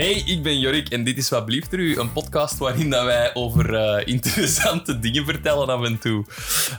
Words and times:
Hey, 0.00 0.12
ik 0.26 0.42
ben 0.42 0.58
Jorik 0.60 0.88
en 0.88 1.04
dit 1.04 1.16
is 1.18 1.28
Wat 1.28 1.44
Blieft 1.44 1.72
er 1.72 1.78
u, 1.78 1.98
een 1.98 2.12
podcast 2.12 2.58
waarin 2.58 2.90
dat 2.90 3.04
wij 3.04 3.34
over 3.34 3.74
eh, 3.74 4.06
interessante 4.06 4.98
dingen 5.04 5.24
vertellen 5.24 5.68
af 5.68 5.84
en 5.84 5.98
toe. 5.98 6.24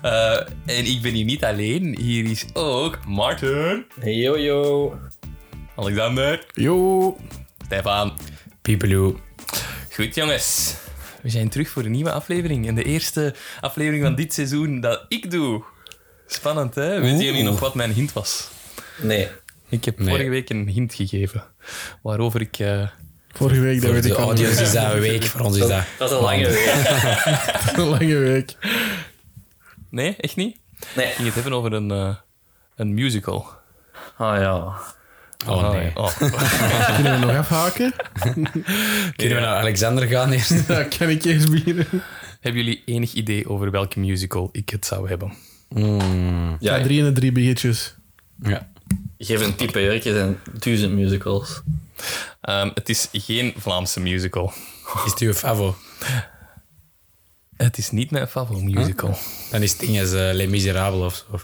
Eh, 0.01 0.35
en 0.65 0.85
ik 0.85 1.01
ben 1.01 1.13
hier 1.13 1.25
niet 1.25 1.43
alleen, 1.43 1.97
hier 1.99 2.25
is 2.25 2.45
ook 2.53 3.05
Martin, 3.05 3.85
Hey, 3.99 4.13
yo, 4.15 4.37
yo. 4.37 4.95
Alexander, 5.75 6.45
Yo. 6.53 7.17
Stefan. 7.65 8.17
Pipeloe. 8.61 9.15
Goed 9.95 10.15
jongens, 10.15 10.75
we 11.21 11.29
zijn 11.29 11.49
terug 11.49 11.69
voor 11.69 11.83
een 11.85 11.91
nieuwe 11.91 12.11
aflevering. 12.11 12.67
En 12.67 12.75
de 12.75 12.83
eerste 12.83 13.35
aflevering 13.59 14.03
van 14.03 14.15
dit 14.15 14.33
seizoen 14.33 14.79
dat 14.79 15.05
ik 15.07 15.31
doe. 15.31 15.63
Spannend 16.27 16.75
hè? 16.75 16.99
Weten 16.99 17.23
jullie 17.25 17.43
nog 17.43 17.59
wat 17.59 17.75
mijn 17.75 17.91
hint 17.93 18.13
was? 18.13 18.49
Nee. 19.01 19.27
Ik 19.69 19.85
heb 19.85 19.99
Nee. 19.99 20.09
vorige 20.09 20.29
week 20.29 20.49
een 20.49 20.67
hint 20.67 20.93
gegeven. 20.93 21.43
Waarover 22.01 22.41
ik... 22.41 22.59
eh, 22.59 22.87
Vorige 23.33 23.59
week, 23.59 23.81
dat 23.81 23.91
weet 23.91 24.03
de 24.03 24.09
ik 24.09 24.15
al. 24.15 24.23
audio's 24.23 24.59
is 24.59 24.71
dat 24.71 24.93
een 24.93 24.99
week, 24.99 25.23
voor 25.31 25.41
ons 25.41 25.57
is 25.57 25.67
dat... 25.67 25.83
Dat 25.97 26.11
is 26.11 26.17
een 26.17 26.23
lange 26.23 26.47
week. 26.49 26.73
Een 27.77 27.87
lange 27.89 28.17
week. 28.17 28.55
Nee, 29.89 30.15
echt 30.17 30.35
niet? 30.35 30.57
Nee. 30.95 31.05
Ik 31.07 31.11
ging 31.13 31.25
het 31.25 31.33
hebben 31.35 31.53
over 31.53 31.73
een, 31.73 31.91
eh, 31.91 32.15
een 32.75 32.93
musical. 32.93 33.47
Ah 34.17 34.37
ja. 34.39 34.73
Oh 35.47 35.71
nee. 35.71 35.91
Oh. 35.95 36.17
Kunnen 36.95 37.19
we 37.19 37.25
nog 37.25 37.35
afhaken? 37.37 37.93
Kunnen 39.15 39.35
we 39.37 39.41
naar 39.41 39.55
Alexander 39.55 40.07
gaan 40.07 40.31
eerst? 40.31 40.67
Ja, 40.67 40.83
kan 40.83 41.09
ik 41.09 41.23
eerst 41.23 41.51
beginnen? 41.51 41.87
Hebben 42.39 42.63
jullie 42.63 42.81
enig 42.85 43.13
idee 43.13 43.49
over 43.49 43.71
welke 43.71 43.99
musical 43.99 44.49
ik 44.51 44.69
het 44.69 44.85
zou 44.85 45.07
hebben? 45.09 45.33
Mm, 45.69 46.57
Ja, 46.59 46.75
Ja, 46.77 46.83
drie 46.83 46.99
en 46.99 47.05
de 47.05 47.11
drie 47.11 47.31
biertjes. 47.31 47.95
ja. 48.41 48.69
Geef 49.17 49.41
een 49.41 49.55
type 49.55 49.81
Jurk, 49.81 50.05
er 50.05 50.13
zijn 50.13 50.39
duizend 50.59 50.93
musicals. 50.93 51.61
Ehm, 52.41 52.69
het 52.73 52.89
is 52.89 53.07
geen 53.11 53.53
Vlaamse 53.57 53.99
musical. 53.99 54.53
Is 55.05 55.11
het 55.11 55.19
uw 55.19 55.33
favo? 55.33 55.75
Het 57.57 57.77
is 57.77 57.91
niet 57.91 58.11
mijn 58.11 58.27
favoriete 58.27 58.79
musical. 58.79 59.17
Dan 59.51 59.61
is 59.61 59.71
het 59.71 59.79
ding 59.79 59.99
als 59.99 60.13
eh, 60.13 60.29
Les 60.33 60.47
Miserables 60.47 61.03
of 61.03 61.25
zo. 61.31 61.39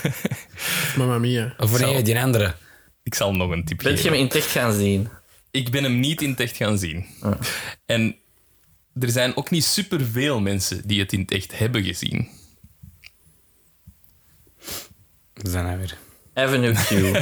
Mamma 0.98 1.18
mia. 1.18 1.54
Of 1.58 1.80
nee, 1.80 2.02
die 2.02 2.20
andere. 2.20 2.54
Ik 3.02 3.14
zal 3.14 3.34
nog 3.34 3.50
een 3.50 3.64
tip 3.64 3.82
Bent 3.82 4.02
je 4.02 4.08
hem 4.08 4.18
in 4.18 4.24
het 4.24 4.34
echt 4.34 4.50
gaan 4.50 4.72
zien? 4.72 5.08
Ik 5.50 5.70
ben 5.70 5.82
hem 5.82 6.00
niet 6.00 6.22
in 6.22 6.30
het 6.30 6.40
echt 6.40 6.56
gaan 6.56 6.78
zien. 6.78 7.06
Ah. 7.20 7.40
En 7.86 8.16
er 9.00 9.10
zijn 9.10 9.36
ook 9.36 9.50
niet 9.50 9.64
superveel 9.64 10.40
mensen 10.40 10.86
die 10.86 11.00
het 11.00 11.12
in 11.12 11.20
het 11.20 11.30
echt 11.30 11.58
hebben 11.58 11.84
gezien. 11.84 12.28
Dat 15.32 15.50
zijn 15.50 15.64
nou 15.64 15.78
weer. 15.78 15.98
Avenue 16.34 16.72
Q. 16.74 16.90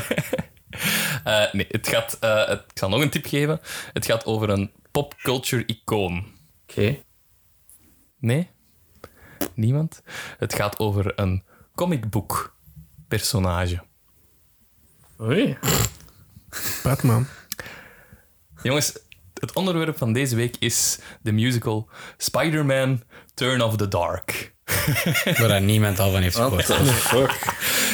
Eh, 1.24 1.52
nee, 1.52 1.66
het 1.68 1.88
gaat, 1.88 2.16
eh, 2.20 2.46
het, 2.46 2.60
ik 2.60 2.78
zal 2.78 2.88
nog 2.88 3.00
een 3.00 3.10
tip 3.10 3.26
geven. 3.26 3.60
Het 3.92 4.04
gaat 4.06 4.24
over 4.24 4.48
een 4.48 4.72
popculture 4.90 5.64
icoon. 5.66 6.24
Oké. 6.62 7.02
Nee? 8.18 8.50
Niemand? 9.54 10.02
Het 10.38 10.54
gaat 10.54 10.78
over 10.78 11.12
een 11.18 11.44
comicbook 11.74 12.56
personage. 13.08 13.82
Oei. 15.20 15.58
Batman. 16.82 17.26
Jongens, 18.62 18.98
het 19.34 19.52
onderwerp 19.52 19.98
van 19.98 20.12
deze 20.12 20.36
week 20.36 20.56
is 20.58 20.98
de 21.22 21.32
musical 21.32 21.88
Spider-Man 22.16 23.02
Turn 23.34 23.62
of 23.62 23.76
the 23.76 23.88
Dark. 23.88 24.54
Waar 25.24 25.48
daar 25.48 25.62
niemand 25.62 25.98
al 25.98 26.10
van 26.10 26.22
heeft 26.22 26.36
gehoord. 26.36 27.32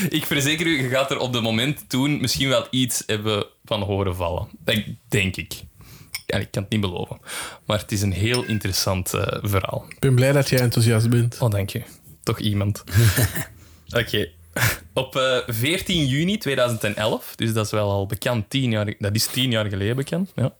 Ik 0.09 0.27
verzeker 0.27 0.67
u, 0.67 0.83
je 0.83 0.89
gaat 0.89 1.11
er 1.11 1.19
op 1.19 1.33
de 1.33 1.41
moment 1.41 1.89
toen 1.89 2.21
misschien 2.21 2.49
wel 2.49 2.67
iets 2.71 3.03
hebben 3.07 3.47
van 3.65 3.83
horen 3.83 4.17
vallen. 4.17 4.49
Dat 4.59 4.83
denk 5.09 5.37
ik. 5.37 5.53
Ja, 6.27 6.39
ik 6.39 6.51
kan 6.51 6.63
het 6.63 6.73
niet 6.73 6.81
beloven. 6.81 7.21
Maar 7.67 7.79
het 7.79 7.93
is 7.93 8.03
een 8.03 8.13
heel 8.13 8.45
interessant 8.45 9.15
eh, 9.15 9.39
verhaal. 9.43 9.85
Ik 9.89 9.99
ben 9.99 10.15
blij 10.15 10.33
dat 10.33 10.49
jij 10.49 10.61
enthousiast 10.61 11.09
bent. 11.11 11.41
Oh, 11.41 11.51
dank 11.51 11.71
je. 11.71 11.83
Toch 12.23 12.39
iemand. 12.39 12.85
Oké. 14.01 14.29
Op 14.93 15.17
eh, 15.17 15.39
14 15.47 16.07
juni 16.07 16.39
2011, 16.39 17.37
dus 17.37 17.53
dat 17.53 17.65
is 17.65 17.71
wel 17.71 17.91
al 17.91 18.07
bekend, 18.07 18.51
tien 18.51 18.71
jaar, 18.71 18.95
dat 18.99 19.15
is 19.15 19.27
tien 19.27 19.51
jaar 19.51 19.67
geleden 19.67 19.97
bekend. 19.97 20.33
Ja. 20.35 20.55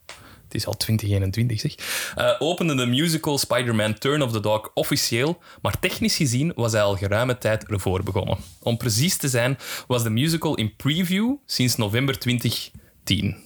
Het 0.47 0.55
is 0.55 0.67
al 0.67 0.77
2021, 0.77 1.61
zeg. 1.61 1.75
eh, 2.15 2.35
opende 2.39 2.75
de 2.75 2.87
musical 2.87 3.39
Spider-Man 3.39 3.99
Turn 3.99 4.23
of 4.23 4.33
the 4.33 4.41
Dog 4.41 4.71
officieel, 4.75 5.39
maar 5.63 5.81
technisch 5.81 6.17
gezien 6.17 6.53
was 6.55 6.73
hij 6.73 6.83
al 6.83 6.97
geruime 6.97 7.39
tijd 7.39 7.67
ervoor 7.67 8.03
begonnen. 8.03 8.39
Om 8.61 8.77
precies 8.77 9.17
te 9.17 9.29
zijn, 9.29 9.59
was 9.87 10.03
de 10.03 10.11
musical 10.11 10.55
in 10.55 10.77
preview 10.77 11.35
sinds 11.47 11.77
november 11.77 12.19
2010. 12.19 13.37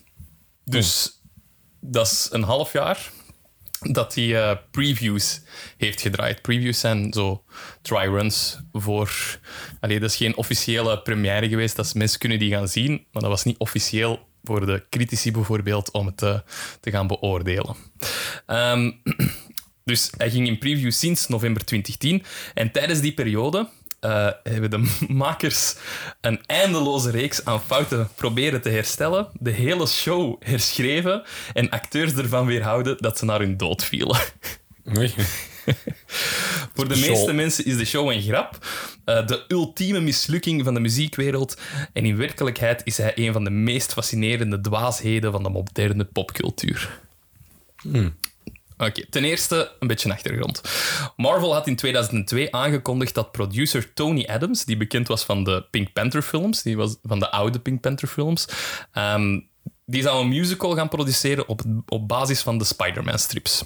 Dus 0.65 1.21
dat 1.81 2.06
is 2.06 2.28
een 2.31 2.43
half 2.43 2.72
jaar 2.72 3.10
dat 3.81 4.15
hij 4.15 4.43
eh, 4.43 4.56
previews 4.71 5.41
heeft 5.77 6.00
gedraaid. 6.00 6.43
Previews 6.43 6.81
zijn 6.81 7.12
zo 7.12 7.44
try-runs 7.83 8.60
voor... 8.72 9.39
Allee, 9.81 10.00
dat 10.00 10.10
is 10.10 10.16
geen 10.16 10.37
officiële 10.37 11.03
première 11.03 11.49
geweest. 11.49 11.77
Dat 11.77 11.94
mensen 11.94 12.19
kunnen 12.19 12.39
die 12.39 12.50
gaan 12.50 12.69
zien, 12.69 13.06
maar 13.12 13.22
dat 13.22 13.31
was 13.31 13.44
niet 13.44 13.59
officieel 13.59 14.28
voor 14.45 14.67
de 14.67 14.84
critici 14.91 15.33
bijvoorbeeld 15.33 15.91
om 15.91 16.06
het 16.06 16.17
te, 16.17 16.43
te 16.81 16.91
gaan 16.91 17.06
beoordelen. 17.06 17.77
Ehm, 18.47 18.91
dus 19.84 20.11
hij 20.17 20.31
ging 20.31 20.47
in 20.47 20.59
preview 20.59 20.91
sinds 20.91 21.28
november 21.28 21.65
2010. 21.65 22.25
En 22.55 22.73
tijdens 22.73 23.01
die 23.01 23.15
periode 23.15 23.69
eh, 24.01 24.28
hebben 24.43 24.71
de 24.71 24.97
makers 25.09 25.75
een 26.21 26.41
eindeloze 26.47 27.11
reeks 27.11 27.45
aan 27.45 27.62
fouten 27.62 28.09
proberen 28.15 28.62
te 28.62 28.69
herstellen, 28.69 29.28
de 29.33 29.51
hele 29.51 29.87
show 29.87 30.37
herschreven 30.43 31.22
en 31.53 31.71
acteurs 31.71 32.15
ervan 32.15 32.47
weerhouden 32.47 32.97
dat 32.99 33.19
ze 33.19 33.25
naar 33.25 33.41
hun 33.41 33.57
dood 33.57 33.84
vielen. 33.84 34.19
Oei. 34.97 35.15
Voor 36.75 36.88
de 36.88 36.97
Show. 36.97 37.09
meeste 37.09 37.32
mensen 37.32 37.65
is 37.65 37.76
de 37.76 37.84
show 37.84 38.10
een 38.10 38.22
grap, 38.22 38.66
eh, 39.04 39.26
de 39.26 39.44
ultieme 39.48 40.00
mislukking 40.00 40.65
van 40.65 40.75
de 40.75 40.81
muziekwereld. 40.81 41.56
En 41.93 42.04
in 42.04 42.16
werkelijkheid 42.16 42.81
is 42.84 42.97
hij 42.97 43.12
een 43.15 43.32
van 43.32 43.44
de 43.44 43.50
meest 43.50 43.93
fascinerende 43.93 44.60
dwaasheden 44.60 45.32
van 45.32 45.43
de 45.43 45.48
moderne 45.48 46.04
popcultuur. 46.04 47.00
Oké, 48.81 49.06
ten 49.10 49.25
eerste 49.25 49.72
een 49.78 49.87
beetje 49.88 50.12
achtergrond. 50.12 50.60
Marvel 51.16 51.53
had 51.53 51.66
in 51.66 51.77
2002 51.77 52.54
aangekondigd 52.54 53.15
dat 53.15 53.32
producer 53.32 53.92
Tony 53.92 54.25
Adams, 54.25 54.65
die 54.65 54.77
bekend 54.77 55.09
was 55.09 55.25
van 55.25 55.44
de 55.44 55.65
Pink 55.71 55.92
Panther 55.92 56.22
films, 56.22 56.62
die 56.62 56.77
was 56.77 56.97
van 57.03 57.19
de 57.19 57.31
oude 57.31 57.60
Pink 57.60 57.81
Panther 57.81 58.09
films, 58.09 58.48
ehm, 58.92 59.41
die 59.91 60.03
zou 60.03 60.23
een 60.23 60.28
musical 60.28 60.75
gaan 60.75 60.89
produceren 60.89 61.49
op, 61.49 61.62
op 61.89 62.09
basis 62.09 62.41
van 62.41 62.59
de 62.59 62.65
Spider-Man 62.65 63.19
strips. 63.19 63.65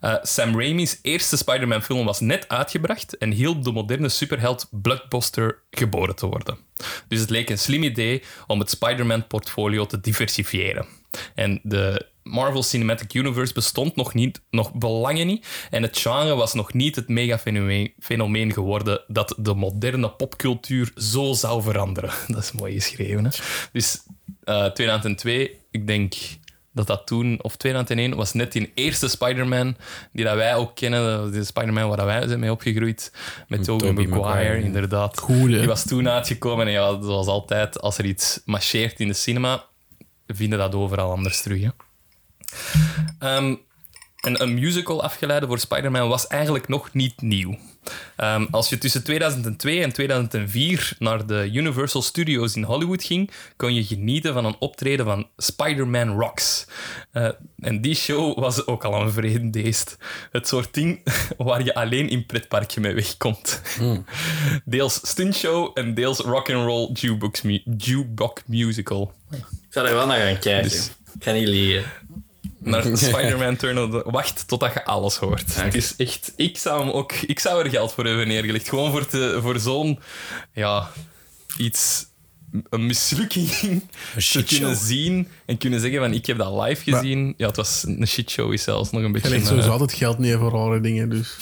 Eh, 0.00 0.14
Sam 0.22 0.60
Raimi's 0.60 0.98
eerste 1.02 1.36
Spider-Man 1.36 1.82
film 1.82 2.04
was 2.04 2.20
net 2.20 2.48
uitgebracht 2.48 3.16
en 3.16 3.30
hielp 3.30 3.64
de 3.64 3.72
moderne 3.72 4.08
superheld 4.08 4.68
blockbuster 4.70 5.62
geboren 5.70 6.16
te 6.16 6.26
worden. 6.26 6.58
Dus 7.08 7.20
het 7.20 7.30
leek 7.30 7.50
een 7.50 7.58
slim 7.58 7.82
idee 7.82 8.22
om 8.46 8.58
het 8.58 8.70
Spider-Man 8.70 9.26
portfolio 9.26 9.86
te 9.86 10.00
diversifiëren. 10.00 10.86
En 11.34 11.60
de 11.62 12.08
Marvel 12.22 12.62
Cinematic 12.62 13.14
Universe 13.14 13.52
bestond 13.52 13.96
nog 13.96 14.14
niet, 14.14 14.42
nog 14.50 14.74
belangen 14.74 15.26
niet. 15.26 15.46
En 15.70 15.82
het 15.82 15.98
genre 15.98 16.34
was 16.34 16.54
nog 16.54 16.72
niet 16.72 16.96
het 16.96 17.08
mega-fenomeen 17.08 17.92
fenomeen 17.98 18.52
geworden 18.52 19.04
dat 19.06 19.34
de 19.38 19.54
moderne 19.54 20.10
popcultuur 20.10 20.92
zo 20.96 21.32
zou 21.32 21.62
veranderen. 21.62 22.10
Dat 22.34 22.42
is 22.42 22.52
mooi 22.52 22.72
geschreven, 22.72 23.24
hè? 23.24 23.30
Dus 23.72 24.02
eh 24.50 24.64
2002, 24.64 25.58
ik 25.70 25.86
denk 25.86 26.14
dat 26.72 26.86
dat 26.86 27.06
toen, 27.06 27.38
of 27.42 27.56
2001, 27.56 28.16
was 28.16 28.32
net 28.32 28.52
die 28.52 28.72
eerste 28.74 29.08
Spider-Man 29.08 29.76
die 30.12 30.24
dat 30.24 30.34
wij 30.34 30.54
ook 30.54 30.74
kennen. 30.74 31.32
De 31.32 31.44
Spider-Man 31.44 31.88
waar 31.88 32.06
wij 32.06 32.26
zijn 32.26 32.40
mee 32.40 32.50
opgegroeid. 32.50 33.12
Met 33.48 33.64
Tobey 33.64 34.06
Maguire, 34.06 34.62
inderdaad. 34.62 35.20
Cool, 35.20 35.50
hè? 35.50 35.58
Die 35.58 35.66
was 35.66 35.84
toen 35.84 36.08
uitgekomen. 36.08 36.66
En 36.66 36.72
ja, 36.72 37.02
zoals 37.02 37.26
altijd, 37.26 37.80
als 37.80 37.98
er 37.98 38.04
iets 38.04 38.40
marcheert 38.44 39.00
in 39.00 39.08
de 39.08 39.14
cinema, 39.14 39.64
vinden 40.26 40.58
dat 40.58 40.74
overal 40.74 41.10
anders 41.10 41.42
terug. 41.42 41.62
Hè? 41.62 41.70
Ehm, 43.18 43.54
en 44.20 44.42
een 44.42 44.54
musical 44.54 45.02
afgeleide 45.02 45.46
voor 45.46 45.58
Spider-Man 45.58 46.08
was 46.08 46.26
eigenlijk 46.26 46.68
nog 46.68 46.92
niet 46.92 47.22
nieuw. 47.22 47.58
Ehm, 48.16 48.46
als 48.50 48.68
je 48.68 48.78
tussen 48.78 49.02
2002 49.04 49.82
en 49.82 49.92
2004 49.92 50.92
naar 50.98 51.26
de 51.26 51.50
Universal 51.52 52.02
Studios 52.02 52.56
in 52.56 52.62
Hollywood 52.62 53.04
ging, 53.04 53.30
kon 53.56 53.74
je 53.74 53.84
genieten 53.84 54.32
van 54.32 54.44
een 54.44 54.56
optreden 54.58 55.04
van 55.06 55.28
Spider-Man 55.36 56.08
Rocks. 56.20 56.66
Eh, 57.12 57.28
en 57.60 57.80
die 57.80 57.94
show 57.94 58.38
was 58.38 58.66
ook 58.66 58.84
al 58.84 59.00
een 59.00 59.12
vreemdeest. 59.12 59.96
Het 60.32 60.48
soort 60.48 60.74
ding 60.74 61.00
waar 61.36 61.64
je 61.64 61.74
alleen 61.74 62.08
in 62.08 62.26
pretparkje 62.26 62.80
mee 62.80 62.94
wegkomt. 62.94 63.60
Deels 64.64 65.00
stuntshow 65.02 65.70
en 65.78 65.94
deels 65.94 66.18
rock'n'roll 66.18 66.90
jukebox, 66.92 67.42
mu 67.42 67.62
jukebox 67.76 68.42
musical. 68.46 69.12
Ik 69.30 69.44
zou 69.68 69.86
er 69.88 69.94
wel 69.94 70.06
naar 70.06 70.20
gaan 70.20 70.38
kijken. 70.38 70.70
Dus- 70.70 70.90
Ik 71.14 71.24
ga 71.24 71.32
niet 71.32 71.48
liegen. 71.48 71.84
Naar 72.60 72.82
Spider-Man 72.96 73.56
Turn 73.56 73.78
of 73.78 73.90
the... 73.90 74.10
Wacht 74.10 74.48
totdat 74.48 74.72
je 74.72 74.84
alles 74.84 75.16
hoort. 75.16 75.54
Het 75.56 75.74
is 75.74 75.96
echt... 75.96 76.32
Ik 76.36 76.58
zou, 76.58 76.80
hem 76.80 76.90
ook, 76.90 77.12
ik 77.12 77.38
zou 77.38 77.64
er 77.64 77.70
geld 77.70 77.92
voor 77.92 78.04
hebben 78.06 78.28
neergelegd. 78.28 78.68
Gewoon 78.68 78.90
voor, 78.90 79.06
te, 79.06 79.38
voor 79.42 79.58
zo'n... 79.58 79.98
Ja, 80.52 80.90
iets 81.58 82.08
een 82.68 82.86
mislukking 82.86 83.48
te 84.32 84.44
kunnen 84.44 84.76
zien 84.76 85.28
en 85.46 85.58
kunnen 85.58 85.80
zeggen 85.80 85.98
van 86.00 86.12
ik 86.12 86.26
heb 86.26 86.38
dat 86.38 86.52
live 86.66 86.90
Maar- 86.90 87.00
gezien. 87.00 87.34
Ja, 87.36 87.46
het 87.46 87.56
was 87.56 87.84
een 87.86 88.06
shitshow 88.06 88.52
is 88.52 88.62
zelfs 88.62 88.90
nog 88.90 89.00
een 89.00 89.06
Je 89.06 89.12
beetje 89.12 89.28
legt 89.28 89.40
een 89.42 89.48
sowieso 89.48 89.68
eh, 89.68 89.72
altijd 89.72 89.98
geld 89.98 90.18
neer 90.18 90.38
voor 90.38 90.50
rare 90.50 90.80
dingen, 90.80 91.08
dus... 91.08 91.36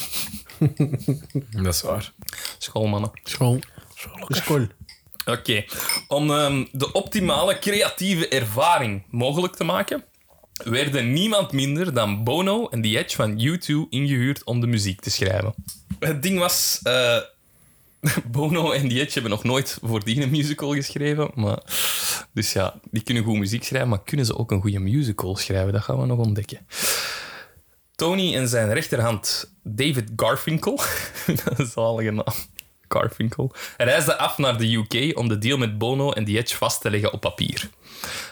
Dat 1.62 1.75
is 1.75 1.82
waar. 1.82 2.12
schoolmannen. 2.59 3.11
School. 3.25 3.59
School. 4.29 4.67
Oké, 5.26 5.64
om 6.09 6.31
ehm, 6.31 6.64
de 6.73 6.93
optimale 6.93 7.59
creatieve 7.59 8.29
ervaring 8.29 9.03
mogelijk 9.11 9.56
te 9.56 9.64
maken, 9.64 10.05
werden 10.64 11.12
niemand 11.12 11.52
minder 11.52 11.94
dan 11.94 12.25
Bono 12.25 12.69
en 12.69 12.82
The 12.82 12.99
Edge 12.99 13.16
van 13.16 13.40
U2 13.40 13.88
ingehuurd 13.88 14.44
om 14.44 14.60
de 14.60 14.66
muziek 14.66 15.00
te 15.00 15.10
schrijven. 15.10 15.55
Het 15.99 16.22
ding 16.22 16.38
was, 16.38 16.81
eh, 16.82 17.19
Bono 18.32 18.70
en 18.70 18.88
The 18.88 19.00
Edge 19.00 19.12
hebben 19.12 19.31
nog 19.31 19.44
nooit 19.44 19.78
voordien 19.82 20.22
een 20.22 20.31
musical 20.31 20.75
geschreven, 20.75 21.31
maar, 21.34 21.58
dus 22.32 22.52
ja, 22.52 22.81
die 22.90 23.02
kunnen 23.02 23.25
goed 23.25 23.38
muziek 23.38 23.64
schrijven, 23.64 23.88
maar 23.88 24.02
kunnen 24.02 24.26
ze 24.26 24.37
ook 24.37 24.50
een 24.50 24.60
goede 24.60 24.78
musical 24.78 25.37
schrijven? 25.37 25.72
Dat 25.72 25.82
gaan 25.82 26.00
we 26.00 26.06
nog 26.06 26.19
ontdekken. 26.19 26.66
Tony 27.94 28.34
en 28.34 28.49
zijn 28.49 28.72
rechterhand 28.72 29.52
David 29.62 30.11
Garfinkel, 30.16 30.76
dat 31.44 31.52
is 31.52 31.58
een 31.58 31.66
zalige 31.66 32.11
naam, 32.11 32.34
Garfinkel, 32.88 33.52
reisden 33.76 34.19
af 34.19 34.38
naar 34.38 34.58
de 34.58 34.75
UK 34.75 35.19
om 35.19 35.29
de 35.29 35.38
deal 35.38 35.58
met 35.58 35.79
Bono 35.79 36.12
en 36.12 36.25
The 36.25 36.38
Edge 36.38 36.56
vast 36.56 36.81
te 36.81 36.90
leggen 36.90 37.12
op 37.12 37.20
papier. 37.20 37.70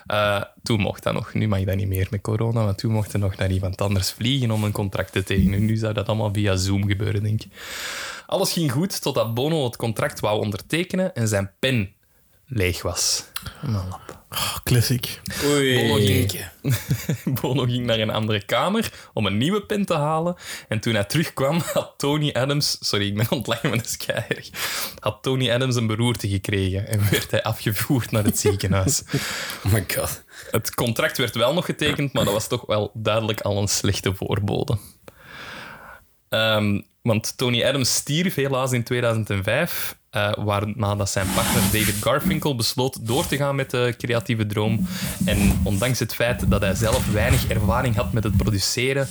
Eh, 0.07 0.43
toen 0.63 0.81
mocht 0.81 1.03
dat 1.03 1.15
nog. 1.15 1.35
Nu 1.35 1.49
mag 1.49 1.65
dat 1.65 1.77
niet 1.77 1.89
meer 1.89 2.07
met 2.11 2.21
corona, 2.21 2.65
maar 2.65 2.75
toen 2.75 2.93
mocht 2.93 3.13
er 3.13 3.19
nog 3.19 3.37
naar 3.37 3.51
iemand 3.51 3.81
anders 3.81 4.13
vliegen 4.13 4.51
om 4.51 4.65
een 4.65 4.73
contract 4.73 5.13
te 5.13 5.23
tekenen. 5.23 5.65
Nu 5.65 5.77
zou 5.77 5.93
dat 5.93 6.07
allemaal 6.07 6.33
via 6.33 6.57
Zoom 6.57 6.87
gebeuren, 6.87 7.23
denk 7.23 7.43
ik. 7.43 7.51
Alles 8.27 8.53
ging 8.53 8.73
goed 8.73 9.03
totdat 9.03 9.35
Bono 9.35 9.65
het 9.65 9.77
contract 9.77 10.21
wou 10.21 10.41
ondertekenen 10.41 11.15
en 11.15 11.29
zijn 11.29 11.51
pen 11.59 11.96
leeg 12.47 12.83
was. 12.83 13.25
Oh, 14.31 14.57
classic. 14.65 15.21
Bono 15.43 15.95
Oei. 15.95 16.29
ging, 16.29 16.45
Bono 17.41 17.65
ging 17.65 17.87
naar 17.87 17.99
een 17.99 18.11
andere 18.11 18.45
kamer 18.45 18.93
om 19.13 19.27
een 19.27 19.37
nieuwe 19.37 19.63
pen 19.63 19.85
te 19.85 19.95
halen. 19.95 20.37
En 20.69 20.81
toen 20.81 20.95
hij 20.95 21.05
terugkwam, 21.05 21.61
had 21.73 21.95
Tony 21.97 22.31
Adams... 22.33 22.77
Sorry, 22.81 23.07
ik 23.07 23.17
ben 23.17 23.31
ontleggen, 23.31 23.69
maar 23.69 23.79
dat 23.79 23.87
is 23.87 23.97
keihard. 23.97 24.51
Had 24.99 25.23
Tony 25.23 25.51
Adams 25.51 25.77
een 25.77 25.87
beroerte 25.87 26.29
gekregen 26.29 26.87
en 26.89 27.11
werd 27.11 27.31
hij 27.31 27.43
afgevoerd 27.43 28.11
naar 28.11 28.25
het 28.25 28.39
ziekenhuis. 28.39 29.03
Oh 29.65 29.73
my 29.73 29.85
god. 29.95 30.25
Het 30.51 30.75
contract 30.75 31.19
werd 31.19 31.35
wel 31.35 31.55
nog 31.55 31.65
getekend, 31.65 32.13
maar 32.13 32.25
dat 32.25 32.33
was 32.33 32.49
toch 32.49 32.67
wel 32.67 32.91
duidelijk 32.95 33.41
al 33.41 33.59
een 33.59 33.69
slechte 33.69 34.15
voorbode. 34.15 34.79
Ehm, 36.29 36.81
want 37.03 37.37
Tony 37.37 37.65
Adams 37.65 37.95
stierf 37.95 38.35
helaas 38.35 38.73
in 38.73 38.85
2005, 38.85 39.97
eh 40.17 40.33
waarna 40.45 40.95
dat 40.95 41.11
zijn 41.11 41.27
partner 41.35 41.63
David 41.63 41.95
Garfinkel 42.01 42.57
besloot 42.57 43.07
door 43.07 43.27
te 43.27 43.37
gaan 43.37 43.55
met 43.55 43.71
de 43.71 43.95
creatieve 43.99 44.47
droom. 44.47 44.87
En 45.25 45.61
ondanks 45.65 45.99
het 45.99 46.15
feit 46.15 46.51
dat 46.51 46.61
hij 46.61 46.75
zelf 46.75 47.13
weinig 47.13 47.49
ervaring 47.49 47.97
had 47.97 48.13
met 48.13 48.25
het 48.25 48.37
produceren, 48.37 49.09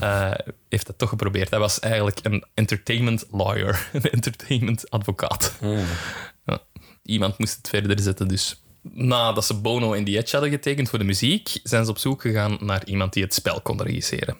eh, 0.00 0.30
heeft 0.68 0.86
hij 0.86 0.96
toch 0.96 1.08
geprobeerd. 1.08 1.50
Hij 1.50 1.58
was 1.58 1.80
eigenlijk 1.80 2.18
een 2.22 2.44
entertainment 2.54 3.24
lawyer, 3.30 3.88
een 3.92 4.10
entertainment 4.10 4.90
advocaat. 4.90 5.54
Ja. 5.60 6.58
Iemand 7.02 7.38
moest 7.38 7.56
het 7.56 7.68
verder 7.68 8.00
zetten, 8.00 8.28
dus. 8.28 8.62
Nadat 8.82 9.44
ze 9.44 9.54
Bono 9.54 9.92
en 9.92 10.04
The 10.04 10.18
Edge 10.18 10.32
hadden 10.32 10.50
getekend 10.50 10.88
voor 10.88 10.98
de 10.98 11.04
muziek, 11.04 11.60
zijn 11.62 11.84
ze 11.84 11.90
op 11.90 11.98
zoek 11.98 12.20
gegaan 12.20 12.58
naar 12.60 12.84
iemand 12.84 13.12
die 13.12 13.22
het 13.22 13.34
spel 13.34 13.60
kon 13.60 13.82
regisseren. 13.82 14.36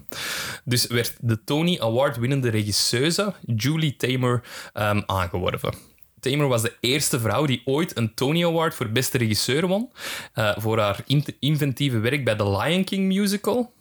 Dus 0.65 0.87
werd 0.87 1.17
de 1.21 1.45
Tony 1.45 1.79
Award-winnende 1.81 2.49
regisseuse 2.49 3.35
Julie 3.57 3.97
Taymor 3.97 4.43
ehm, 4.73 5.03
aangeworven. 5.07 5.88
Taymor 6.29 6.49
was 6.49 6.63
de 6.63 6.77
eerste 6.81 7.21
vrouw 7.21 7.47
die 7.47 7.63
ooit 7.65 7.97
een 7.97 8.15
Tony 8.15 8.45
Award 8.45 8.75
voor 8.75 8.89
beste 8.91 9.19
regisseur 9.19 9.67
won 9.67 9.91
eh, 10.35 10.51
voor 10.57 10.79
haar 10.79 11.01
in- 11.07 11.25
inventieve 11.41 11.99
werk 11.99 12.25
bij 12.25 12.35
The 12.37 12.51
Lion 12.51 12.85
King 12.85 13.07
musical. 13.07 13.73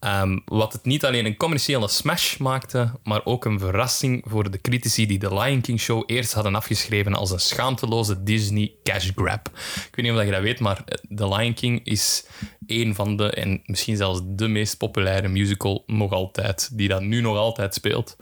Ehm, 0.00 0.38
wat 0.44 0.72
het 0.72 0.84
niet 0.84 1.04
alleen 1.04 1.26
een 1.26 1.36
commerciële 1.36 1.88
smash 1.88 2.36
maakte, 2.36 2.90
maar 3.02 3.24
ook 3.24 3.44
een 3.44 3.58
verrassing 3.58 4.24
voor 4.28 4.50
de 4.50 4.60
critici 4.60 5.06
die 5.06 5.18
de 5.18 5.34
Lion 5.34 5.60
King 5.60 5.80
show 5.80 6.02
eerst 6.06 6.32
hadden 6.32 6.54
afgeschreven 6.54 7.14
als 7.14 7.30
een 7.30 7.40
schaamteloze 7.40 8.22
Disney 8.22 8.72
cash 8.82 9.10
grab. 9.16 9.46
Ik 9.56 9.88
weet 9.94 10.04
niet 10.04 10.14
of 10.14 10.24
je 10.24 10.30
dat 10.30 10.42
weet, 10.42 10.60
maar 10.60 10.84
The 11.16 11.28
Lion 11.28 11.54
King 11.54 11.80
is 11.84 12.26
een 12.66 12.94
van 12.94 13.16
de, 13.16 13.30
en 13.30 13.62
misschien 13.66 13.96
zelfs 13.96 14.20
de 14.24 14.48
meest 14.48 14.76
populaire 14.78 15.28
musical 15.28 15.82
nog 15.86 16.12
altijd, 16.12 16.70
die 16.72 16.88
dat 16.88 17.02
nu 17.02 17.20
nog 17.20 17.36
altijd 17.36 17.74
speelt. 17.74 18.16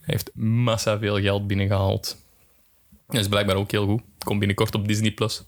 Hij 0.00 0.14
heeft 0.14 0.30
massa 0.34 0.98
veel 0.98 1.20
geld 1.20 1.46
binnengehaald. 1.46 2.16
Dat 3.10 3.20
is 3.20 3.28
blijkbaar 3.28 3.56
ook 3.56 3.70
heel 3.70 3.86
goed. 3.86 4.00
Komt 4.24 4.38
binnenkort 4.38 4.74
op 4.74 4.88
Disney+. 4.88 5.10
Plus. 5.10 5.42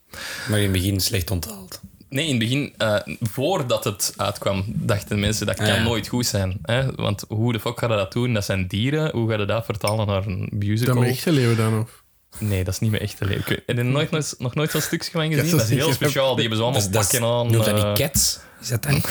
Maar 0.48 0.58
in 0.58 0.62
het 0.64 0.72
begin 0.72 1.00
slecht 1.00 1.30
onthaald. 1.30 1.80
Nee, 2.08 2.24
in 2.24 2.30
het 2.30 2.38
begin, 2.38 2.74
eh, 2.76 2.96
voordat 3.20 3.84
het 3.84 4.14
uitkwam, 4.16 4.64
dachten 4.66 5.20
mensen 5.20 5.46
dat 5.46 5.56
kan 5.56 5.66
Ah, 5.66 5.74
ja. 5.76 5.82
nooit 5.82 6.08
goed 6.08 6.26
zijn. 6.26 6.58
Hè? 6.62 6.94
Want 6.94 7.24
hoe 7.28 7.52
de 7.52 7.60
fuck 7.60 7.78
ga 7.78 7.86
je 7.88 7.96
dat 7.96 8.12
doen? 8.12 8.34
Dat 8.34 8.44
zijn 8.44 8.66
dieren. 8.66 9.10
Hoe 9.12 9.30
ga 9.30 9.36
je 9.38 9.44
dat 9.44 9.64
vertalen 9.64 10.06
naar 10.06 10.26
een 10.26 10.48
musical? 10.50 10.94
Dat 10.94 11.02
mijn 11.02 11.14
echte 11.14 11.32
leven 11.32 11.56
dan, 11.56 11.78
of? 11.80 12.02
Nee, 12.38 12.64
dat 12.64 12.74
is 12.74 12.80
niet 12.80 12.90
mijn 12.90 13.02
echte 13.02 13.24
leven. 13.24 13.52
Ik 13.56 13.62
Heb 13.66 13.82
nooit, 13.82 14.10
nog- 14.10 14.34
nog 14.38 14.54
nooit 14.54 14.70
zo'n 14.70 14.80
stukje 14.80 15.10
van 15.10 15.20
gezien? 15.26 15.36
dat 15.50 15.50
dat 15.50 15.60
is 15.60 15.68
heel 15.76 15.92
speciaal. 15.92 16.30
Die 16.34 16.40
hebben 16.40 16.58
zo 16.58 16.64
allemaal 16.64 16.80
Dat 16.80 16.88
is- 16.90 16.96
dat 16.96 17.04
is- 17.12 17.18
pakken 17.20 17.28
aan. 17.38 17.50
Noemt 17.50 17.64
dat 17.64 17.78
eh, 17.78 17.88
niet 17.88 17.98
Cats? 17.98 18.38
Is 18.60 18.68
dat 18.68 18.82
dan? 18.82 18.92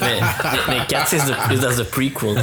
Nee, 0.00 0.20
nee, 0.20 0.76
nee 0.76 0.86
Cats 0.86 1.12
is 1.12 1.24
de, 1.24 1.36
is, 1.50 1.60
dat 1.60 1.70
is 1.70 1.76
de 1.76 1.84
prequel. 1.84 2.36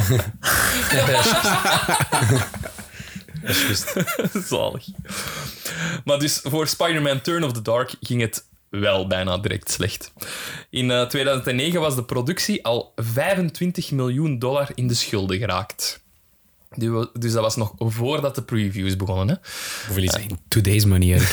Zalig. 4.48 4.86
Maar 6.04 6.18
dus 6.18 6.40
voor 6.42 6.66
Spider-Man 6.66 7.20
Turn 7.20 7.44
of 7.44 7.52
the 7.52 7.62
Dark 7.62 7.94
ging 8.00 8.20
het 8.20 8.44
wel 8.70 9.06
bijna 9.06 9.38
direct 9.38 9.70
slecht. 9.70 10.12
In 10.70 10.90
eh, 10.90 11.02
2009 11.06 11.80
was 11.80 11.94
de 11.94 12.04
productie 12.04 12.64
al 12.64 12.92
25 12.96 13.90
miljoen 13.90 14.38
dollar 14.38 14.68
in 14.74 14.86
de 14.88 14.94
schulden 14.94 15.38
geraakt. 15.38 16.04
Dus 17.12 17.32
dat 17.32 17.34
was 17.42 17.56
nog 17.56 17.72
voordat 17.78 18.34
de 18.34 18.42
previews 18.42 18.96
begonnen. 18.96 19.28
Hè? 19.28 19.34
Hoeveel 19.86 20.02
is 20.04 20.10
dat 20.10 20.20
in 20.20 20.38
today's 20.48 20.84
money? 20.84 21.08
Erik? 21.14 21.28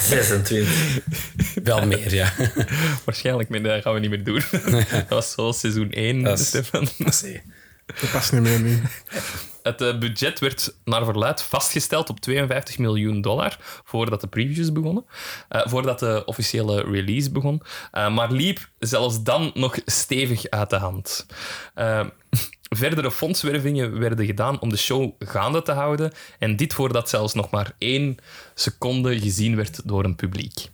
26. 0.00 0.68
Wel 1.64 1.86
meer, 1.86 2.14
ja. 2.14 2.32
Waarschijnlijk, 3.04 3.48
maar 3.48 3.62
dat 3.62 3.82
gaan 3.82 3.94
we 3.94 4.00
niet 4.00 4.10
meer 4.10 4.24
doen. 4.24 4.42
dat 4.90 5.08
was 5.08 5.30
zo 5.32 5.52
seizoen 5.52 5.90
1, 5.90 6.22
Dat 6.22 6.38
is- 6.38 6.46
Stefan. 6.46 6.88
Dat 6.98 8.10
past 8.12 8.32
niet 8.32 8.42
meer 8.42 8.60
nu. 8.60 8.82
Het 9.66 9.80
eh, 9.80 9.98
budget 9.98 10.38
werd 10.38 10.74
naar 10.84 11.04
verluid 11.04 11.42
vastgesteld 11.42 12.10
op 12.10 12.20
52 12.20 12.78
miljoen 12.78 13.20
dollar 13.20 13.56
voordat 13.84 14.20
de 14.20 14.26
previews 14.26 14.72
begonnen, 14.72 15.04
eh, 15.48 15.66
voordat 15.66 15.98
de 15.98 16.22
officiële 16.24 16.82
release 16.82 17.30
begon, 17.30 17.62
Eh, 17.90 18.14
maar 18.14 18.32
liep 18.32 18.68
zelfs 18.78 19.22
dan 19.22 19.50
nog 19.54 19.78
stevig 19.84 20.50
uit 20.50 20.70
de 20.70 20.76
hand. 20.76 21.26
Verdere 22.76 23.10
fondswervingen 23.10 23.98
werden 23.98 24.26
gedaan 24.26 24.60
om 24.60 24.68
de 24.68 24.76
show 24.76 25.12
gaande 25.18 25.62
te 25.62 25.72
houden 25.72 26.12
en 26.38 26.56
dit 26.56 26.74
voordat 26.74 27.08
zelfs 27.08 27.34
nog 27.34 27.50
maar 27.50 27.72
één 27.78 28.16
seconde 28.54 29.20
gezien 29.20 29.56
werd 29.56 29.88
door 29.88 30.04
een 30.04 30.16
publiek. 30.16 30.68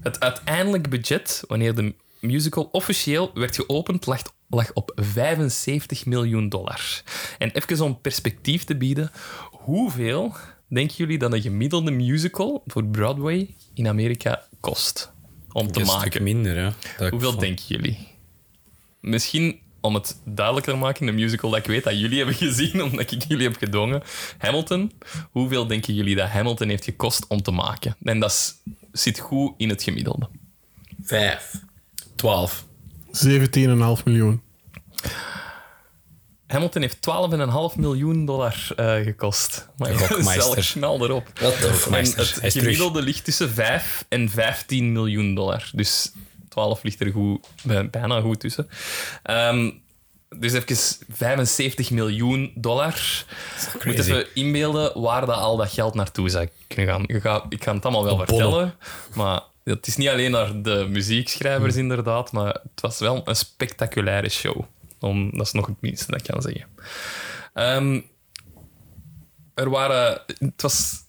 Het 0.00 0.20
uiteindelijk 0.20 0.90
budget, 0.90 1.44
wanneer 1.46 1.74
de 1.74 1.94
musical 2.20 2.68
officieel 2.72 3.30
werd 3.34 3.54
geopend, 3.56 4.06
lag, 4.06 4.22
lag 4.48 4.72
op 4.72 4.92
75 4.94 6.06
miljoen 6.06 6.48
dollar. 6.48 7.02
En 7.38 7.50
even 7.50 7.84
om 7.84 8.00
perspectief 8.00 8.64
te 8.64 8.76
bieden, 8.76 9.10
hoeveel 9.50 10.34
denken 10.68 10.96
jullie 10.96 11.18
dat 11.18 11.32
een 11.32 11.42
gemiddelde 11.42 11.90
musical 11.90 12.62
voor 12.66 12.84
Broadway 12.84 13.54
in 13.74 13.88
Amerika 13.88 14.46
kost 14.60 15.12
om 15.52 15.72
te 15.72 15.80
Een 15.80 15.86
maken? 15.86 16.10
stuk 16.10 16.22
minder. 16.22 16.54
Dat 16.54 17.06
ik 17.06 17.10
Hoeveel 17.10 17.28
vond. 17.30 17.40
denken 17.40 17.64
jullie? 17.68 18.08
Misschien 19.00 19.58
om 19.80 19.94
het 19.94 20.20
duidelijker 20.24 20.72
te 20.72 20.78
maken, 20.78 21.06
een 21.08 21.14
musical 21.14 21.50
dat 21.50 21.58
ik 21.58 21.66
weet 21.66 21.84
dat 21.84 21.98
jullie 21.98 22.16
hebben 22.22 22.34
gezien, 22.34 22.82
omdat 22.82 23.10
ik 23.12 23.24
jullie 23.28 23.46
heb 23.48 23.56
gedwongen. 23.56 24.02
Hamilton. 24.38 24.92
Hoeveel 25.30 25.66
denken 25.66 25.94
jullie 25.94 26.16
dat 26.16 26.28
Hamilton 26.28 26.68
heeft 26.68 26.84
gekost 26.84 27.26
om 27.26 27.42
te 27.42 27.50
maken? 27.50 27.96
En 28.02 28.20
dat 28.20 28.30
is- 28.30 28.54
zit 28.92 29.18
goed 29.18 29.54
in 29.56 29.68
het 29.68 29.82
gemiddelde. 29.82 30.28
Vijf. 31.02 31.64
12. 32.16 32.64
17,5 33.06 34.04
miljoen. 34.04 34.42
Hamilton 36.46 36.82
heeft 36.82 36.96
12,5 37.74 37.76
miljoen 37.80 38.24
dollar 38.26 38.66
eh, 38.76 38.94
gekost. 38.94 39.68
Maar 39.76 39.92
Rockmeister. 39.92 40.70
knal 40.72 41.04
erop. 41.04 41.28
Wat 41.40 41.52
de 41.52 41.58
fuck? 41.58 41.84
En 41.84 41.90
Meister, 41.90 42.36
het 42.40 42.52
gemiddelde 42.52 43.02
ligt 43.02 43.24
tussen 43.24 43.50
5 43.50 44.04
en 44.08 44.28
15 44.28 44.92
miljoen 44.92 45.34
dollar. 45.34 45.70
Dus 45.72 46.12
12 46.48 46.82
ligt 46.82 47.00
er 47.00 47.10
goed, 47.12 47.46
bij- 47.62 47.90
bijna 47.90 48.20
goed 48.20 48.40
tussen. 48.40 48.68
Ehm, 49.22 49.70
dus 50.38 50.52
even 50.52 50.76
75 51.08 51.90
miljoen 51.90 52.52
dollar. 52.54 52.94
Je 52.94 53.68
moet 53.72 53.78
crazy. 53.82 53.98
even 54.10 54.26
inbeelden 54.34 55.00
waar 55.00 55.26
dat 55.26 55.36
al 55.36 55.56
dat 55.56 55.72
geld 55.72 55.94
naartoe 55.94 56.28
zou 56.28 56.48
kunnen 56.66 56.94
gaan. 56.94 57.04
Je 57.06 57.20
gaat, 57.20 57.44
ik 57.48 57.62
ga 57.64 57.74
het 57.74 57.84
allemaal 57.84 58.04
wel 58.04 58.16
vertellen, 58.18 58.74
maar 59.14 59.40
het 59.70 59.86
is 59.86 59.96
niet 59.96 60.08
alleen 60.08 60.30
naar 60.30 60.62
de 60.62 60.86
muziekschrijvers 60.90 61.74
Hmm. 61.74 61.82
inderdaad, 61.82 62.32
maar 62.32 62.52
het 62.52 62.80
was 62.80 62.98
wel 62.98 63.22
een 63.24 63.36
spectaculaire 63.36 64.28
show. 64.28 64.64
Om, 65.00 65.30
dat 65.36 65.46
is 65.46 65.52
nog 65.52 65.66
het 65.66 65.80
minste 65.80 66.10
dat 66.10 66.20
ik 66.20 66.26
kan 66.26 66.42
zeggen. 66.42 66.66
Ehm, 67.54 68.00
er 69.54 69.70
waren... 69.70 70.22
Het 70.38 70.62
was... 70.62 71.04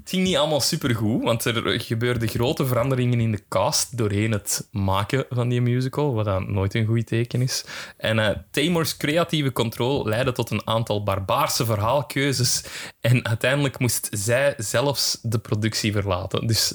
Het 0.00 0.14
ging 0.14 0.26
niet 0.26 0.36
allemaal 0.36 0.60
supergoed, 0.60 1.22
want 1.22 1.44
er 1.44 1.80
gebeurden 1.80 2.28
grote 2.28 2.66
veranderingen 2.66 3.20
in 3.20 3.32
de 3.32 3.42
cast 3.48 3.96
doorheen 3.98 4.32
het 4.32 4.68
maken 4.70 5.26
van 5.30 5.48
die 5.48 5.60
musical, 5.60 6.14
wat 6.14 6.24
dan 6.24 6.52
nooit 6.52 6.74
een 6.74 6.86
goed 6.86 7.06
teken 7.06 7.42
is. 7.42 7.64
En 7.96 8.18
eh 8.18 8.36
Taymor's 8.50 8.96
creatieve 8.96 9.52
controle 9.52 10.08
leidde 10.08 10.32
tot 10.32 10.50
een 10.50 10.66
aantal 10.66 11.02
barbaarse 11.02 11.64
verhaalkeuzes 11.64 12.64
en 13.00 13.26
uiteindelijk 13.26 13.78
moest 13.78 14.08
zij 14.10 14.54
zelfs 14.56 15.18
de 15.22 15.38
productie 15.38 15.92
verlaten. 15.92 16.46
Dus 16.46 16.74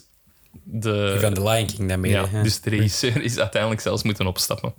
de, 0.64 1.18
Van 1.20 1.34
The 1.34 1.44
Lion 1.44 1.66
King 1.66 1.88
daarmee. 1.88 2.12
ja, 2.12 2.28
hè. 2.30 2.42
dus 2.44 2.62
de 2.62 2.70
regisseur 2.70 3.22
is 3.22 3.40
uiteindelijk 3.40 3.82
zelfs 3.82 4.04
moeten 4.04 4.28
opstappen. 4.28 4.74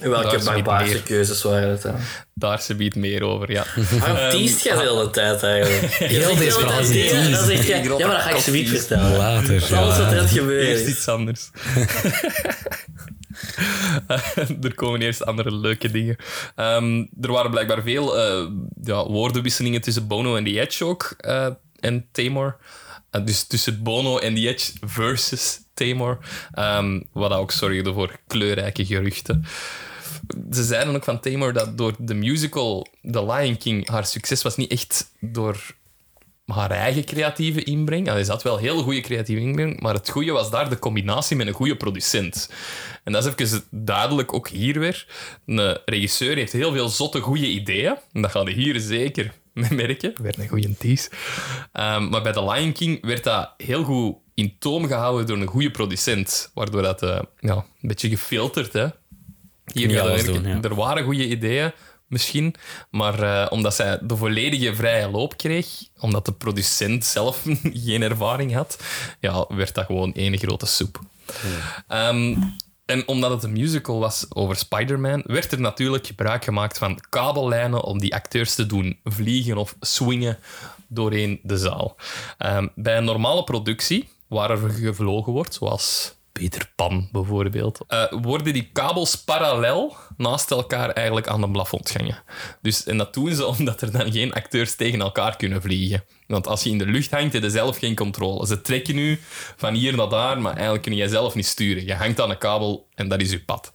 En 0.00 0.10
welke 0.10 0.44
barbaarse 0.44 0.92
meer. 0.92 1.02
keuzes 1.02 1.42
waren 1.42 1.70
het 1.70 1.82
dan? 1.82 1.94
Daar 2.34 2.62
ze 2.62 2.74
biedt 2.74 2.94
meer 2.94 3.22
over, 3.22 3.52
ja. 3.52 3.64
Waarom 3.98 4.30
teest 4.30 4.62
jij 4.62 4.74
de 4.74 4.80
hele 4.80 5.10
tijd 5.10 5.42
eigenlijk? 5.42 5.92
Heel 6.12 6.32
de 6.34 6.38
deze 6.38 6.58
verhaal 6.58 6.80
is 6.80 6.88
dan 6.88 6.96
Ja, 7.98 8.06
maar 8.06 8.16
dat 8.16 8.24
ga 8.24 8.30
ik 8.30 8.36
ze 8.36 8.50
niet 8.50 8.68
vertellen. 8.68 9.16
Later. 9.16 9.76
Alles 9.76 9.98
wat 9.98 10.12
er 10.12 10.20
ja. 10.20 10.26
gebeuren 10.26 10.68
Eerst 10.68 10.86
is. 10.86 10.92
iets 10.92 11.08
anders. 11.08 11.50
er 14.62 14.74
komen 14.74 15.02
eerst 15.02 15.24
andere 15.24 15.56
leuke 15.56 15.90
dingen. 15.90 16.16
Ehm, 16.54 17.04
er 17.20 17.32
waren 17.32 17.50
blijkbaar 17.50 17.82
veel 17.82 18.18
eh, 18.18 18.46
ja, 18.82 19.06
woordenwisselingen 19.06 19.80
tussen 19.80 20.06
Bono 20.06 20.36
en 20.36 20.44
The 20.44 20.60
Edge 20.60 20.84
ook. 20.84 21.14
eh, 21.18 21.46
en 21.80 22.06
Tamor. 22.12 22.56
Eh, 23.10 23.24
dus 23.24 23.44
tussen 23.44 23.82
Bono 23.82 24.18
en 24.18 24.34
The 24.34 24.48
Edge 24.48 24.72
versus 24.80 25.60
Tamor. 25.74 26.18
Ehm, 26.52 27.00
wat 27.12 27.32
ook 27.32 27.52
zorgde 27.52 27.92
voor 27.92 28.18
kleurrijke 28.26 28.86
geruchten. 28.86 29.44
Ze 30.52 30.64
zeiden 30.64 30.94
ook 30.94 31.04
van 31.04 31.20
Tamor 31.20 31.52
dat 31.52 31.78
door 31.78 31.94
de 31.98 32.14
musical 32.14 32.86
The 33.10 33.26
Lion 33.26 33.56
King 33.56 33.88
haar 33.88 34.06
succes 34.06 34.42
was 34.42 34.56
niet 34.56 34.70
echt 34.70 35.10
door 35.20 35.74
haar 36.46 36.70
eigen 36.70 37.04
creatieve 37.04 37.62
inbreng. 37.62 38.10
Allee, 38.10 38.24
ze 38.24 38.30
had 38.30 38.42
wel 38.42 38.56
heel 38.56 38.82
goede 38.82 39.00
creatieve 39.00 39.42
inbreng, 39.42 39.80
maar 39.80 39.94
het 39.94 40.08
goede 40.08 40.32
was 40.32 40.50
daar 40.50 40.68
de 40.68 40.78
combinatie 40.78 41.36
met 41.36 41.46
een 41.46 41.52
goede 41.52 41.76
producent. 41.76 42.50
En 43.04 43.12
dat 43.12 43.26
is 43.26 43.32
even 43.36 43.64
duidelijk 43.70 44.32
ook 44.34 44.48
hier 44.48 44.78
weer. 44.78 45.06
Een 45.46 45.78
regisseur 45.84 46.36
heeft 46.36 46.52
heel 46.52 46.72
veel 46.72 46.88
zotte 46.88 47.20
goede 47.20 47.46
ideeën. 47.46 47.96
En 48.12 48.22
dat 48.22 48.30
gaat 48.30 48.48
je 48.48 48.54
hier 48.54 48.80
zeker 48.80 49.32
merken. 49.70 50.14
Werd 50.22 50.38
een 50.38 50.48
goede 50.48 50.76
tease. 50.76 51.10
Ehm, 51.72 52.08
maar 52.08 52.22
bij 52.22 52.32
The 52.32 52.44
Lion 52.44 52.72
King 52.72 53.06
werd 53.06 53.24
dat 53.24 53.50
heel 53.56 53.84
goed 53.84 54.16
in 54.34 54.56
toom 54.58 54.86
gehouden 54.86 55.26
door 55.26 55.36
een 55.36 55.46
goede 55.46 55.70
producent. 55.70 56.50
Waardoor 56.54 56.82
dat 56.82 57.02
eh, 57.02 57.20
ja, 57.40 57.54
een 57.54 57.88
beetje 57.88 58.08
gefilterd, 58.08 58.72
hè. 58.72 58.86
Hier 59.72 59.88
werken. 59.88 60.32
doen, 60.32 60.46
ja. 60.46 60.62
Er 60.62 60.74
waren 60.74 61.04
goede 61.04 61.28
ideeën, 61.28 61.72
misschien. 62.06 62.54
Maar 62.90 63.22
eh, 63.22 63.52
omdat 63.52 63.74
zij 63.74 63.98
de 64.02 64.16
volledige 64.16 64.74
vrije 64.74 65.10
loop 65.10 65.36
kreeg, 65.36 65.66
omdat 66.00 66.24
de 66.26 66.32
producent 66.32 67.04
zelf 67.04 67.42
geen 67.86 68.02
ervaring 68.02 68.54
had, 68.54 68.78
ja, 69.20 69.46
werd 69.48 69.74
dat 69.74 69.86
gewoon 69.86 70.14
één 70.14 70.38
grote 70.38 70.66
soep. 70.66 71.00
Ehm, 71.88 72.36
en 72.86 73.08
omdat 73.08 73.30
het 73.30 73.42
een 73.42 73.52
musical 73.52 73.98
was 73.98 74.26
over 74.28 74.56
Spider-Man, 74.56 75.22
werd 75.26 75.52
er 75.52 75.60
natuurlijk 75.60 76.06
gebruik 76.06 76.44
gemaakt 76.44 76.78
van 76.78 77.00
kabellijnen 77.08 77.82
om 77.82 77.98
die 77.98 78.14
acteurs 78.14 78.54
te 78.54 78.66
doen 78.66 78.98
vliegen 79.04 79.56
of 79.56 79.76
swingen 79.80 80.38
doorheen 80.86 81.40
de 81.42 81.58
zaal. 81.58 81.96
Ehm, 82.38 82.68
bij 82.74 82.96
een 82.96 83.04
normale 83.04 83.44
productie, 83.44 84.08
waar 84.26 84.50
er 84.50 84.70
gevlogen 84.70 85.32
wordt, 85.32 85.54
zoals 85.54 86.14
Peter 86.38 86.72
Pan 86.74 87.08
bijvoorbeeld, 87.12 87.80
eh, 87.88 88.04
worden 88.10 88.52
die 88.52 88.70
kabels 88.72 89.24
parallel 89.24 89.96
naast 90.16 90.50
elkaar 90.50 90.90
eigenlijk 90.90 91.26
aan 91.26 91.40
de 91.40 91.50
plafond 91.50 91.96
hangen. 91.96 92.22
Dus, 92.62 92.84
en 92.84 92.98
dat 92.98 93.14
doen 93.14 93.34
ze 93.34 93.46
omdat 93.56 93.80
er 93.80 93.92
dan 93.92 94.12
geen 94.12 94.32
acteurs 94.32 94.74
tegen 94.74 95.00
elkaar 95.00 95.36
kunnen 95.36 95.62
vliegen. 95.62 96.04
Want 96.26 96.46
als 96.46 96.62
je 96.62 96.70
in 96.70 96.78
de 96.78 96.86
lucht 96.86 97.10
hangt, 97.10 97.32
heb 97.32 97.42
je 97.42 97.50
zelf 97.50 97.78
geen 97.78 97.94
controle. 97.94 98.46
Ze 98.46 98.60
trekken 98.60 98.94
nu 98.94 99.20
van 99.56 99.74
hier 99.74 99.96
naar 99.96 100.08
daar, 100.08 100.40
maar 100.40 100.52
eigenlijk 100.52 100.82
kun 100.82 100.94
je 100.94 101.08
zelf 101.08 101.34
niet 101.34 101.46
sturen. 101.46 101.86
Je 101.86 101.94
hangt 101.94 102.20
aan 102.20 102.30
een 102.30 102.38
kabel 102.38 102.88
en 102.94 103.08
dat 103.08 103.20
is 103.20 103.30
je 103.30 103.44
pad. 103.44 103.72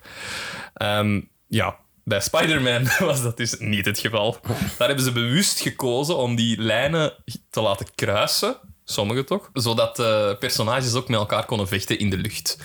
Ehm, 0.74 1.22
ja, 1.48 1.78
bij 2.04 2.20
Spider-Man 2.20 2.88
was 3.10 3.22
dat 3.22 3.38
dus 3.38 3.56
niet 3.60 3.86
het 3.86 4.00
geval. 4.00 4.38
Daar 4.78 4.88
hebben 4.88 5.06
ze 5.06 5.12
bewust 5.12 5.60
gekozen 5.60 6.18
om 6.18 6.36
die 6.36 6.62
lijnen 6.62 7.14
te 7.50 7.62
laten 7.62 7.88
kruisen. 7.96 8.58
Sommige 8.92 9.24
toch? 9.24 9.50
Zodat 9.54 9.96
de 9.96 10.36
personages 10.40 10.94
ook 10.94 11.08
met 11.08 11.20
elkaar 11.20 11.46
konden 11.46 11.68
vechten 11.68 12.00
in 12.00 12.10
de 12.10 12.18
lucht. 12.18 12.58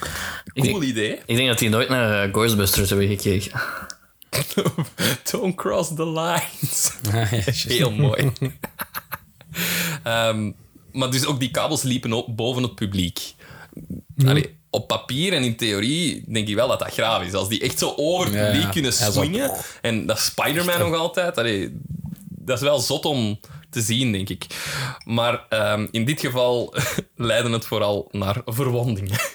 Cool 0.54 0.82
idee. 0.82 1.18
Ik 1.26 1.36
denk 1.36 1.48
dat 1.48 1.58
die 1.58 1.68
nooit 1.68 1.88
naar 1.88 2.22
eh, 2.22 2.32
Ghostbusters 2.32 2.88
hebben 2.88 3.08
gekeken. 3.08 3.60
Don't 5.30 5.54
cross 5.54 5.94
the 5.94 6.08
lines. 6.08 6.92
Ah, 7.12 7.32
ja. 7.32 7.52
Heel 7.52 7.90
mooi. 7.90 8.32
Ehm, 10.02 10.52
maar 10.92 11.10
dus 11.10 11.26
ook 11.26 11.40
die 11.40 11.50
kabels 11.50 11.82
liepen 11.82 12.12
op 12.12 12.36
boven 12.36 12.62
het 12.62 12.74
publiek. 12.74 13.34
Allee, 14.26 14.56
op 14.70 14.88
papier 14.88 15.32
en 15.32 15.42
in 15.42 15.56
theorie 15.56 16.24
denk 16.32 16.48
ik 16.48 16.54
wel 16.54 16.68
dat 16.68 16.78
dat 16.78 16.92
graaf 16.92 17.22
is. 17.22 17.32
Als 17.32 17.48
die 17.48 17.60
echt 17.60 17.78
zo 17.78 17.92
over 17.96 18.26
het 18.32 18.44
publiek 18.44 18.62
ja. 18.62 18.70
kunnen 18.70 18.92
swingen. 18.92 19.50
En 19.82 20.06
dat 20.06 20.16
is 20.16 20.24
Spider-Man 20.24 20.78
nog 20.78 20.94
altijd. 20.94 21.38
Allee, 21.38 21.80
dat 22.28 22.56
is 22.56 22.62
wel 22.62 22.78
zot 22.78 23.04
om 23.04 23.40
te 23.70 23.80
zien, 23.80 24.12
denk 24.12 24.28
ik. 24.28 24.46
Maar 25.04 25.44
ehm, 25.48 25.86
in 25.90 26.04
dit 26.04 26.20
geval 26.20 26.74
leidde 27.14 27.50
het 27.50 27.66
vooral 27.66 28.08
naar 28.12 28.42
verwondingen. 28.44 29.18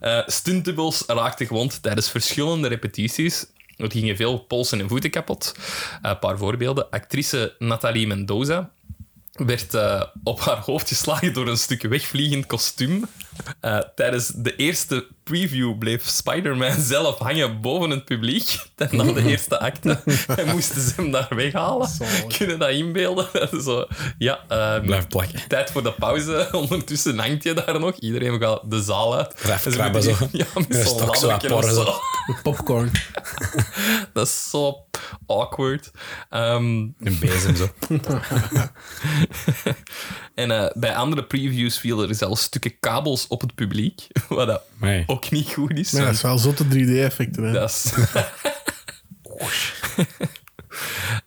Eh 0.00 0.22
stuntables 0.26 1.02
raakten 1.06 1.46
gewond 1.46 1.82
tijdens 1.82 2.10
verschillende 2.10 2.68
repetities. 2.68 3.46
Er 3.76 3.90
gingen 3.90 4.16
veel 4.16 4.38
polsen 4.38 4.80
en 4.80 4.88
voeten 4.88 5.10
kapot. 5.10 5.54
Eh, 6.02 6.10
Een 6.10 6.18
paar 6.18 6.38
voorbeelden. 6.38 6.90
Actrice 6.90 7.54
Nathalie 7.58 8.06
Mendoza 8.06 8.72
werd 9.32 9.74
eh, 9.74 10.02
op 10.24 10.40
haar 10.40 10.58
hoofd 10.58 10.88
geslagen 10.88 11.32
door 11.32 11.48
een 11.48 11.56
stuk 11.56 11.82
wegvliegend 11.82 12.46
kostuum. 12.46 13.04
Eh, 13.60 13.78
tijdens 13.94 14.28
de 14.28 14.56
eerste 14.56 15.06
preview 15.24 15.78
bleef 15.78 16.08
Spider-Man 16.08 16.80
zelf 16.80 17.18
hangen 17.18 17.60
boven 17.60 17.90
het 17.90 18.04
publiek. 18.04 18.58
Na 18.90 19.04
de 19.04 19.24
eerste 19.24 19.58
acte. 19.58 20.02
en 20.36 20.48
moesten 20.48 20.82
ze 20.82 20.92
hem 20.96 21.10
daar 21.10 21.28
weghalen. 21.34 21.88
Kunnen 22.38 22.58
dat 22.58 22.70
inbeelden? 22.70 23.28
Zo, 23.64 23.86
ja, 24.18 24.40
eh, 24.48 24.80
Blijf 24.80 25.06
plakken. 25.06 25.40
tijd 25.48 25.70
voor 25.70 25.82
de 25.82 25.92
pauze. 25.92 26.48
Ondertussen 26.52 27.18
hangt 27.18 27.42
je 27.42 27.54
daar 27.54 27.80
nog. 27.80 27.96
Iedereen 27.98 28.40
gaat 28.40 28.70
de 28.70 28.82
zaal 28.82 29.16
uit. 29.16 29.34
Blijf 29.42 29.62
ze 29.62 29.70
krabben 29.70 30.02
zo. 30.02 30.14
Ja, 30.32 30.46
met 30.68 30.88
zo'n 30.88 31.64
zo. 31.64 31.94
Popcorn. 32.42 32.90
Dat 34.12 34.26
is 34.26 34.50
zo 34.50 34.86
awkward. 35.40 35.90
Ehm, 36.30 36.64
Een 36.98 37.18
bezem 37.20 37.56
zo. 37.56 37.68
en 40.34 40.50
eh, 40.50 40.70
bij 40.74 40.94
andere 40.94 41.24
previews 41.24 41.78
vielen 41.78 42.08
er 42.08 42.14
zelfs 42.14 42.42
stukken 42.42 42.78
kabels 42.80 43.26
op 43.26 43.40
het 43.40 43.54
publiek. 43.54 44.06
Wat 44.28 44.46
dat 44.46 44.62
Nee. 44.80 45.04
ook 45.06 45.30
niet 45.30 45.52
goed 45.52 45.78
is. 45.78 45.92
Maar 45.92 46.04
dat 46.04 46.14
is 46.14 46.22
wel 46.22 46.38
zotte 46.38 46.64
3D-effecten. 46.64 47.42
hè. 47.44 47.52
dat 47.52 47.70
is- 47.70 47.92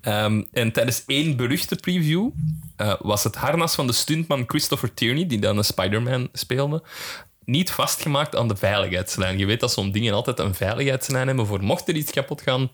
Ehm, 0.01 0.43
en 0.51 0.71
tijdens 0.71 1.03
één 1.07 1.35
beruchte 1.35 1.75
preview 1.75 2.29
eh, 2.75 2.93
was 2.99 3.23
het 3.23 3.35
harnas 3.35 3.75
van 3.75 3.87
de 3.87 3.93
stuntman 3.93 4.43
Christopher 4.47 4.93
Tierney, 4.93 5.27
die 5.27 5.39
dan 5.39 5.57
een 5.57 5.63
Spider-Man 5.65 6.29
speelde, 6.33 6.83
niet 7.45 7.71
vastgemaakt 7.71 8.35
aan 8.35 8.47
de 8.47 8.55
veiligheidslijn. 8.55 9.37
Je 9.37 9.45
weet 9.45 9.59
dat 9.59 9.71
zo'n 9.71 9.91
dingen 9.91 10.13
altijd 10.13 10.39
een 10.39 10.55
veiligheidslijn 10.55 11.27
hebben 11.27 11.47
voor 11.47 11.63
mocht 11.63 11.87
er 11.87 11.95
iets 11.95 12.11
kapot 12.11 12.41
gaan, 12.41 12.69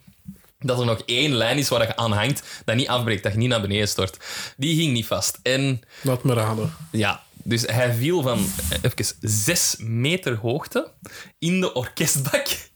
dat 0.62 0.80
er 0.80 0.86
nog 0.86 1.02
één 1.06 1.32
lijn 1.34 1.58
is 1.58 1.70
waar 1.70 1.82
je 1.88 1.96
aan 1.96 2.12
hangt, 2.12 2.62
dat 2.66 2.76
niet 2.76 2.88
afbreekt, 2.88 3.24
dat 3.24 3.32
je 3.32 3.38
niet 3.38 3.50
naar 3.50 3.62
beneden 3.62 3.88
stort. 3.88 4.18
Die 4.58 4.76
ging 4.76 4.94
niet 4.94 5.06
vast. 5.06 5.40
En 5.44 5.82
Laat 6.02 6.24
me 6.24 6.34
raden. 6.34 6.74
ja, 6.92 7.24
dus 7.44 7.62
hij 7.62 7.94
viel 7.94 8.22
van 8.22 8.46
even 8.82 9.16
zes 9.20 9.76
meter 9.80 10.36
hoogte 10.36 10.92
in 11.40 11.60
de 11.62 11.74
orkestbak. 11.74 12.70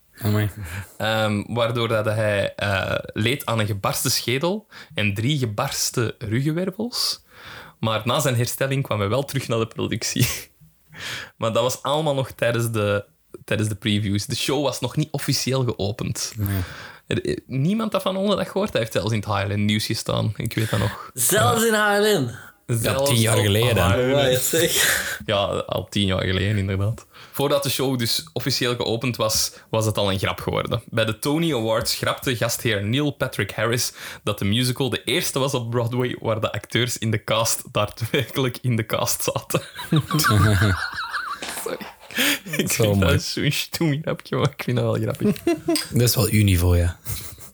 Ehm, 0.98 1.44
waardoor 1.48 1.88
dat 1.88 2.06
hij 2.06 2.56
eh, 2.56 2.96
leed 3.13 3.46
aan 3.46 3.60
een 3.60 3.65
gebarste 3.65 4.10
schedel 4.10 4.68
en 4.94 5.13
drie 5.13 5.38
gebarste 5.38 6.15
ruggenwervels. 6.20 7.24
Maar 7.80 8.01
na 8.06 8.20
zijn 8.20 8.36
herstelling 8.36 8.84
kwam 8.84 9.00
hij 9.00 9.10
wel 9.10 9.24
terug 9.24 9.48
naar 9.48 9.60
de 9.60 9.68
productie. 9.68 10.27
maar 11.38 11.54
dat 11.54 11.63
was 11.63 11.82
allemaal 11.82 12.13
nog 12.15 12.32
tijdens 12.32 12.72
de, 12.72 13.06
tijdens 13.46 13.70
de 13.70 13.75
previews. 13.75 14.25
De 14.25 14.36
show 14.36 14.63
was 14.63 14.80
nog 14.80 14.96
niet 14.96 15.12
officieel 15.12 15.63
geopend. 15.63 16.34
Er- 16.39 16.46
Niemand 17.46 17.92
dat 17.92 18.02
van 18.02 18.18
onder 18.18 18.38
dat 18.38 18.48
gehoord. 18.48 18.72
Hij 18.72 18.82
heeft 18.82 18.94
zelfs 18.94 19.12
in 19.12 19.20
het 19.20 19.28
Highland 19.28 19.60
News 19.60 19.86
gestaan. 19.86 20.34
Ik 20.36 20.54
weet 20.54 20.70
dat 20.70 20.80
nog. 20.80 21.10
Zelfs 21.14 21.66
in 21.66 21.74
HLN. 21.74 22.32
Zelfs 22.68 23.10
tien 23.10 23.20
jaar 23.20 23.38
geleden. 23.38 23.86
Highland. 23.86 24.52
Ja, 25.26 25.44
al 25.46 25.88
tien 25.90 26.06
jaar 26.06 26.24
geleden, 26.24 26.58
inderdaad. 26.58 27.06
Voordat 27.32 27.64
de 27.64 27.70
show 27.70 28.00
dus 28.00 28.30
officieel 28.34 28.76
geopend 28.76 29.16
was, 29.16 29.52
was 29.70 29.86
het 29.86 29.98
al 29.98 30.12
een 30.12 30.20
grap 30.20 30.40
geworden. 30.40 30.82
Bij 30.86 31.06
de 31.06 31.20
Tony 31.20 31.54
Awards 31.54 31.96
grapte 31.96 32.36
gastheer 32.36 32.84
Neil 32.84 33.12
Patrick 33.12 33.52
Harris 33.52 33.94
dat 34.24 34.40
de 34.40 34.46
musical 34.46 34.90
de 34.90 35.04
eerste 35.04 35.40
was 35.40 35.54
op 35.54 35.70
Broadway 35.70 36.18
waar 36.20 36.42
de 36.42 36.52
acteurs 36.52 36.98
in 36.98 37.12
de 37.12 37.24
cast 37.24 37.64
daadwerkelijk 37.72 38.58
in 38.62 38.76
de 38.76 38.86
cast 38.86 39.24
zaten. 39.24 39.62
Sorry. 40.18 40.78
Ik 42.58 42.72
Zo 42.72 42.84
vind 42.84 42.96
mooi. 43.00 43.12
dat 43.14 43.24
zo'n 43.24 43.52
stoem 43.52 44.00
grapje, 44.02 44.36
maar 44.36 44.50
ik 44.58 44.64
vind 44.64 44.78
dat 44.78 44.86
wel 44.86 45.02
grappig. 45.14 45.36
Dat 45.92 46.02
is 46.02 46.16
wel 46.16 46.28
uw 46.30 46.44
niveau, 46.44 46.78
ja. 46.78 47.00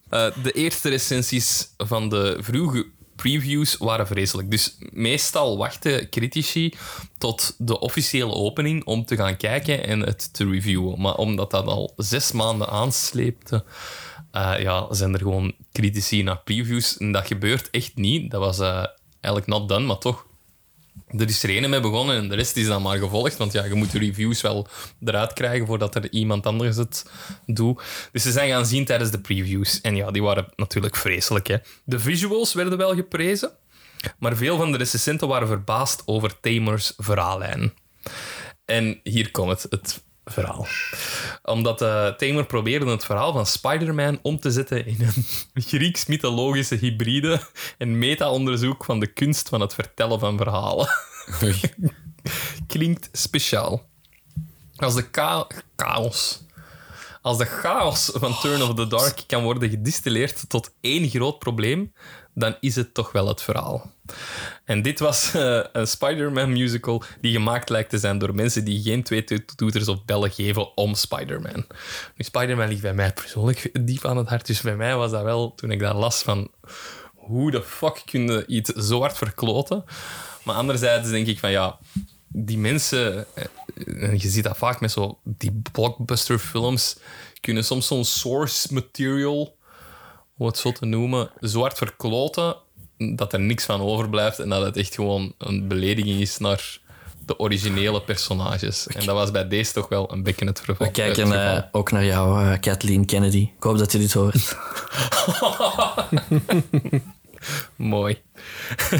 Eh, 0.09 0.27
de 0.43 0.51
eerste 0.51 0.89
recensies 0.89 1.67
van 1.77 2.09
de 2.09 2.37
vroege 2.41 2.85
previews 3.15 3.77
waren 3.77 4.07
vreselijk. 4.07 4.51
Dus 4.51 4.77
meestal 4.91 5.57
wachten 5.57 6.09
critici 6.09 6.73
tot 7.17 7.55
de 7.57 7.79
officiële 7.79 8.33
opening 8.33 8.85
om 8.85 9.05
te 9.05 9.15
gaan 9.15 9.37
kijken 9.37 9.87
en 9.87 9.99
het 9.99 10.33
te 10.33 10.45
reviewen. 10.49 11.01
Maar 11.01 11.15
omdat 11.15 11.51
dat 11.51 11.65
al 11.65 11.93
zes 11.97 12.31
maanden 12.31 12.67
aansleepte, 12.69 13.63
eh, 14.31 14.53
ja, 14.59 14.93
zijn 14.93 15.13
er 15.13 15.19
gewoon 15.19 15.53
critici 15.71 16.23
naar 16.23 16.37
previews. 16.43 16.97
En 16.97 17.11
dat 17.11 17.27
gebeurt 17.27 17.69
echt 17.69 17.91
niet. 17.95 18.31
Dat 18.31 18.39
was 18.39 18.59
eh, 18.59 18.85
eigenlijk 19.21 19.47
not 19.47 19.69
done, 19.69 19.85
maar 19.85 19.97
toch. 19.97 20.25
Er 21.17 21.29
is 21.29 21.43
er 21.43 21.49
ene 21.49 21.67
mee 21.67 21.79
begonnen 21.79 22.15
en 22.15 22.29
de 22.29 22.35
rest 22.35 22.57
is 22.57 22.67
dan 22.67 22.81
maar 22.81 22.97
gevolgd. 22.97 23.37
Want 23.37 23.51
ja, 23.51 23.65
je 23.65 23.73
moet 23.73 23.91
de 23.91 23.99
reviews 23.99 24.41
wel 24.41 24.67
eruit 25.05 25.33
krijgen 25.33 25.67
voordat 25.67 25.95
er 25.95 26.11
iemand 26.11 26.45
anders 26.45 26.75
het 26.75 27.05
doet. 27.45 27.81
Dus 28.11 28.23
ze 28.23 28.31
zijn 28.31 28.49
gaan 28.49 28.65
zien 28.65 28.85
tijdens 28.85 29.11
de 29.11 29.19
previews. 29.19 29.81
En 29.81 29.95
ja, 29.95 30.11
die 30.11 30.23
waren 30.23 30.47
natuurlijk 30.55 30.95
vreselijk. 30.95 31.47
Hè. 31.47 31.57
De 31.83 31.99
visuals 31.99 32.53
werden 32.53 32.77
wel 32.77 32.95
geprezen. 32.95 33.51
Maar 34.19 34.35
veel 34.35 34.57
van 34.57 34.71
de 34.71 34.77
recensenten 34.77 35.27
waren 35.27 35.47
verbaasd 35.47 36.03
over 36.05 36.39
Tamers 36.39 36.93
verhaallijn. 36.97 37.73
En 38.65 38.99
hier 39.03 39.31
komt 39.31 39.49
het, 39.49 39.71
het 39.71 40.03
verhaal. 40.25 40.67
Omdat 41.43 41.81
eh 41.81 42.07
Tamer 42.07 42.45
probeerde 42.45 42.85
het 42.85 43.05
verhaal 43.05 43.33
van 43.33 43.45
Spider-Man 43.45 44.19
om 44.21 44.39
te 44.39 44.51
zetten 44.51 44.85
in 44.85 44.97
een 44.99 45.25
Grieks-mythologische 45.63 46.75
hybride 46.75 47.41
en 47.77 47.97
meta-onderzoek 47.97 48.85
van 48.85 48.99
de 48.99 49.07
kunst 49.07 49.49
van 49.49 49.61
het 49.61 49.73
vertellen 49.73 50.19
van 50.19 50.37
verhalen. 50.37 50.89
Klinkt 52.67 53.09
speciaal. 53.11 53.89
Als 54.75 54.95
de 54.95 55.07
cha- 55.11 55.47
chaos... 55.75 56.41
Als 57.21 57.37
de 57.37 57.45
chaos 57.45 58.09
van 58.13 58.39
Turn 58.39 58.61
of 58.61 58.73
the 58.73 58.87
Dark 58.87 59.23
kan 59.27 59.43
worden 59.43 59.69
gedistilleerd 59.69 60.49
tot 60.49 60.73
één 60.81 61.09
groot 61.09 61.39
probleem, 61.39 61.93
dan 62.33 62.55
is 62.59 62.75
het 62.75 62.93
toch 62.93 63.11
wel 63.11 63.27
het 63.27 63.41
verhaal. 63.41 63.91
En 64.65 64.81
dit 64.81 64.99
was 64.99 65.33
eh, 65.33 65.59
een 65.71 65.87
Spider-Man 65.87 66.51
musical 66.51 67.03
die 67.21 67.31
gemaakt 67.33 67.69
lijkt 67.69 67.89
te 67.89 67.97
zijn 67.97 68.17
door 68.17 68.35
mensen 68.35 68.65
die 68.65 68.81
geen 68.81 69.03
twee 69.03 69.23
to- 69.23 69.37
toeters 69.55 69.87
of 69.87 70.05
bellen 70.05 70.31
geven 70.31 70.77
om 70.77 70.95
Spider-Man. 70.95 71.65
Spider-Man 72.17 72.67
ligt 72.67 72.81
bij 72.81 72.93
mij 72.93 73.13
persoonlijk 73.13 73.69
diep 73.85 74.05
aan 74.05 74.17
het 74.17 74.27
hart, 74.27 74.47
dus 74.47 74.61
bij 74.61 74.75
mij 74.75 74.95
was 74.95 75.11
dat 75.11 75.23
wel, 75.23 75.55
toen 75.55 75.71
ik 75.71 75.79
dat 75.79 75.95
las, 75.95 76.21
van 76.21 76.51
hoe 77.15 77.51
de 77.51 77.63
fuck 77.63 78.01
kun 78.05 78.27
je 78.27 78.45
iets 78.47 78.69
zo 78.69 78.99
hard 78.99 79.17
verkloten? 79.17 79.83
Maar 80.43 80.55
anderzijds 80.55 81.09
denk 81.09 81.27
ik 81.27 81.39
van 81.39 81.51
ja, 81.51 81.79
die 82.31 82.57
mensen, 82.57 83.25
eh, 83.33 83.45
en 84.09 84.19
je 84.19 84.29
ziet 84.29 84.43
dat 84.43 84.57
vaak 84.57 84.81
met 84.81 84.91
zo 84.91 85.19
die 85.23 85.61
blockbuster 85.71 86.39
films, 86.39 86.97
kunnen 87.39 87.63
soms 87.63 87.87
zo'n 87.87 88.05
source 88.05 88.73
material, 88.73 89.57
om 90.37 90.45
het 90.45 90.57
zo 90.57 90.71
te 90.71 90.85
noemen, 90.85 91.31
zo 91.41 91.59
hard 91.59 91.77
verkloten 91.77 92.55
dat 93.15 93.33
er 93.33 93.39
niks 93.39 93.65
van 93.65 93.81
overblijft 93.81 94.39
en 94.39 94.49
dat 94.49 94.63
het 94.63 94.77
echt 94.77 94.95
gewoon 94.95 95.33
een 95.37 95.67
belediging 95.67 96.19
is 96.19 96.37
naar 96.37 96.79
de 97.25 97.39
originele 97.39 98.01
personages. 98.01 98.87
En 98.87 99.05
dat 99.05 99.15
was 99.15 99.31
bij 99.31 99.47
deze 99.47 99.73
toch 99.73 99.89
wel 99.89 100.11
een 100.11 100.23
beetje 100.23 100.45
het 100.45 100.61
verval. 100.61 100.87
We 100.87 100.91
kijken 100.91 101.55
eh, 101.55 101.63
ook 101.71 101.91
naar 101.91 102.05
jou, 102.05 102.45
eh, 102.45 102.59
Kathleen 102.59 103.05
Kennedy. 103.05 103.49
Ik 103.57 103.63
hoop 103.63 103.77
dat 103.77 103.91
je 103.91 103.97
dit 103.97 104.13
hoort. 104.13 104.57
Mooi. 107.75 108.21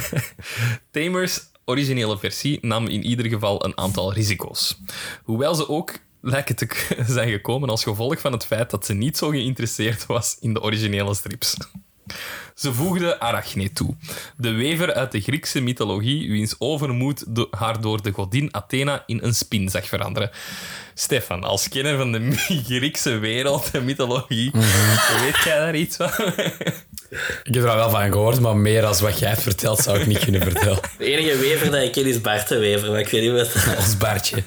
Tamers 0.91 1.50
originele 1.65 2.18
versie 2.18 2.58
nam 2.62 2.88
in 2.88 3.03
ieder 3.03 3.25
geval 3.25 3.65
een 3.65 3.77
aantal 3.77 4.13
risico's. 4.13 4.82
Hoewel 5.24 5.56
ze 5.56 5.70
ook 5.70 6.00
lijken 6.22 6.56
te 6.56 6.68
zijn 7.08 7.30
gekomen 7.30 7.70
als 7.70 7.84
gevolg 7.84 8.20
van 8.20 8.32
het 8.32 8.46
feit 8.46 8.70
dat 8.70 8.86
ze 8.86 8.94
niet 8.94 9.18
zo 9.18 9.30
geïnteresseerd 9.30 10.06
was 10.06 10.38
in 10.39 10.53
de 10.53 10.62
originele 10.62 11.13
strips. 11.13 11.58
Ze 12.62 12.74
voegde 12.74 13.20
Arachne 13.20 13.74
toe, 13.74 13.96
de 14.38 14.51
wever 14.51 14.94
uit 14.94 15.12
de 15.12 15.22
Griekse 15.22 15.62
mythologie, 15.62 16.32
wiens 16.32 16.56
overmoed 16.58 17.25
haar 17.51 17.82
door 17.82 18.01
de 18.01 18.12
godin 18.12 18.56
Athena 18.56 19.03
in 19.06 19.20
een 19.24 19.34
spin 19.34 19.70
zag 19.70 19.88
veranderen. 19.88 20.30
Stefan, 20.94 21.44
als 21.44 21.70
kenner 21.70 21.98
van 21.98 22.12
de 22.12 22.32
Griekse 22.68 23.18
wereld 23.18 23.69
en 23.71 23.86
mythologie, 23.86 24.52
weet 25.21 25.43
jij 25.43 25.58
daar 25.58 25.76
iets 25.76 25.95
van? 25.95 26.10
Ik 27.43 27.54
heb 27.54 27.63
er 27.63 27.76
wel 27.76 27.89
van 27.89 28.12
gehoord, 28.12 28.39
maar 28.39 28.58
meer 28.58 28.86
als 28.86 29.02
wat 29.02 29.19
jij 29.19 29.30
hebt 29.30 29.41
verteld 29.41 29.80
zou 29.80 30.00
ik 30.00 30.08
niet 30.08 30.19
kunnen 30.19 30.41
vertellen. 30.41 30.80
De 30.97 31.06
enige 31.06 31.38
wever 31.38 31.71
dat 31.71 31.84
ik 31.84 31.91
ken 31.91 32.06
is 32.06 32.21
Bart 32.21 32.47
de 32.47 32.58
Wever, 32.58 32.91
maar 32.91 33.00
ik 33.00 33.10
weet 33.10 33.21
niet 33.21 33.32
wat. 33.32 33.76
Als 33.78 33.97
Bartje. 33.97 34.43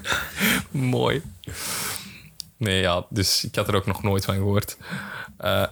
Mooi. 0.70 1.22
Nee, 2.56 2.80
ja, 2.80 3.06
dus 3.10 3.44
ik 3.44 3.54
had 3.54 3.68
er 3.68 3.74
ook 3.74 3.86
nog 3.86 4.02
nooit 4.02 4.24
van 4.24 4.34
gehoord. 4.34 4.76
Eh, 5.38 5.64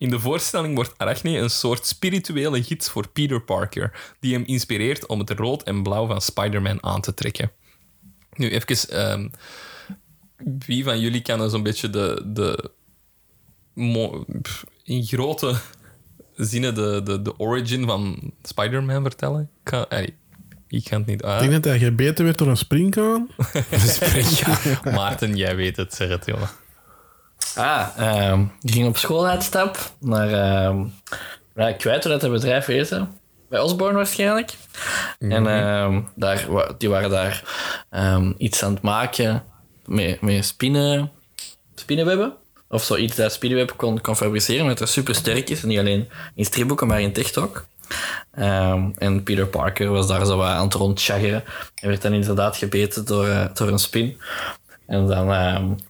in 0.00 0.10
de 0.10 0.18
voorstelling 0.18 0.74
wordt 0.74 0.94
Arachne 0.96 1.38
een 1.38 1.50
soort 1.50 1.86
spirituele 1.86 2.62
gids 2.62 2.88
voor 2.88 3.08
Peter 3.08 3.40
Parker, 3.40 4.14
die 4.20 4.34
hem 4.34 4.44
inspireert 4.44 5.06
om 5.06 5.18
het 5.18 5.30
rood 5.30 5.62
en 5.62 5.82
blauw 5.82 6.06
van 6.06 6.20
Spider-Man 6.20 6.82
aan 6.82 7.00
te 7.00 7.14
trekken. 7.14 7.52
Nu, 8.32 8.50
even... 8.50 8.88
ehm, 8.88 9.28
wie 10.66 10.84
van 10.84 11.00
jullie 11.00 11.22
kan 11.22 11.50
zo'n 11.50 11.62
beetje 11.62 11.90
de... 11.90 12.22
de 12.26 12.70
in 14.84 15.04
grote 15.04 15.54
zinnen 16.36 16.74
de, 16.74 17.00
de, 17.04 17.22
de 17.22 17.38
origin 17.38 17.86
van 17.86 18.32
Spider-Man 18.42 19.02
vertellen? 19.02 19.50
Ik 19.64 19.70
ga, 19.70 19.88
ey, 19.88 20.16
ik 20.68 20.88
ga 20.88 20.96
het 20.96 21.06
niet 21.06 21.22
uit. 21.22 21.42
Ik 21.42 21.50
denk 21.50 21.62
dat 21.62 21.72
hij 21.72 21.82
gebeten 21.82 22.24
werd 22.24 22.38
door 22.38 22.48
een 22.48 22.56
springkaan. 22.56 23.28
Maarten, 24.94 25.36
jij 25.36 25.56
weet 25.56 25.76
het, 25.76 25.94
zeg 25.94 26.08
het, 26.08 26.26
jongen. 26.26 26.48
Ah, 27.56 27.88
ehm, 27.96 28.44
die 28.60 28.72
ging 28.72 28.86
op 28.86 28.96
schooluitstap 28.96 29.78
naar... 29.98 30.28
ik 31.54 31.82
weet 31.82 32.04
hoe 32.04 32.12
dat 32.12 32.22
het 32.22 32.30
bedrijf 32.30 32.66
heette. 32.66 33.06
Bij 33.50 33.60
Osborne 33.60 33.96
waarschijnlijk. 33.96 34.52
En 35.18 35.46
ehm, 35.46 36.00
daar, 36.14 36.46
die 36.78 36.88
waren 36.88 37.10
daar 37.10 37.42
ehm, 37.90 38.32
iets 38.36 38.62
aan 38.62 38.72
het 38.72 38.82
maken 38.82 39.44
met, 39.84 40.20
met 40.20 40.44
spinnen, 40.44 41.10
spinnenwebben. 41.74 42.34
Of 42.68 42.82
zoiets 42.82 43.16
dat 43.16 43.32
spinnenweb 43.32 43.76
kon, 43.76 44.00
kon 44.00 44.16
fabriceren, 44.16 44.62
omdat 44.62 44.78
dat 44.78 44.88
super 44.88 45.14
sterk 45.14 45.50
is. 45.50 45.62
En 45.62 45.68
niet 45.68 45.78
alleen 45.78 46.08
in 46.34 46.44
stripboeken, 46.44 46.86
maar 46.86 47.00
in. 47.00 47.14
Ehm, 48.30 48.90
en 48.98 49.22
Peter 49.22 49.46
Parker 49.46 49.88
was 49.88 50.06
daar 50.06 50.26
zo 50.26 50.42
aan 50.42 50.64
het 50.64 50.74
rondchaggeren. 50.74 51.44
Hij 51.74 51.88
werd 51.88 52.02
dan 52.02 52.12
inderdaad 52.12 52.56
gebeten 52.56 53.04
door, 53.04 53.26
eh, 53.26 53.44
door 53.54 53.68
een 53.68 53.78
spin. 53.78 54.20
En 54.86 55.06
dan... 55.06 55.80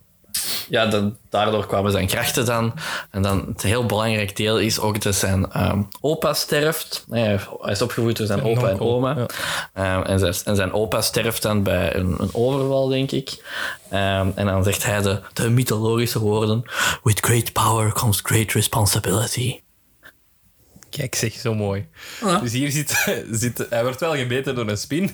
ja, 0.68 0.86
dan, 0.86 1.16
daardoor 1.28 1.66
kwamen 1.66 1.92
zijn 1.92 2.06
krachten 2.06 2.46
dan. 2.46 2.74
En 3.10 3.22
dan 3.22 3.44
het 3.48 3.62
heel 3.62 3.86
belangrijk 3.86 4.36
deel 4.36 4.58
is 4.58 4.80
ook 4.80 5.02
dat 5.02 5.14
zijn 5.14 5.52
ehm, 5.52 5.82
opa 6.00 6.34
sterft. 6.34 7.04
Nee, 7.08 7.38
hij 7.60 7.72
is 7.72 7.82
opgevoed 7.82 8.16
door 8.16 8.26
zijn 8.26 8.42
opa 8.42 8.68
en 8.68 8.80
oma. 8.80 9.16
ja. 9.16 9.26
Ehm, 9.74 10.02
en, 10.02 10.18
zijn, 10.18 10.34
en 10.44 10.56
zijn 10.56 10.72
opa 10.72 11.00
sterft 11.00 11.42
dan 11.42 11.62
bij 11.62 11.94
een, 11.94 12.14
een 12.18 12.30
overval, 12.32 12.88
denk 12.88 13.10
ik. 13.10 13.44
Ehm, 13.90 14.28
en 14.34 14.46
dan 14.46 14.64
zegt 14.64 14.84
hij 14.84 15.02
de, 15.02 15.20
de 15.32 15.50
mythologische 15.50 16.18
woorden: 16.18 16.62
With 17.02 17.20
great 17.20 17.52
power 17.52 17.92
comes 17.92 18.20
great 18.22 18.52
responsibility. 18.52 19.60
Kijk, 20.90 21.14
zeg, 21.14 21.32
zo 21.32 21.54
mooi. 21.54 21.86
Dus 22.40 22.52
hier 22.52 22.70
zit, 22.70 23.06
zit... 23.30 23.66
Hij 23.70 23.82
wordt 23.82 24.00
wel 24.00 24.16
gebeten 24.16 24.54
door 24.54 24.68
een 24.68 24.76
spin, 24.76 25.10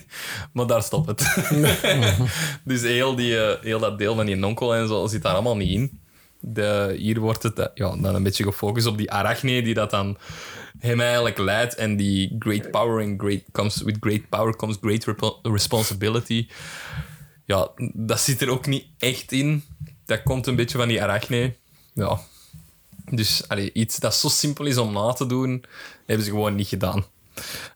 maar 0.53 0.67
daar 0.67 0.83
stopt 0.83 1.07
het. 1.07 1.49
dus 2.65 2.83
heel, 2.83 3.15
die, 3.17 3.41
eh, 3.41 3.63
heel 3.63 3.79
dat 3.79 3.99
deel 3.99 4.15
van 4.15 4.27
die 4.27 4.37
nonkel 4.37 4.75
en 4.75 4.89
zo 4.89 5.07
zit 5.07 5.23
daar 5.23 5.33
allemaal 5.33 5.57
niet 5.57 5.71
in. 5.71 6.01
De, 6.41 6.95
hier 6.99 7.21
wordt 7.21 7.43
het 7.43 7.59
eh, 7.59 7.67
ja, 7.75 7.97
dan 7.97 8.15
een 8.15 8.23
beetje 8.23 8.45
gefocust 8.45 8.87
op 8.87 8.99
die 8.99 9.11
arachne 9.11 9.63
die 9.63 9.75
dat 9.75 9.91
dan 9.91 10.19
hem 10.79 11.01
eigenlijk 11.01 11.39
leidt. 11.39 11.75
En 11.75 11.97
die 11.97 12.37
great 12.39 12.71
power 12.71 13.05
and 13.05 13.21
great 13.21 13.43
comes 13.53 13.83
with 13.83 13.97
great 14.01 14.29
power 14.29 14.57
comes 14.57 14.77
great 14.81 15.15
responsibility. 15.43 16.49
Ja, 17.45 17.71
dat 17.93 18.21
zit 18.21 18.41
er 18.41 18.51
ook 18.51 18.67
niet 18.67 18.87
echt 18.99 19.33
in. 19.33 19.65
Dat 20.05 20.23
komt 20.23 20.47
een 20.47 20.57
beetje 20.57 20.79
van 20.79 20.89
die 20.89 21.03
arachne. 21.03 21.55
Ja, 21.93 22.21
dus 23.11 23.47
iets 23.73 23.97
dat 23.97 24.15
zo 24.15 24.29
simpel 24.29 24.65
is 24.65 24.77
om 24.77 24.93
na 24.93 25.13
te 25.13 25.27
doen, 25.27 25.65
hebben 26.07 26.25
ze 26.25 26.31
gewoon 26.31 26.55
niet 26.55 26.69
gedaan. 26.69 27.05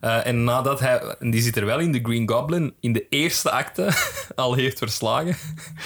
Eh, 0.00 0.26
en 0.26 0.44
nadat 0.44 0.80
hij, 0.80 1.16
die 1.18 1.42
zit 1.42 1.56
er 1.56 1.64
wel 1.64 1.78
in, 1.78 1.92
de 1.92 2.00
Green 2.02 2.28
Goblin, 2.28 2.74
in 2.80 2.92
de 2.92 3.06
eerste 3.08 3.50
acte 3.50 3.92
al 4.34 4.54
heeft 4.54 4.78
verslagen, 4.78 5.36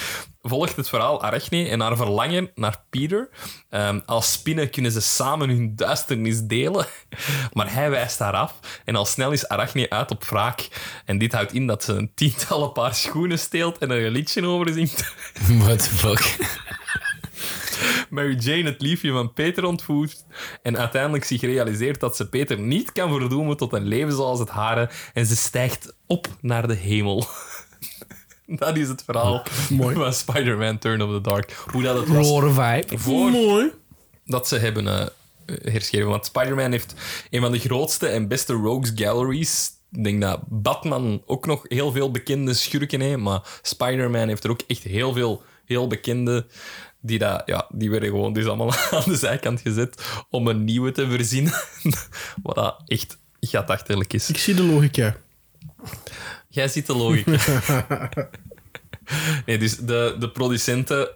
volgt 0.41 0.75
het 0.75 0.89
verhaal 0.89 1.23
Arachne 1.23 1.67
en 1.67 1.79
haar 1.79 1.97
verlangen 1.97 2.51
naar 2.55 2.81
Peter. 2.89 3.29
Ehm, 3.69 3.99
als 4.05 4.31
spinnen 4.31 4.69
kunnen 4.69 4.91
ze 4.91 5.01
samen 5.01 5.49
hun 5.49 5.75
duisternis 5.75 6.41
delen, 6.41 6.85
maar 7.53 7.73
hij 7.73 7.89
wijst 7.89 8.19
haar 8.19 8.33
af. 8.33 8.59
En 8.85 8.95
al 8.95 9.05
snel 9.05 9.31
is 9.31 9.47
Arachne 9.47 9.89
uit 9.89 10.11
op 10.11 10.23
wraak. 10.23 10.67
En 11.05 11.17
dit 11.17 11.33
houdt 11.33 11.53
in 11.53 11.67
dat 11.67 11.83
ze 11.83 11.93
een 11.93 12.11
tientallen 12.15 12.71
paar 12.71 12.95
schoenen 12.95 13.39
steelt 13.39 13.77
en 13.77 13.91
er 13.91 14.05
een 14.05 14.11
liedje 14.11 14.47
over 14.47 14.73
zingt. 14.73 15.13
What 15.47 15.83
the 15.83 15.89
fuck? 15.89 16.35
Mary 18.09 18.35
Jane 18.39 18.63
het 18.63 18.81
liefje 18.81 19.11
van 19.11 19.33
Peter 19.33 19.65
ontvoert 19.65 20.25
en 20.61 20.77
uiteindelijk 20.77 21.23
zich 21.23 21.41
realiseert 21.41 21.99
dat 21.99 22.15
ze 22.15 22.29
Peter 22.29 22.59
niet 22.59 22.91
kan 22.91 23.11
verdoemen 23.11 23.57
tot 23.57 23.73
een 23.73 23.87
leven 23.87 24.13
zoals 24.13 24.39
het 24.39 24.49
hare 24.49 24.89
en 25.13 25.25
ze 25.25 25.35
stijgt 25.35 25.95
op 26.07 26.27
naar 26.41 26.67
de 26.67 26.73
hemel. 26.75 27.25
Dat 28.47 28.77
is 28.77 28.87
het 28.87 29.03
verhaal 29.03 29.43
Mooi. 29.69 29.95
van 29.95 30.13
Spider-Man 30.13 30.77
Turn 30.77 31.01
of 31.01 31.11
the 31.11 31.21
Dark. 31.21 31.51
Hoe 31.71 31.81
dat 31.83 31.97
het 31.97 32.07
was 32.07 32.27
Roar 32.27 32.51
vibe. 32.51 32.97
voor 32.97 33.31
Mooi. 33.31 33.71
dat 34.25 34.47
ze 34.47 34.57
hebben 34.57 34.87
eh, 34.87 35.05
herschreven. 35.45 36.09
Want 36.09 36.25
Spider-Man 36.25 36.71
heeft 36.71 36.95
een 37.29 37.41
van 37.41 37.51
de 37.51 37.59
grootste 37.59 38.07
en 38.07 38.27
beste 38.27 38.53
rogues 38.53 38.91
galleries. 38.95 39.71
Ik 39.91 40.03
denk 40.03 40.21
dat 40.21 40.39
Batman 40.47 41.21
ook 41.25 41.45
nog 41.45 41.61
heel 41.63 41.91
veel 41.91 42.11
bekende 42.11 42.53
schurken 42.53 43.01
heeft, 43.01 43.17
maar 43.17 43.59
Spider-Man 43.61 44.27
heeft 44.27 44.43
er 44.43 44.49
ook 44.49 44.61
echt 44.67 44.83
heel 44.83 45.13
veel 45.13 45.43
heel 45.65 45.87
bekende 45.87 46.45
die, 47.05 47.19
dat, 47.19 47.43
ja, 47.45 47.67
die 47.69 47.89
werden 47.89 48.09
gewoon 48.09 48.33
dus 48.33 48.45
allemaal 48.45 48.73
aan 48.91 49.03
de 49.05 49.15
zijkant 49.15 49.61
gezet 49.61 50.05
om 50.29 50.47
een 50.47 50.63
nieuwe 50.63 50.91
te 50.91 51.09
verzinnen. 51.09 51.53
Wat 52.43 52.55
dat 52.55 52.81
echt 52.85 53.17
gatachterlijk 53.39 54.13
is. 54.13 54.29
Ik 54.29 54.37
zie 54.37 54.53
de 54.53 54.63
logica. 54.63 55.17
Jij 56.49 56.67
ziet 56.67 56.85
de 56.85 56.95
logica. 56.95 58.09
nee, 59.45 59.57
dus 59.57 59.77
de, 59.77 60.15
de 60.19 60.29
producenten 60.29 61.09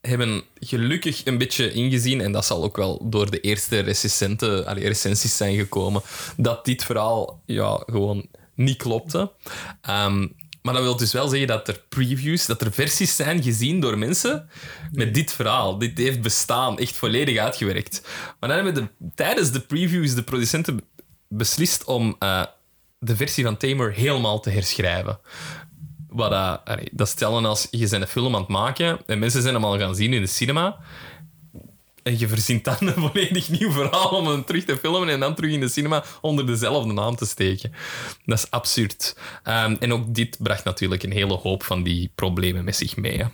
hebben 0.00 0.42
gelukkig 0.60 1.26
een 1.26 1.38
beetje 1.38 1.72
ingezien, 1.72 2.20
en 2.20 2.32
dat 2.32 2.44
zal 2.44 2.64
ook 2.64 2.76
wel 2.76 3.10
door 3.10 3.30
de 3.30 3.40
eerste 3.40 3.78
recensenten, 3.78 4.66
allee, 4.66 4.86
recensies 4.86 5.36
zijn 5.36 5.56
gekomen, 5.56 6.02
dat 6.36 6.64
dit 6.64 6.84
verhaal 6.84 7.42
ja, 7.46 7.82
gewoon 7.86 8.28
niet 8.54 8.76
klopte. 8.76 9.32
Ehm, 9.80 10.26
maar 10.66 10.74
dat 10.74 10.84
wil 10.84 10.96
dus 10.96 11.12
wel 11.12 11.28
zeggen 11.28 11.48
dat 11.48 11.68
er 11.68 11.82
previews, 11.88 12.46
dat 12.46 12.60
er 12.60 12.72
versies 12.72 13.16
zijn 13.16 13.42
gezien 13.42 13.80
door 13.80 13.98
mensen 13.98 14.48
met 14.92 15.14
dit 15.14 15.32
verhaal. 15.32 15.78
Dit 15.78 15.98
heeft 15.98 16.20
bestaan, 16.20 16.78
echt 16.78 16.96
volledig 16.96 17.38
uitgewerkt. 17.38 18.08
Maar 18.40 18.48
dan 18.48 18.64
hebben 18.64 18.74
de, 18.74 19.08
tijdens 19.14 19.50
de 19.50 19.60
previews 19.60 20.14
de 20.14 20.22
producenten 20.22 20.80
beslist 21.28 21.84
om 21.84 22.16
eh, 22.18 22.44
de 22.98 23.16
versie 23.16 23.44
van 23.44 23.56
Tamer 23.56 23.92
helemaal 23.92 24.40
te 24.40 24.50
herschrijven. 24.50 25.18
Wat 26.08 26.32
allee, 26.64 26.88
dat 26.92 27.08
stellen 27.08 27.44
als 27.44 27.68
je 27.70 27.88
bent 27.88 28.02
een 28.02 28.08
film 28.08 28.34
aan 28.34 28.40
het 28.40 28.50
maken 28.50 28.98
en 29.06 29.18
mensen 29.18 29.42
zijn 29.42 29.54
hem 29.54 29.64
al 29.64 29.78
gaan 29.78 29.94
zien 29.94 30.12
in 30.12 30.20
de 30.20 30.26
cinema. 30.26 30.78
En 32.06 32.18
je 32.18 32.28
verzint 32.28 32.64
dan 32.64 32.76
een 32.80 32.92
volledig 32.94 33.48
nieuw 33.48 33.70
verhaal 33.70 34.08
om 34.08 34.26
hem 34.26 34.44
terug 34.44 34.64
te 34.64 34.76
filmen 34.76 35.08
en 35.08 35.20
dan 35.20 35.34
terug 35.34 35.50
in 35.50 35.60
de 35.60 35.68
cinema 35.68 36.04
onder 36.20 36.46
dezelfde 36.46 36.92
naam 36.92 37.16
te 37.16 37.26
steken. 37.26 37.72
Dat 38.24 38.38
is 38.38 38.50
absurd. 38.50 39.16
Ehm, 39.42 39.76
en 39.80 39.92
ook 39.92 40.14
dit 40.14 40.36
bracht 40.40 40.64
natuurlijk 40.64 41.02
een 41.02 41.12
hele 41.12 41.34
hoop 41.34 41.62
van 41.62 41.82
die 41.82 42.10
problemen 42.14 42.64
met 42.64 42.76
zich 42.76 42.96
mee. 42.96 43.24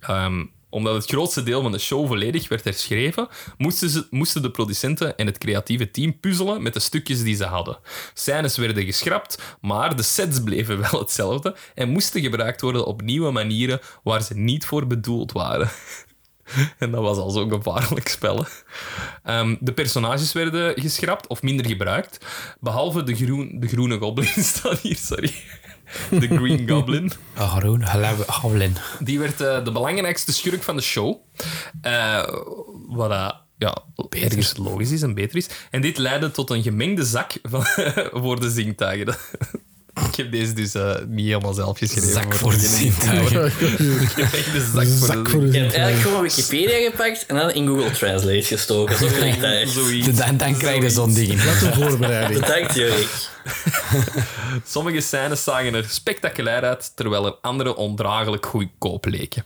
Ehm, 0.00 0.44
omdat 0.70 0.94
het 0.94 1.04
grootste 1.04 1.42
deel 1.42 1.62
van 1.62 1.72
de 1.72 1.78
show 1.78 2.06
volledig 2.06 2.48
werd 2.48 2.64
herschreven, 2.64 3.28
moesten, 3.56 3.88
ze, 3.88 4.06
moesten 4.10 4.42
de 4.42 4.50
producenten 4.50 5.16
en 5.16 5.26
het 5.26 5.38
creatieve 5.38 5.90
team 5.90 6.20
puzzelen 6.20 6.62
met 6.62 6.74
de 6.74 6.80
stukjes 6.80 7.22
die 7.22 7.36
ze 7.36 7.44
hadden. 7.44 7.78
Scènes 8.14 8.56
werden 8.56 8.84
geschrapt, 8.84 9.56
maar 9.60 9.96
de 9.96 10.02
sets 10.02 10.42
bleven 10.42 10.80
wel 10.90 11.00
hetzelfde 11.00 11.56
en 11.74 11.88
moesten 11.88 12.20
gebruikt 12.20 12.60
worden 12.60 12.86
op 12.86 13.02
nieuwe 13.02 13.30
manieren 13.30 13.80
waar 14.02 14.22
ze 14.22 14.34
niet 14.34 14.64
voor 14.64 14.86
bedoeld 14.86 15.32
waren. 15.32 15.70
En 16.78 16.90
dat 16.90 17.02
was 17.02 17.16
al 17.16 17.30
zo'n 17.30 17.50
gevaarlijk 17.50 18.08
spel. 18.08 18.46
Ehm, 19.22 19.56
de 19.60 19.72
personages 19.72 20.32
werden 20.32 20.80
geschrapt 20.80 21.26
of 21.26 21.42
minder 21.42 21.66
gebruikt. 21.66 22.18
Behalve 22.60 23.02
de, 23.02 23.14
groen, 23.14 23.60
de 23.60 23.68
groene 23.68 23.98
goblin 23.98 24.44
staat 24.44 24.78
hier, 24.78 24.96
sorry. 24.96 25.32
De 26.10 26.26
Green 26.26 26.68
Goblin. 26.68 27.10
Oh, 27.38 27.56
Groen, 27.58 27.86
Goblin. 28.26 28.76
Die 28.98 29.18
werd 29.18 29.40
eh, 29.40 29.64
de 29.64 29.72
belangrijkste 29.72 30.32
schurk 30.32 30.62
van 30.62 30.76
de 30.76 30.82
show. 30.82 31.16
Eh, 31.80 32.28
wat 32.88 33.10
dat, 33.10 33.36
ja, 33.58 33.82
ergens 34.08 34.56
logisch 34.56 34.90
is 34.90 35.02
en 35.02 35.14
beter 35.14 35.36
is. 35.36 35.48
En 35.70 35.80
dit 35.80 35.98
leidde 35.98 36.30
tot 36.30 36.50
een 36.50 36.62
gemengde 36.62 37.04
zak 37.04 37.32
van, 37.42 37.64
voor 38.22 38.40
de 38.40 38.50
zintuigen. 38.50 39.16
Ik 40.06 40.14
heb 40.16 40.32
deze 40.32 40.52
dus 40.52 40.74
eh, 40.74 40.94
niet 41.08 41.26
helemaal 41.26 41.54
zelf 41.54 41.78
geschreven. 41.78 42.12
Zak 42.12 42.34
voor 42.34 42.50
de 42.52 42.58
zintuigen. 42.58 43.50
Gemengde 43.50 44.60
zak, 44.72 44.86
voor 44.86 45.06
Zak 45.06 45.24
de 45.24 45.30
voor 45.30 45.40
de 45.40 45.46
Ik 45.46 45.52
heb 45.54 45.62
zintuigen. 45.62 45.80
eigenlijk 45.80 46.00
gewoon 46.00 46.22
Wikipedia 46.22 46.90
gepakt 46.90 47.26
en 47.26 47.36
dan 47.36 47.50
in 47.50 47.66
Google 47.66 47.90
Translate 47.90 48.42
gestoken. 48.42 48.96
Zo 48.98 49.06
klinkt 49.06 49.40
dat 49.40 49.52
echt. 49.52 49.70
Zoiets. 49.70 50.16
Dan, 50.16 50.36
dan 50.36 50.56
krijg 50.56 50.82
je 50.82 50.90
zo'n 50.90 51.14
ding. 51.14 51.44
Wat 51.44 51.62
een 51.62 51.74
voorbereiding. 51.74 52.40
Bedankt, 52.40 52.74
Jorik. 52.74 53.08
Sommige 54.66 55.00
scènes 55.00 55.42
zagen 55.44 55.74
er 55.74 55.84
spectaculair 55.88 56.62
uit, 56.62 56.92
terwijl 56.94 57.26
er 57.26 57.34
andere 57.42 57.76
ondraaglijk 57.76 58.46
goedkoop 58.46 59.04
leken. 59.04 59.44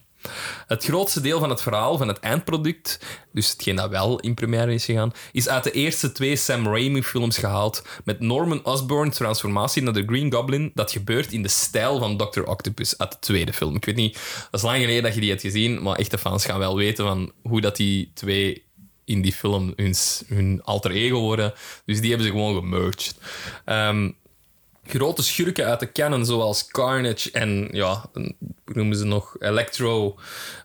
Het 0.66 0.85
grootste 0.85 1.20
deel 1.20 1.38
van 1.38 1.50
het 1.50 1.62
verhaal, 1.62 1.98
van 1.98 2.08
het 2.08 2.18
eindproduct, 2.18 2.98
dus 3.32 3.50
hetgeen 3.50 3.76
dat 3.76 3.90
wel 3.90 4.20
in 4.20 4.35
première 4.35 4.74
is 4.74 4.85
gegaan, 4.85 5.12
is 5.32 5.48
uit 5.48 5.64
de 5.64 5.70
eerste 5.70 6.12
twee 6.12 6.37
Sam 6.37 6.66
Raimi-films 6.66 7.38
gehaald, 7.38 7.82
met 8.04 8.20
Norman 8.20 8.64
Osborn's 8.64 9.16
transformatie 9.16 9.82
naar 9.82 9.92
de 9.92 10.04
Green 10.06 10.32
Goblin, 10.32 10.70
dat 10.74 10.92
gebeurt 10.92 11.32
in 11.32 11.42
de 11.42 11.48
stijl 11.48 11.98
van 11.98 12.16
Dr. 12.16 12.42
Octopus 12.42 12.98
uit 12.98 13.12
de 13.12 13.18
tweede 13.18 13.52
film. 13.52 13.76
Ik 13.76 13.85
weet 13.85 13.96
niet, 13.96 14.14
dat 14.50 14.61
is 14.61 14.62
lang 14.62 14.80
geleden 14.80 15.02
dat 15.02 15.14
je 15.14 15.20
die 15.20 15.30
hebt 15.30 15.42
gezien, 15.42 15.82
maar 15.82 15.96
echte 15.98 16.18
fans 16.18 16.44
gaan 16.44 16.58
wel 16.58 16.76
weten 16.76 17.04
van 17.04 17.32
hoe 17.42 17.61
dat 17.61 17.76
die 17.76 18.11
twee 18.14 18.64
in 19.04 19.22
die 19.22 19.32
film 19.32 19.72
hun, 19.76 19.94
hun 20.26 20.61
alter 20.64 20.90
ego 20.90 21.20
worden. 21.20 21.52
Dus 21.85 22.00
die 22.00 22.08
hebben 22.08 22.26
ze 22.26 22.32
gewoon 22.32 22.54
gemerged. 22.54 23.14
Ehm, 23.64 24.11
grote 24.92 25.22
schurken 25.22 25.66
uit 25.66 25.81
de 25.81 25.92
canon, 25.92 26.26
zoals 26.26 26.66
Carnage 26.66 27.31
en 27.31 27.68
ja, 27.70 28.05
noemen 28.64 28.96
ze 28.96 29.05
nog, 29.05 29.37
Electro, 29.38 30.18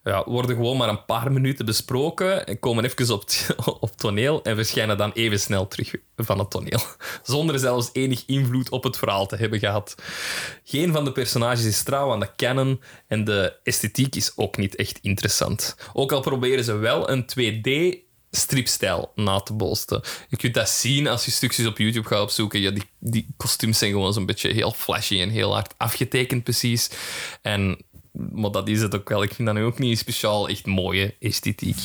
ja, 0.03 0.23
worden 0.25 0.55
gewoon 0.55 0.77
maar 0.77 0.89
een 0.89 1.05
paar 1.05 1.31
minuten 1.31 1.65
besproken 1.65 2.47
en 2.47 2.59
komen 2.59 2.83
even 2.83 3.13
op, 3.13 3.23
op 3.79 3.91
toneel 3.95 4.43
en 4.43 4.55
verschijnen 4.55 4.97
dan 4.97 5.11
even 5.11 5.39
snel 5.39 5.67
terug 5.67 5.93
van 6.15 6.39
het 6.39 6.49
toneel. 6.49 6.79
Zonder 7.23 7.59
zelfs 7.59 7.89
enig 7.93 8.23
invloed 8.25 8.69
op 8.69 8.83
het 8.83 8.97
verhaal 8.97 9.27
te 9.27 9.35
hebben 9.35 9.59
gehad. 9.59 9.95
Geen 10.63 10.93
van 10.93 11.05
de 11.05 11.11
personages 11.11 11.65
is 11.65 11.83
trouw 11.83 12.11
aan 12.11 12.19
de 12.19 12.29
canon 12.35 12.81
en 13.07 13.23
de 13.23 13.53
esthetiek 13.63 14.15
is 14.15 14.31
ook 14.35 14.57
niet 14.57 14.75
echt 14.75 14.99
interessant. 15.01 15.77
Ook 15.93 16.11
al 16.11 16.21
proberen 16.21 16.63
ze 16.63 16.73
wel 16.73 17.09
een 17.09 17.25
2D 17.25 18.06
stripstijl 18.31 19.11
na 19.15 19.39
te 19.39 19.53
boosten. 19.53 20.01
Je 20.27 20.37
kunt 20.37 20.53
dat 20.53 20.69
zien 20.69 21.07
als 21.07 21.25
je 21.25 21.31
stukjes 21.31 21.65
op 21.65 21.77
YouTube 21.77 22.07
gaat 22.07 22.21
opzoeken. 22.21 22.59
Ja, 22.59 22.71
die, 22.71 22.83
die 22.99 23.27
kostuums 23.37 23.77
zijn 23.77 23.91
gewoon 23.91 24.13
zo'n 24.13 24.25
beetje 24.25 24.53
heel 24.53 24.71
flashy 24.71 25.21
en 25.21 25.29
heel 25.29 25.53
hard 25.53 25.73
afgetekend 25.77 26.43
precies. 26.43 26.89
En, 27.41 27.81
maar 28.11 28.51
dat 28.51 28.67
is 28.67 28.81
het 28.81 28.95
ook 28.95 29.09
wel. 29.09 29.23
Ik 29.23 29.33
vind 29.33 29.47
dat 29.47 29.57
nu 29.57 29.63
ook 29.63 29.79
niet 29.79 29.97
speciaal 29.97 30.49
echt 30.49 30.65
mooie 30.65 31.15
esthetiek. 31.19 31.77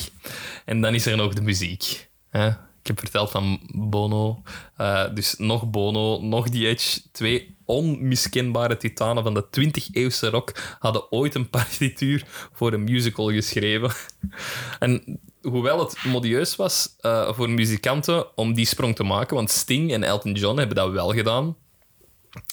En 0.65 0.81
dan 0.81 0.93
is 0.93 1.05
er 1.05 1.17
nog 1.17 1.33
de 1.33 1.41
muziek. 1.41 2.09
Hè? 2.29 2.47
Ik 2.83 2.89
heb 2.89 2.99
verteld 2.99 3.31
van 3.31 3.59
Bono. 3.75 4.41
Eh, 4.77 5.05
dus 5.13 5.35
nog 5.37 5.69
Bono, 5.69 6.21
nog 6.21 6.49
The 6.49 6.67
Edge. 6.67 7.01
Twee 7.11 7.55
onmiskenbare 7.65 8.77
titanen 8.77 9.23
van 9.23 9.33
de 9.33 9.45
20e-eeuwse 9.45 10.29
rock 10.29 10.77
hadden 10.79 11.11
ooit 11.11 11.35
een 11.35 11.49
partituur 11.49 12.25
voor 12.53 12.73
een 12.73 12.83
musical 12.83 13.31
geschreven. 13.31 13.91
En 14.79 15.19
hoewel 15.43 15.79
het 15.79 16.03
modieus 16.03 16.55
was 16.55 16.95
eh, 16.99 17.33
voor 17.33 17.49
muzikanten 17.49 18.37
om 18.37 18.53
die 18.53 18.65
sprong 18.65 18.95
te 18.95 19.03
maken, 19.03 19.35
want 19.35 19.51
Sting 19.51 19.93
en 19.93 20.03
Elton 20.03 20.33
John 20.33 20.57
hebben 20.57 20.75
dat 20.75 20.91
wel 20.91 21.13
gedaan. 21.13 21.55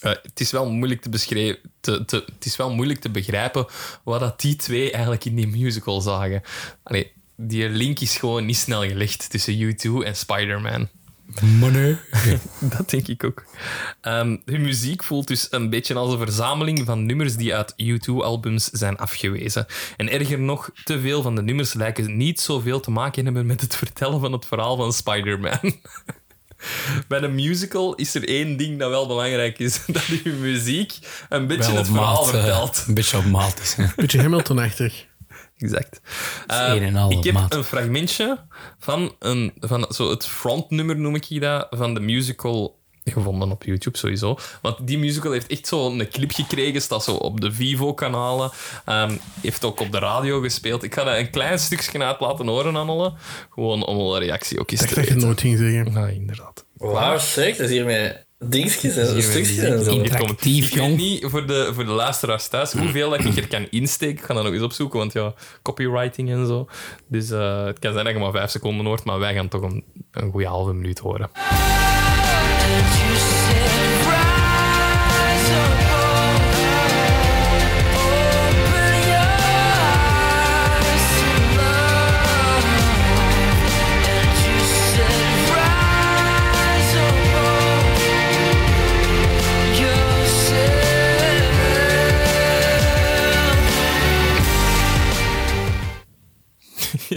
Eh, 0.00 0.12
het 0.22 0.40
is 0.40 0.50
wel 0.50 0.70
moeilijk 0.70 1.02
te. 1.02 1.60
Te, 1.80 2.04
te, 2.04 2.24
het 2.34 2.44
is 2.44 2.56
wel 2.56 2.74
moeilijk 2.74 3.00
te 3.00 3.10
begrijpen 3.10 3.66
wat 4.04 4.20
dat 4.20 4.40
die 4.40 4.56
twee 4.56 4.90
eigenlijk 4.90 5.24
in 5.24 5.34
die 5.34 5.48
musical 5.48 6.00
zagen. 6.00 6.42
Die 7.36 7.68
link 7.68 8.00
is 8.00 8.16
gewoon 8.16 8.46
niet 8.46 8.56
snel 8.56 8.82
gelegd 8.82 9.30
tussen 9.30 9.54
U2 9.54 10.04
en 10.04 10.16
Spider-Man. 10.16 10.88
Money. 11.58 11.98
Dat 12.76 12.90
denk 12.90 13.08
ik 13.08 13.24
ook. 13.24 13.44
Ehm, 14.00 14.36
hun 14.44 14.62
muziek 14.62 15.02
voelt 15.02 15.26
dus 15.28 15.46
een 15.50 15.70
beetje 15.70 15.94
als 15.94 16.12
een 16.12 16.18
verzameling 16.18 16.82
van 16.86 17.06
nummers 17.06 17.36
die 17.36 17.54
uit 17.54 17.74
U2-albums 17.82 18.64
zijn 18.64 18.96
afgewezen. 18.98 19.66
En 19.96 20.10
erger 20.12 20.38
nog, 20.38 20.70
te 20.84 21.00
veel 21.00 21.22
van 21.22 21.34
de 21.34 21.42
nummers 21.42 21.72
lijken 21.74 22.16
niet 22.16 22.40
zoveel 22.40 22.80
te 22.80 22.90
maken 22.90 23.24
hebben 23.24 23.46
met 23.46 23.60
het 23.60 23.76
vertellen 23.76 24.20
van 24.20 24.32
het 24.32 24.46
verhaal 24.46 24.76
van 24.76 24.92
Spider-Man. 24.92 25.58
Bij 27.08 27.22
een 27.22 27.34
musical 27.34 27.94
is 27.94 28.14
er 28.14 28.28
één 28.28 28.56
ding 28.56 28.78
dat 28.78 28.90
wel 28.90 29.06
belangrijk 29.06 29.58
is: 29.58 29.80
dat 29.86 30.06
je 30.06 30.30
muziek 30.40 30.98
een 31.28 31.46
beetje 31.46 31.72
het 31.72 31.86
verhaal 31.86 32.24
maat. 32.24 32.34
eh, 32.34 32.40
vertelt. 32.40 32.84
een 32.86 32.94
beetje 32.94 33.18
op 33.18 33.24
maat 33.24 33.60
is. 33.60 33.74
hè. 33.74 33.86
Beetje 33.96 34.20
Hamilton-achtig. 34.20 35.06
Exact. 35.60 36.00
is 36.48 36.56
Eh, 36.56 36.74
een 36.74 36.82
en 36.82 36.96
al 36.96 37.10
ik 37.10 37.24
heb 37.24 37.34
maat. 37.34 37.54
een 37.54 37.64
fragmentje 37.64 38.38
van, 38.78 39.14
een, 39.18 39.52
van 39.60 39.86
zo 39.90 40.10
het 40.10 40.26
frontnummer, 40.26 40.96
noem 40.98 41.14
ik 41.14 41.24
je 41.24 41.40
dat, 41.40 41.66
van 41.70 41.94
de 41.94 42.00
musical 42.00 42.78
gevonden 43.04 43.50
op 43.50 43.64
YouTube 43.64 43.98
sowieso. 43.98 44.38
Want 44.62 44.76
die 44.86 44.98
musical 44.98 45.32
heeft 45.32 45.46
echt 45.46 45.66
zo 45.66 45.86
een 45.90 46.08
clip 46.08 46.30
gekregen, 46.32 46.82
staat 46.82 47.04
zo 47.04 47.14
op 47.14 47.40
de 47.40 47.52
Vivo-kanalen. 47.52 48.50
Ehm, 48.84 49.16
heeft 49.40 49.64
ook 49.64 49.80
op 49.80 49.92
de 49.92 49.98
radio 49.98 50.40
gespeeld. 50.40 50.82
Ik 50.82 50.94
ga 50.94 51.04
dat 51.04 51.16
een 51.18 51.30
klein 51.30 51.58
stukje 51.58 52.04
uit 52.04 52.20
laten 52.20 52.46
horen 52.46 52.76
aan 52.76 52.88
alle. 52.88 53.12
Gewoon 53.50 53.86
om 53.86 53.98
een 53.98 54.18
reactie 54.18 54.60
ook 54.60 54.70
eens 54.70 54.80
Ik 54.82 54.88
te 54.88 54.94
dacht 54.94 55.08
dat 55.08 55.18
je 55.20 55.26
het 55.26 55.36
weten. 55.36 55.50
nooit 55.52 55.62
ging 55.62 55.84
zeggen. 55.92 56.02
Ja, 56.02 56.14
inderdaad. 56.20 56.64
Wauw, 56.76 57.18
sick. 57.18 57.56
Dat 57.56 57.66
is 57.68 57.70
hier 57.72 57.84
met 57.84 58.26
dingetjes 58.44 58.96
en 58.96 59.12
Hier 59.12 59.22
stukjes 59.22 59.58
en 59.58 59.84
zo. 59.84 59.90
hier 59.90 60.04
Interactief, 60.04 60.72
Ik 60.72 60.80
weet 60.80 60.96
niet 60.96 61.24
voor 61.28 61.46
de, 61.46 61.70
voor 61.74 61.84
de 61.84 61.90
luisteraars 61.90 62.48
thuis 62.48 62.72
hoeveel 62.72 63.10
dat 63.10 63.24
ik 63.24 63.36
er 63.36 63.48
kan 63.48 63.66
insteken. 63.70 64.16
Ik 64.16 64.24
ga 64.24 64.34
dat 64.34 64.44
nog 64.44 64.52
eens 64.52 64.62
opzoeken, 64.62 64.98
want 64.98 65.12
ja, 65.12 65.34
copywriting 65.62 66.30
en 66.30 66.46
zo. 66.46 66.68
Dus 67.06 67.30
eh, 67.30 67.64
het 67.64 67.78
kan 67.78 67.92
zijn 67.92 68.04
dat 68.04 68.14
je 68.14 68.20
maar 68.20 68.32
vijf 68.32 68.50
seconden 68.50 68.86
hoort, 68.86 69.04
maar 69.04 69.18
wij 69.18 69.34
gaan 69.34 69.48
toch 69.48 69.62
een, 69.62 69.84
een 70.10 70.30
goede 70.30 70.46
halve 70.46 70.72
minuut 70.72 70.98
horen. 70.98 71.30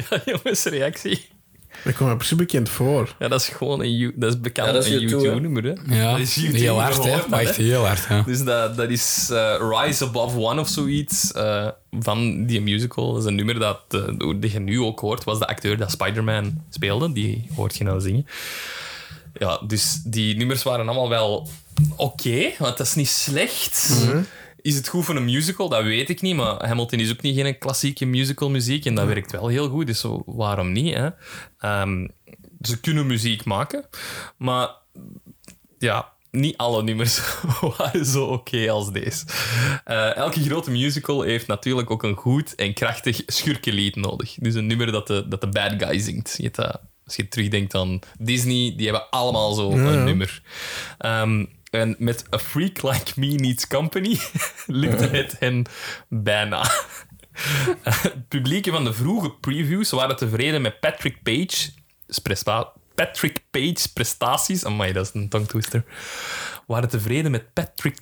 jongensreactie. 0.25 1.25
Dat 1.84 1.95
komt 1.95 2.10
me 2.10 2.15
precies 2.15 2.38
bekend 2.38 2.69
voor. 2.69 3.15
Ja, 3.19 3.27
dat 3.27 3.41
is 3.41 3.47
gewoon 3.47 3.84
een, 3.84 4.13
dat 4.15 4.34
is 4.34 4.39
bekend 4.39 4.67
Ja, 4.67 4.73
dat 4.73 4.86
is 4.86 4.91
een 4.91 4.97
U2, 4.97 5.01
hè? 5.01 5.08
YouTube-nummer. 5.10 5.63
hè. 5.63 5.95
Ja, 5.95 6.12
dat 6.12 6.19
is 6.19 6.36
YouTube, 6.36 6.58
heel 6.58 6.79
hard, 6.82 7.03
hè. 7.03 7.17
dat, 7.29 7.39
echt 7.39 7.56
heel 7.56 7.86
hard, 7.86 8.06
ja. 8.10 8.21
Dus 8.21 8.43
dat, 8.43 8.75
dat 8.77 8.89
is 8.89 9.29
eh, 9.32 9.56
Rise 9.60 10.03
Above 10.06 10.39
One 10.39 10.62
of 10.62 10.67
zoiets 10.67 11.32
eh, 11.32 11.67
van 11.99 12.45
die 12.45 12.62
musical. 12.62 13.12
Dat 13.13 13.21
is 13.21 13.27
een 13.27 13.36
nummer 13.36 13.60
dat, 13.60 13.79
dat 14.39 14.51
je 14.51 14.60
nu 14.60 14.82
ook 14.82 14.99
hoort, 14.99 15.23
was 15.23 15.39
de 15.39 15.47
acteur 15.47 15.77
dat 15.77 15.91
Spider-Man 15.91 16.63
speelde. 16.69 17.13
Die 17.13 17.47
hoort 17.56 17.77
je 17.77 17.84
nou 17.84 18.01
zingen. 18.01 18.27
Ja, 19.34 19.62
dus 19.67 20.01
die 20.06 20.38
nummers 20.38 20.63
waren 20.63 20.86
allemaal 20.88 21.10
wel 21.10 21.47
oké, 21.95 22.51
want 22.60 22.77
dat 22.77 22.88
is 22.88 22.95
niet 22.95 23.10
slecht. 23.10 24.08
Is 24.63 24.76
het 24.76 24.88
goed 24.88 25.06
voor 25.06 25.15
een 25.15 25.26
musical? 25.26 25.69
Dat 25.69 25.84
weet 25.84 26.10
ik 26.10 26.21
niet, 26.21 26.36
maar 26.36 26.67
Hamilton 26.67 26.99
is 26.99 27.12
ook 27.12 27.21
niet 27.21 27.36
geen 27.36 27.58
klassieke 27.58 28.06
musical 28.06 28.49
muziek 28.49 28.86
en 28.86 28.95
dat 28.95 29.06
werkt 29.06 29.32
wel 29.32 29.47
heel 29.47 29.69
goed, 29.69 29.88
dus 29.88 30.06
waarom 30.26 30.71
niet? 30.71 30.93
Hè? 30.93 31.10
Ehm, 31.58 32.08
ze 32.62 32.80
kunnen 32.80 33.08
muziek 33.08 33.45
maken, 33.45 33.86
maar 34.38 34.69
ja, 35.78 36.13
niet 36.32 36.58
alle 36.58 36.84
nummers 36.84 37.19
waren 37.78 38.06
zo 38.06 38.26
oké 38.26 38.71
als 38.71 38.91
deze. 38.91 39.26
Eh, 39.84 40.15
elke 40.15 40.43
grote 40.43 40.71
musical 40.71 41.21
heeft 41.21 41.47
natuurlijk 41.47 41.91
ook 41.91 42.04
een 42.04 42.15
goed 42.15 42.56
en 42.56 42.73
krachtig 42.73 43.21
schurkenlied 43.26 43.95
nodig. 43.95 44.36
Dus 44.39 44.54
een 44.54 44.67
nummer 44.67 44.91
dat 44.91 45.08
de, 45.08 45.28
dat 45.28 45.41
de 45.41 45.49
bad 45.49 45.73
guy 45.78 45.99
zingt. 45.99 46.34
Je 46.38 46.43
hebt 46.43 46.56
dat, 46.56 46.82
als 47.06 47.15
je 47.15 47.28
terugdenkt 47.28 47.76
aan 47.76 47.99
Disney, 48.19 48.73
die 48.76 48.89
hebben 48.89 49.10
allemaal 49.10 49.54
zo 49.54 49.71
een 49.71 49.84
ja. 49.84 50.04
nummer. 50.04 50.41
Ehm, 50.97 51.45
en 51.73 51.95
met 51.99 52.25
A 52.33 52.39
Freak 52.39 52.81
Like 52.81 53.19
Me 53.19 53.25
Needs 53.27 53.67
Company 53.67 54.19
lukte 54.67 55.07
het 55.07 55.36
hen 55.39 55.65
bijna. 56.07 56.65
Het 57.81 58.29
van 58.71 58.83
de 58.83 58.93
vroege 58.93 59.31
previews 59.31 59.89
waren 59.89 60.15
tevreden 60.15 60.62
met 60.62 60.79
Patrick 60.79 61.23
presta- 62.21 62.71
Patrick 62.95 63.43
Page's 63.51 63.88
prestaties. 63.88 64.65
Amai, 64.65 64.93
dat 64.93 65.05
is 65.05 65.13
een 65.13 65.29
tongtwister. 65.29 65.83
Waren 66.67 66.89
tevreden 66.89 67.31
met 67.31 67.53
Patrick... 67.53 67.99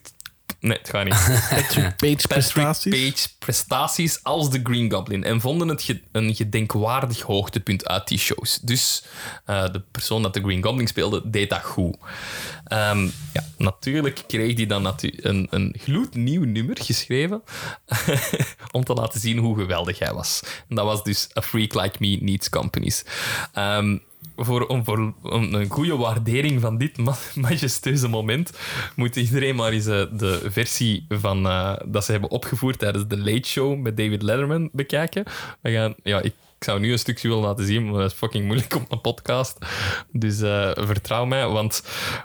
Nee, 0.62 0.78
het 0.78 0.90
gaat 0.90 1.04
niet. 1.04 1.14
Patrick 1.50 1.96
Page 1.98 2.28
prestaties. 2.28 2.92
Page 3.12 3.28
prestaties 3.40 4.24
als 4.24 4.50
de 4.50 4.60
Green 4.64 4.92
Goblin 4.92 5.24
en 5.24 5.42
vonden 5.42 5.68
het 5.68 5.84
ge- 5.84 6.02
een 6.12 6.36
gedenkwaardig 6.36 7.22
hoogtepunt 7.22 7.88
uit 7.88 8.08
die 8.08 8.18
shows. 8.20 8.60
Dus 8.62 9.04
eh, 9.46 9.72
de 9.72 9.82
persoon 9.92 10.22
dat 10.22 10.34
de 10.34 10.42
Green 10.42 10.64
Goblin 10.64 10.88
speelde, 10.88 11.22
deed 11.26 11.50
dat 11.50 11.64
goed. 11.64 11.96
Ehm, 12.66 13.04
ja, 13.34 13.46
natuurlijk 13.58 14.24
kreeg 14.28 14.56
hij 14.56 14.66
dan 14.66 14.82
natu- 14.82 15.18
een, 15.22 15.48
een 15.50 15.76
gloednieuw 15.80 16.44
nummer 16.44 16.78
geschreven 16.82 17.42
om 18.72 18.84
te 18.84 18.94
laten 18.94 19.20
zien 19.20 19.38
hoe 19.38 19.58
geweldig 19.58 20.00
hij 20.00 20.14
was. 20.14 20.42
En 20.70 20.76
dat 20.76 20.86
was 20.86 21.04
dus 21.04 21.28
A 21.38 21.42
Freak 21.42 21.74
Like 21.74 21.96
Me 22.00 22.18
Needs 22.22 22.50
Companies. 22.50 23.04
Ehm, 23.54 23.98
voor, 24.46 24.68
om, 24.68 24.84
voor 24.84 25.14
om 25.22 25.54
een 25.54 25.70
goede 25.70 25.96
waardering 25.96 26.62
van 26.62 26.78
dit 26.78 26.98
ma- 26.98 27.18
majestueuze 27.48 28.08
moment 28.08 28.52
moet 28.96 29.16
iedereen 29.16 29.56
maar 29.56 29.72
eens 29.72 29.86
eh, 29.86 30.04
de 30.12 30.42
versie 30.52 31.06
van, 31.10 31.46
eh, 31.46 31.74
dat 31.86 32.06
ze 32.06 32.12
hebben 32.12 32.30
opgevoerd 32.30 32.80
tijdens 32.80 33.08
de 33.08 33.18
Late 33.18 33.48
Show 33.48 33.80
met 33.80 33.98
David 33.98 34.22
Letterman 34.22 34.70
bekijken. 34.74 35.24
We 35.62 35.72
gaan, 35.72 35.96
ja, 36.04 36.18
ik, 36.22 36.34
ik 36.58 36.64
zou 36.68 36.80
nu 36.80 36.92
een 36.92 37.00
stukje 37.00 37.28
willen 37.28 37.44
laten 37.44 37.66
zien, 37.66 37.86
maar 37.90 38.02
dat 38.02 38.12
is 38.12 38.18
fucking 38.18 38.46
moeilijk 38.46 38.76
op 38.76 38.92
een 38.92 39.02
podcast. 39.02 39.58
Dus 40.12 40.42
eh, 40.42 40.72
vertrouw 40.76 41.26
mij, 41.26 41.48
want 41.48 41.84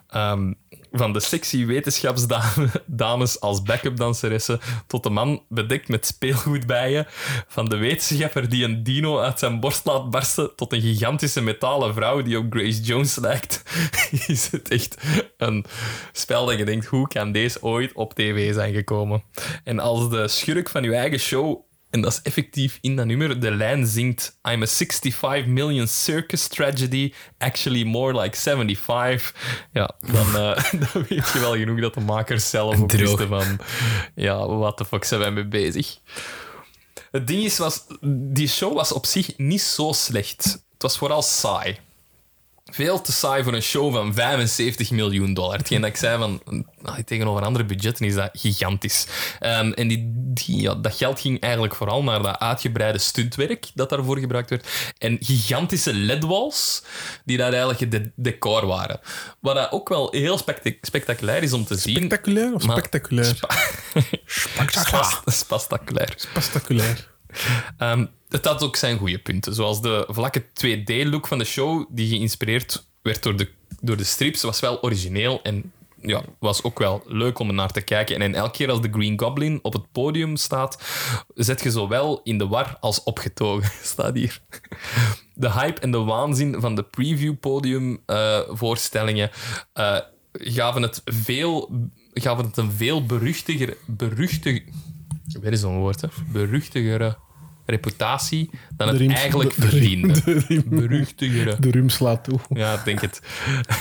ehm, 0.09 0.53
van 0.99 1.13
de 1.13 1.21
sexy 1.21 1.67
wetenschapsdames 1.67 3.41
als 3.41 3.63
backup 3.63 3.97
danseressen 3.97 4.61
tot 4.87 5.03
de 5.03 5.11
man 5.11 5.43
bedekt 5.49 5.89
met 5.89 6.07
speelgoedbijen, 6.07 7.07
van 7.49 7.69
de 7.69 7.77
wetenschapper 7.77 8.49
die 8.49 8.65
een 8.65 8.83
dino 8.83 9.21
uit 9.21 9.39
zijn 9.39 9.61
borst 9.61 9.85
laat 9.85 10.11
barsten 10.11 10.57
tot 10.57 10.73
een 10.73 10.81
gigantische 10.81 11.41
metalen 11.41 11.95
vrouw 11.95 12.23
die 12.23 12.39
op 12.39 12.47
Grace 12.51 12.81
Jones 12.81 13.17
lijkt, 13.17 13.63
is 14.27 14.51
het 14.51 14.69
echt 14.69 14.97
een 15.37 15.65
spel 16.13 16.47
dat 16.47 16.59
je 16.59 16.65
denkt, 16.65 16.87
hoe 16.87 17.09
kan 17.09 17.33
deze 17.33 17.63
ooit 17.63 17.93
op 17.93 18.15
tv 18.15 18.55
zijn 18.55 18.75
gekomen? 18.75 19.23
En 19.65 19.79
als 19.79 20.11
de 20.11 20.29
schurk 20.29 20.69
van 20.69 20.83
je 20.83 20.95
eigen 20.95 21.19
show 21.19 21.65
en 21.97 22.03
dat 22.03 22.13
is 22.13 22.23
effectief 22.23 22.79
in 22.81 22.97
dat 22.97 23.07
nummer. 23.07 23.41
De 23.41 23.51
lijn 23.51 23.87
zingt: 23.87 24.39
I'm 24.51 24.63
a 24.63 24.67
65 24.67 25.47
million 25.47 25.87
circus 25.89 26.47
tragedy, 26.47 27.13
actually 27.39 27.85
more 27.85 28.21
like 28.21 28.37
75. 28.37 29.35
Ja, 29.73 29.91
dan, 30.13 30.27
eh, 30.27 30.73
dan 30.93 31.05
weet 31.09 31.29
je 31.33 31.39
wel 31.39 31.57
genoeg 31.57 31.81
dat 31.81 31.95
de 31.95 32.01
makers 32.01 32.51
zelf 32.51 32.75
Droog. 32.75 32.91
wisten 32.91 33.29
van... 33.29 33.59
Ja, 34.15 34.47
wat 34.47 34.79
de 34.79 34.85
fuck 34.85 35.05
zijn 35.05 35.21
wij 35.21 35.31
mee 35.31 35.47
bezig? 35.47 35.99
Het 37.11 37.27
ding 37.27 37.45
is, 37.45 37.59
was, 37.59 37.87
die 38.11 38.49
show 38.49 38.75
was 38.75 38.93
op 38.93 39.07
zich 39.07 39.37
niet 39.37 39.63
zo 39.63 39.93
slecht. 39.93 40.45
Het 40.45 40.83
was 40.83 40.99
vooral 40.99 41.23
saai. 41.23 41.79
Veel 42.73 43.01
te 43.01 43.13
saai 43.13 43.43
voor 43.43 43.55
een 43.55 43.63
show 43.63 43.93
van 43.95 44.15
75 44.15 44.91
miljoen 44.91 45.35
dollar. 45.35 45.57
Hetgeen 45.59 45.81
dat 45.81 45.91
ik 45.91 45.97
zei 45.97 46.19
van... 46.19 46.43
nou, 46.83 47.03
tegenover 47.05 47.43
andere 47.43 47.65
budgetten 47.65 48.07
is 48.07 48.15
dat 48.15 48.31
gigantisch. 48.33 49.07
Ehm, 49.41 49.73
en 49.73 49.89
die, 49.89 50.05
die, 50.15 50.61
ja, 50.61 50.75
dat 50.75 50.95
geld 50.95 51.21
ging 51.21 51.41
eigenlijk 51.41 51.75
vooral 51.75 52.03
naar 52.03 52.23
dat 52.23 52.39
uitgebreide 52.39 52.99
stuntwerk 52.99 53.67
dat 53.75 53.89
daarvoor 53.91 54.19
gebruikt 54.19 54.51
werd. 54.51 54.67
En 54.99 55.17
gigantische 55.21 55.95
ledwalls 55.95 56.83
die 57.25 57.37
daar 57.37 57.49
eigenlijk 57.51 57.81
het 57.81 57.91
de- 57.91 58.11
decor 58.17 58.67
waren. 58.67 59.01
Wat 59.41 59.55
dat 59.55 59.73
ook 59.73 59.89
wel 59.89 60.09
heel 60.11 60.39
spectac- 60.39 60.79
spectaculair 60.85 61.43
is 61.43 61.53
om 61.53 61.65
te 61.65 61.77
zien. 61.77 61.97
Spectaculair 61.97 62.55
of 62.55 62.63
spectaculair? 62.63 63.35
Spectaculair. 64.27 65.21
Spectaculair. 65.27 66.15
Spectaculair. 66.17 67.15
Ehm, 67.79 68.07
het 68.29 68.45
had 68.45 68.63
ook 68.63 68.77
zijn 68.77 68.99
goede 68.99 69.19
punten. 69.19 69.55
Zoals 69.55 69.83
de 69.83 70.05
vlakke 70.09 70.43
2D-look 70.43 71.27
van 71.27 71.39
de 71.39 71.45
show, 71.45 71.85
die 71.89 72.09
geïnspireerd 72.09 72.87
werd 73.03 73.23
door 73.23 73.37
de, 73.37 73.51
door 73.81 73.97
de 73.97 74.05
strips, 74.05 74.43
was 74.43 74.61
wel 74.61 74.83
origineel 74.83 75.43
en 75.43 75.73
ja, 76.01 76.23
was 76.39 76.63
ook 76.63 76.79
wel 76.79 77.03
leuk 77.07 77.39
om 77.39 77.49
er 77.49 77.55
naar 77.55 77.73
te 77.73 77.81
kijken. 77.81 78.21
En 78.21 78.35
elke 78.35 78.57
keer 78.57 78.71
als 78.71 78.81
de 78.81 78.91
Green 78.91 79.21
Goblin 79.21 79.59
op 79.63 79.73
het 79.73 79.93
podium 79.93 80.37
staat, 80.37 80.83
zet 81.35 81.63
je 81.63 81.71
zowel 81.71 82.21
in 82.23 82.39
de 82.39 82.47
war 82.47 82.77
als 82.81 83.03
opgetogen. 83.03 83.71
Staat 83.93 84.15
hier. 84.15 84.41
De 85.35 85.53
hype 85.53 85.81
en 85.81 85.91
de 85.91 85.99
waanzin 85.99 86.61
van 86.61 86.75
de 86.75 86.83
preview-podium-voorstellingen 86.83 89.31
eh, 89.73 89.99
gaven 90.33 90.83
het 90.83 91.03
veel... 91.05 91.71
Gaven 92.13 92.45
het 92.45 92.57
een 92.57 92.73
veel 92.73 93.07
beruchtiger, 93.07 93.77
beruchtig, 93.87 94.63
weer 95.41 95.53
is 95.53 95.63
woord, 95.63 96.01
hè? 96.01 96.09
Beruchtigere 96.33 97.17
reputatie 97.67 98.51
dan 98.77 98.89
het 98.89 99.11
eigenlijk 99.11 99.53
verdiende. 99.53 100.23
de 100.25 100.39
riem- 100.49 100.65
Beruchtigere. 100.69 101.57
De 101.61 101.71
rum 101.71 101.89
slaat 101.89 102.25
toe. 102.25 102.39
Ja, 102.49 102.75
ik 102.75 102.85
denk 102.85 103.01
het. 103.01 103.21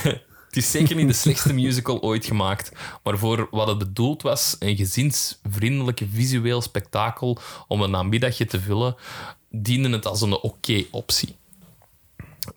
Het 0.46 0.64
is 0.64 0.70
zeker 0.70 0.96
niet 0.96 1.06
de 1.08 1.12
slechtste 1.12 1.52
musical 1.52 2.02
ooit 2.02 2.24
gemaakt, 2.26 2.72
maar 3.02 3.18
voor 3.18 3.48
wat 3.50 3.66
het 3.68 3.78
bedoeld 3.78 4.22
was, 4.22 4.56
een 4.58 4.76
gezinsvriendelijke 4.76 6.06
visueel 6.12 6.60
spektakel 6.62 7.38
om 7.68 7.82
een 7.82 7.90
namiddagje 7.90 8.44
te 8.44 8.60
vullen, 8.60 8.96
diende 9.50 9.88
het 9.90 10.06
als 10.06 10.20
een 10.20 10.32
oké 10.32 10.84
optie. 10.90 11.36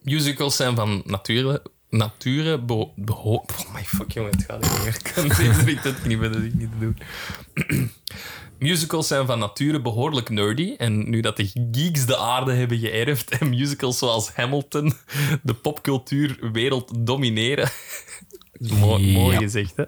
Musicals 0.01 0.55
zijn 0.55 0.75
van 0.75 1.01
nature, 1.05 1.61
nature 1.89 2.59
beho... 2.59 2.93
beho- 2.95 3.45
oh 3.59 3.73
my 3.73 3.83
fuck, 3.83 4.11
jongen, 4.11 4.31
het 4.31 4.43
gaat 4.47 4.61
niet 4.61 4.77
meer. 4.83 4.95
Ik 4.95 5.11
kan 5.13 5.27
deze 5.27 5.63
richt 5.63 5.83
het 5.83 6.05
niet 6.05 6.19
meer, 6.19 6.31
dat 6.31 6.41
niet 6.41 6.69
doen. 6.79 6.97
Musicals 8.59 9.07
zijn 9.07 9.25
van 9.25 9.39
nature 9.39 9.81
behoorlijk 9.81 10.29
nerdy. 10.29 10.75
En 10.77 11.09
nu 11.09 11.21
dat 11.21 11.37
de 11.37 11.51
geeks 11.53 12.05
de 12.05 12.17
aarde 12.17 12.53
hebben 12.53 12.77
geërfd 12.79 13.29
en 13.37 13.49
musicals 13.49 13.97
zoals 13.97 14.31
Hamilton 14.33 14.93
de 15.43 15.53
popcultuurwereld 15.53 16.91
domineren. 17.05 17.69
mooi, 18.79 19.05
Ja. 19.11 19.19
mooi 19.19 19.37
gezegd, 19.37 19.73
hè? 19.75 19.83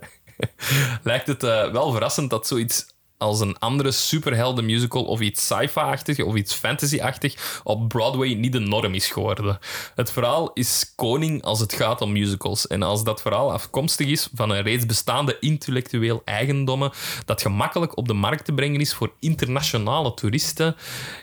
Lijkt 1.03 1.27
het 1.27 1.43
eh, 1.43 1.71
wel 1.71 1.91
verrassend 1.91 2.29
dat 2.29 2.47
zoiets 2.47 2.85
als 3.21 3.39
een 3.39 3.59
andere 3.59 3.91
superhelden 3.91 4.65
musical 4.65 5.03
of 5.03 5.19
iets 5.19 5.45
sci-fi-achtig 5.45 6.19
of 6.19 6.35
iets 6.35 6.53
fantasy-achtig 6.53 7.61
op 7.63 7.87
Broadway 7.87 8.33
niet 8.33 8.51
de 8.51 8.59
norm 8.59 8.93
is 8.93 9.07
geworden. 9.07 9.59
Het 9.95 10.11
verhaal 10.11 10.53
is 10.53 10.93
koning 10.95 11.43
als 11.43 11.59
het 11.59 11.73
gaat 11.73 12.01
om 12.01 12.11
musicals. 12.11 12.67
En 12.67 12.83
als 12.83 13.03
dat 13.03 13.21
verhaal 13.21 13.51
afkomstig 13.51 14.07
is 14.07 14.29
van 14.33 14.49
een 14.49 14.61
reeds 14.61 14.85
bestaande 14.85 15.37
intellectueel 15.39 16.21
eigendommen 16.25 16.91
dat 17.25 17.41
gemakkelijk 17.41 17.97
op 17.97 18.07
de 18.07 18.13
markt 18.13 18.45
te 18.45 18.53
brengen 18.53 18.79
is 18.79 18.93
voor 18.93 19.13
internationale 19.19 20.13
toeristen, 20.13 20.75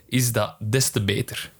is 0.08 0.32
dat 0.32 0.56
des 0.58 0.90
te 0.90 1.04
beter. 1.04 1.52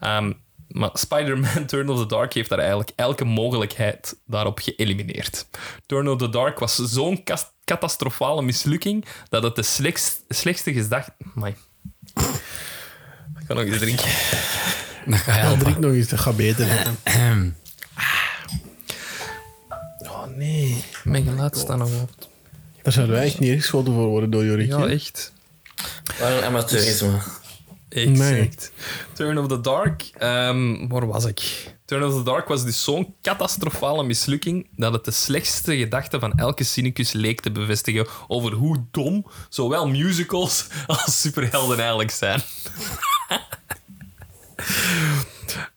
Ehm, 0.00 0.32
maar 0.72 0.90
Spider-Man 0.92 1.66
Turn 1.66 1.88
of 1.88 1.98
the 1.98 2.06
Dark 2.06 2.32
heeft 2.32 2.48
daar 2.48 2.58
eigenlijk 2.58 2.90
elke 2.96 3.24
mogelijkheid 3.24 4.16
daarop 4.26 4.58
geëlimineerd. 4.58 5.46
Turn 5.86 6.08
of 6.08 6.18
the 6.18 6.28
Dark 6.28 6.58
was 6.58 6.74
zo'n 6.76 7.24
catastrofale 7.64 8.42
mislukking 8.42 9.04
dat 9.28 9.42
het 9.42 9.54
de 9.56 9.62
slechtst, 9.62 10.20
slechtste 10.28 10.72
gedacht... 10.72 11.08
Amai. 11.36 11.54
Ik 13.40 13.46
kan 13.46 13.56
nog 13.56 13.64
eens 13.64 13.78
drinken. 13.78 14.04
Dat 15.06 15.18
gaat 15.18 15.34
Ja, 15.34 15.40
helpen. 15.40 15.58
drink 15.58 15.78
nog 15.78 15.92
eens, 15.92 16.08
dat 16.08 16.20
gaat 16.20 16.36
beter. 16.36 16.66
Oh 20.02 20.24
nee, 20.36 20.84
mijn 21.04 21.24
geluid 21.24 21.56
staat 21.56 21.78
nog 21.78 22.00
op. 22.02 22.10
Daar 22.82 22.92
zouden 22.92 23.14
wij 23.16 23.24
echt 23.24 23.38
niet 23.38 23.50
ingeschoten 23.50 23.92
voor 23.92 24.06
worden 24.06 24.30
door 24.30 24.44
Jorik. 24.44 24.68
Ja, 24.68 24.86
echt. 24.86 25.32
Wat 26.18 26.28
een 26.30 26.42
amateurisme. 26.44 27.18
Exact. 27.94 28.72
Turn 29.12 29.38
of 29.38 29.48
the 29.48 29.60
Dark. 29.60 30.02
Ehm, 30.18 30.88
waar 30.88 31.06
was 31.06 31.24
ik? 31.24 31.70
Turn 31.84 32.04
of 32.04 32.14
the 32.14 32.22
Dark 32.22 32.48
was 32.48 32.64
dus 32.64 32.84
zo'n 32.84 33.14
catastrofale 33.22 34.04
mislukking 34.04 34.68
dat 34.76 34.92
het 34.92 35.04
de 35.04 35.10
slechtste 35.10 35.76
gedachte 35.76 36.20
van 36.20 36.32
elke 36.32 36.64
cynicus 36.64 37.12
leek 37.12 37.40
te 37.40 37.50
bevestigen 37.50 38.06
over 38.28 38.52
hoe 38.52 38.84
dom 38.90 39.26
zowel 39.48 39.88
musicals 39.88 40.66
als 40.86 41.20
superhelden 41.20 41.78
eigenlijk 41.78 42.10
zijn. 42.10 42.40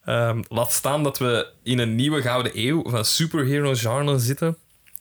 Ehm, 0.05 0.43
laat 0.47 0.71
staan 0.71 1.03
dat 1.03 1.17
we 1.17 1.47
in 1.63 1.79
een 1.79 1.95
nieuwe 1.95 2.21
gouden 2.21 2.51
eeuw 2.55 2.89
van 2.89 3.05
superhero-genre 3.05 4.19
zitten. 4.19 4.57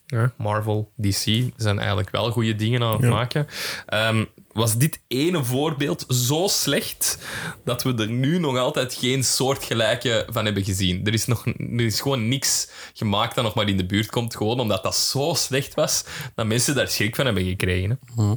Ja, 0.07 0.31
Marvel, 0.37 0.91
DC 0.95 1.49
zijn 1.55 1.79
eigenlijk 1.79 2.09
wel 2.09 2.31
goede 2.31 2.55
dingen 2.55 2.83
aan 2.83 2.91
het 2.91 3.09
maken. 3.09 3.47
Ehm, 3.85 4.25
was 4.55 4.77
dit 4.77 4.99
ene 5.07 5.43
voorbeeld 5.43 6.05
zo 6.07 6.47
slecht 6.47 7.17
dat 7.63 7.83
we 7.83 7.93
er 7.95 8.09
nu 8.09 8.39
nog 8.39 8.57
altijd 8.57 8.93
geen 8.93 9.23
soortgelijke 9.23 10.25
van 10.29 10.45
hebben 10.45 10.63
gezien. 10.63 11.05
Er 11.05 11.13
is, 11.13 11.25
nog, 11.25 11.45
er 11.45 11.81
is 11.81 12.01
gewoon 12.01 12.27
niks 12.27 12.69
gemaakt 12.93 13.35
dat 13.35 13.43
nog 13.43 13.53
maar 13.53 13.69
in 13.69 13.77
de 13.77 13.85
buurt 13.85 14.09
komt, 14.09 14.35
gewoon 14.35 14.59
omdat 14.59 14.83
dat 14.83 14.95
zo 14.95 15.33
slecht 15.33 15.73
was 15.73 16.03
dat 16.35 16.45
mensen 16.45 16.75
daar 16.75 16.87
schrik 16.87 17.15
van 17.15 17.25
hebben 17.25 17.45
gekregen. 17.45 17.99
hè. 18.15 18.33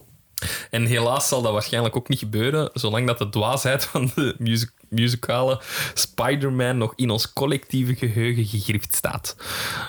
En 0.70 0.86
helaas 0.86 1.28
zal 1.28 1.42
dat 1.42 1.52
waarschijnlijk 1.52 1.96
ook 1.96 2.08
niet 2.08 2.18
gebeuren, 2.18 2.70
zolang 2.72 3.06
dat 3.06 3.18
de 3.18 3.28
dwaasheid 3.28 3.84
van 3.84 4.10
de 4.14 4.34
music- 4.38 4.72
muzikale 4.88 5.60
Spider-Man 5.94 6.78
nog 6.78 6.92
in 6.96 7.10
ons 7.10 7.32
collectieve 7.32 7.94
geheugen 7.94 8.44
gegrift 8.46 8.94
staat. 8.94 9.36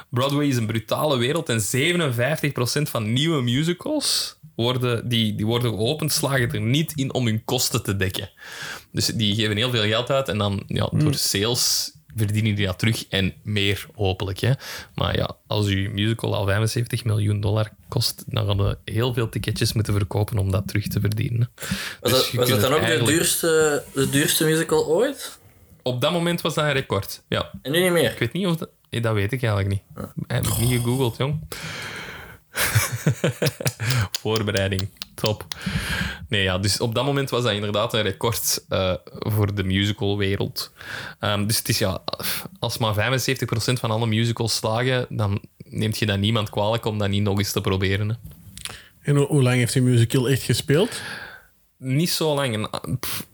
Broadway 0.10 0.46
is 0.48 0.58
een 0.58 0.66
brutale 0.66 1.18
wereld 1.18 1.50
en 1.50 1.62
57% 1.62 2.90
van 2.90 3.14
nieuwe 3.14 3.42
musicals 3.42 4.38
worden, 4.64 5.10
die, 5.10 5.36
die 5.36 5.46
worden 5.46 5.72
geopend, 5.72 6.12
slagen 6.12 6.52
er 6.52 6.62
niet 6.62 6.94
in 6.96 7.14
om 7.14 7.26
hun 7.26 7.44
kosten 7.46 7.84
te 7.84 7.96
dekken. 7.96 8.30
Dus 8.92 9.06
die 9.06 9.36
geven 9.36 9.58
heel 9.58 9.70
veel 9.70 9.84
geld 9.84 10.10
uit 10.10 10.28
en 10.28 10.38
dan 10.38 10.64
ja, 10.68 10.90
door 10.92 11.14
sales 11.14 11.92
verdienen 12.16 12.56
die 12.56 12.66
dat 12.66 12.80
terug 12.80 13.08
en 13.08 13.34
meer 13.44 13.86
hopelijk. 13.96 14.40
Hè. 14.40 14.52
Maar 14.96 15.16
ja, 15.16 15.38
als 15.48 15.66
uw 15.68 15.92
musical 15.92 16.36
al 16.36 16.46
75 16.46 17.04
miljoen 17.04 17.40
dollar 17.40 17.70
kost, 17.88 18.24
dan 18.28 18.46
gaan 18.46 18.58
we 18.58 18.78
heel 18.86 19.14
veel 19.14 19.30
ticketjes 19.30 19.74
moeten 19.74 19.94
verkopen 19.94 20.38
om 20.38 20.52
dat 20.52 20.68
terug 20.68 20.88
te 20.88 21.00
verdienen. 21.00 21.50
Was, 21.56 22.12
Dus 22.12 22.12
dat, 22.12 22.28
je 22.28 22.38
was 22.38 22.50
dat 22.50 22.60
kunt 22.60 22.72
dan 22.72 22.82
ook 22.82 22.88
het 22.88 23.00
de 23.00 23.06
duurste, 23.06 23.84
de 23.94 24.10
duurste 24.10 24.46
musical 24.46 24.86
ooit? 24.88 25.40
Op 25.84 26.02
dat 26.02 26.12
moment 26.12 26.42
was 26.42 26.54
dat 26.54 26.64
een 26.66 26.74
record. 26.74 27.24
Ja. 27.30 27.52
En 27.62 27.72
nu 27.72 27.82
niet 27.82 27.92
meer? 27.92 28.12
Ik 28.12 28.20
weet 28.20 28.34
niet 28.34 28.48
of 28.48 28.56
dat... 28.56 28.70
Nee, 28.90 29.02
dat 29.02 29.14
weet 29.14 29.32
ik 29.32 29.44
eigenlijk 29.44 29.74
niet. 29.74 30.06
Heb 30.28 30.48
ik 30.48 30.58
niet 30.58 30.70
gegoogeld, 30.70 31.18
jong. 31.18 31.40
Voorbereiding. 34.22 34.90
Top. 35.16 35.46
Nee, 36.30 36.44
ja, 36.44 36.58
dus 36.58 36.80
op 36.80 36.96
dat 36.96 37.06
moment 37.06 37.30
was 37.30 37.44
dat 37.44 37.52
inderdaad 37.52 37.94
een 37.94 38.02
record 38.02 38.66
eh, 38.70 38.94
voor 39.08 39.56
de 39.56 39.64
musicalwereld. 39.64 40.72
Ehm 41.20 41.46
dus 41.46 41.58
het 41.58 41.70
is 41.70 41.78
ja, 41.78 42.02
als 42.60 42.78
maar 42.78 42.96
75% 42.96 43.74
van 43.74 43.92
alle 43.92 44.08
musicals 44.08 44.56
slagen, 44.56 45.06
dan 45.10 45.42
neemt 45.58 45.98
je 45.98 46.06
dat 46.06 46.18
niemand 46.20 46.50
kwalijk 46.50 46.86
om 46.86 46.98
dat 46.98 47.10
niet 47.10 47.24
nog 47.24 47.38
eens 47.38 47.52
te 47.52 47.62
proberen. 47.62 48.10
Hè. 48.10 48.16
En 49.02 49.16
hoe, 49.16 49.26
hoe 49.28 49.42
lang 49.44 49.56
heeft 49.56 49.74
die 49.74 49.82
musical 49.82 50.30
echt 50.30 50.44
gespeeld? 50.44 51.02
Niet 51.78 52.10
zo 52.12 52.36
lang, 52.36 52.54
een, 52.54 52.66
a- 52.76 52.96
pff, 53.00 53.26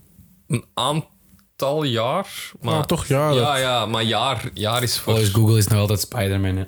een 0.48 0.66
aantal 0.74 1.84
jaar. 1.84 2.28
Maar, 2.62 2.74
Ah, 2.74 2.84
toch 2.84 3.06
jaren. 3.06 3.36
Ja, 3.36 3.56
ja, 3.58 3.86
maar 3.86 4.04
jaar, 4.04 4.50
jaar 4.54 4.84
is 4.84 4.98
voor... 5.00 5.14
Volgens 5.14 5.34
Google 5.36 5.58
is 5.58 5.68
nog 5.68 5.80
altijd 5.80 6.00
Spider-Man. 6.00 6.68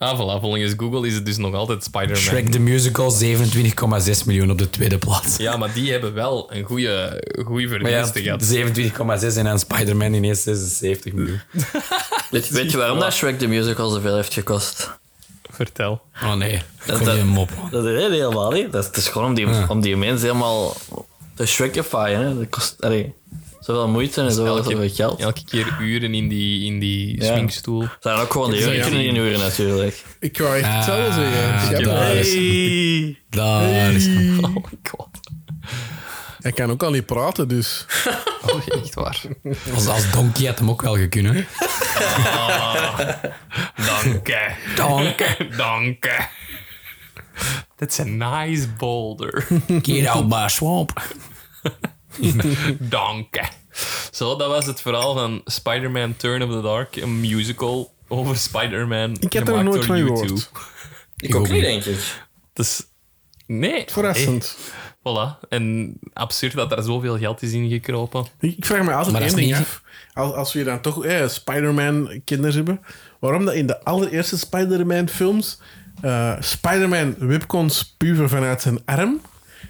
Ah, 0.00 0.18
voilà, 0.18 0.40
volgens 0.40 0.74
Google 0.76 1.06
is 1.06 1.14
het 1.14 1.26
dus 1.26 1.36
nog 1.36 1.54
altijd 1.54 1.84
Spider-Man. 1.84 2.16
Shrek 2.16 2.48
the 2.50 2.58
Musical, 2.58 3.12
27,6 3.22 4.24
miljoen 4.26 4.50
op 4.50 4.58
de 4.58 4.70
tweede 4.70 4.98
plaats. 4.98 5.36
Ja, 5.36 5.56
maar 5.56 5.72
die 5.72 5.90
hebben 5.90 6.14
wel 6.14 6.52
een 6.52 6.64
goede, 6.64 7.22
goede 7.44 7.78
Maar 7.78 7.90
ja, 7.90 8.06
verdienste 8.06 8.48
gehad. 8.48 9.22
27,6 9.22 9.36
en 9.36 9.44
dan 9.44 9.58
Spider-Man 9.58 10.12
ineens 10.12 10.42
76 10.42 11.12
miljoen. 11.12 11.40
Weet, 12.30 12.48
weet 12.48 12.70
je 12.70 12.76
waarom 12.76 12.98
dat 12.98 13.12
Shrek 13.12 13.38
de 13.38 13.46
musical 13.46 13.90
zoveel 13.90 14.14
heeft 14.16 14.32
gekost? 14.32 14.90
Vertel. 15.50 16.00
Oh 16.22 16.34
nee, 16.34 16.62
Dat- 16.86 16.98
niet 16.98 17.18
een 17.18 17.28
mop. 17.28 17.50
Dat 17.70 17.84
is 17.84 17.90
helemaal 18.02 18.50
niet. 18.50 18.72
Dat 18.72 18.80
is, 18.82 18.86
het 18.88 18.96
is 18.96 19.08
gewoon 19.08 19.26
om 19.28 19.34
die, 19.34 19.68
om 19.68 19.80
die 19.80 19.96
mensen 19.96 20.26
helemaal 20.26 20.76
te. 21.34 22.14
Hè. 22.14 22.38
Dat 22.38 22.48
kost 22.48 22.74
allee, 22.82 23.14
zoveel 23.60 23.88
moeite 23.88 24.20
en 24.20 24.32
zoveel, 24.32 24.62
zoveel 24.62 24.90
geld. 24.90 25.20
Elke 25.20 25.44
keer 25.44 25.76
uren 25.80 26.14
in 26.14 26.28
die, 26.28 26.64
in 26.66 26.78
die 26.78 27.22
Ja. 27.22 27.32
sminkstoel. 27.32 27.86
zijn 28.00 28.18
ook 28.18 28.32
gewoon 28.32 28.50
die 28.50 28.60
Ja. 28.60 28.72
uren 28.86 28.92
in 29.04 29.16
uren 29.16 29.38
natuurlijk. 29.38 30.04
Ik 30.20 30.38
wou 30.38 30.56
echt 30.56 30.64
Ah, 30.66 30.74
hetzelfde 30.76 31.12
zeggen. 31.12 31.78
Ja, 31.78 31.84
daar 31.94 32.14
is- 32.14 32.34
Hey. 32.34 33.18
Daar 33.30 33.92
is 33.92 34.06
Oh 34.44 34.54
my 34.54 34.62
god. 34.90 35.08
Hij 36.40 36.52
kan 36.52 36.70
ook 36.70 36.82
al 36.82 36.90
niet 36.90 37.06
praten, 37.06 37.48
dus... 37.48 37.86
Oh, 38.46 38.60
echt 38.82 38.94
waar. 38.94 39.20
Als, 39.74 39.86
als 39.86 40.10
Donkey 40.10 40.46
had 40.46 40.58
hem 40.58 40.70
ook 40.70 40.82
wel 40.82 40.96
gekunnen. 40.96 41.34
Dank 43.86 44.26
je. 44.26 44.50
Dank 44.76 45.18
Dank 45.56 46.04
je. 46.04 46.18
That's 47.76 48.00
a 48.00 48.04
nice 48.04 48.68
boulder. 48.78 49.46
Get 49.82 50.06
out 50.06 50.28
my 50.28 50.48
swamp. 50.48 50.92
Dank 52.78 53.34
je. 53.34 53.48
Zo, 54.10 54.36
dat 54.36 54.48
was 54.48 54.66
het 54.66 54.80
verhaal 54.80 55.14
van 55.14 55.40
Spider-Man 55.44 56.16
Turn 56.16 56.42
of 56.42 56.50
the 56.50 56.60
Dark. 56.60 56.96
Een 56.96 57.20
musical 57.20 57.94
over 58.08 58.36
Spider-Man. 58.36 59.16
Ik 59.20 59.32
heb 59.32 59.48
er 59.48 59.64
nooit 59.64 59.84
van 59.84 60.00
U2. 60.00 60.04
gehoord. 60.04 60.50
Ik 61.16 61.34
ook 61.34 61.48
niet, 61.48 61.62
denk 61.62 61.84
ik. 61.84 62.26
Dus, 62.52 62.82
nee. 63.46 63.84
Verrassend. 63.86 64.56
Voilà. 64.98 65.48
En 65.48 65.94
absurd 66.12 66.52
dat 66.52 66.72
er 66.72 66.82
zoveel 66.82 67.18
geld 67.18 67.42
is 67.42 67.52
ingekropen. 67.52 68.26
Ik 68.40 68.56
ik 68.56 68.66
vraag 68.66 68.84
me 68.84 68.92
altijd 68.92 69.22
één 69.22 69.36
ding 69.36 69.56
af. 69.56 69.82
Als, 70.14 70.34
als 70.34 70.52
we 70.52 70.64
dan 70.64 70.80
toch 70.80 71.04
eh, 71.04 71.28
Spider-Man-kinderen 71.28 72.54
hebben, 72.54 72.80
waarom 73.20 73.44
dat 73.44 73.54
in 73.54 73.66
de 73.66 73.84
allereerste 73.84 74.38
Spider-Man-films 74.38 75.60
eh, 76.00 76.36
Spider-Man 76.40 77.14
whip 77.18 77.46
kon 77.46 77.70
spuwen 77.70 78.28
vanuit 78.28 78.62
zijn 78.62 78.78
arm 78.84 79.20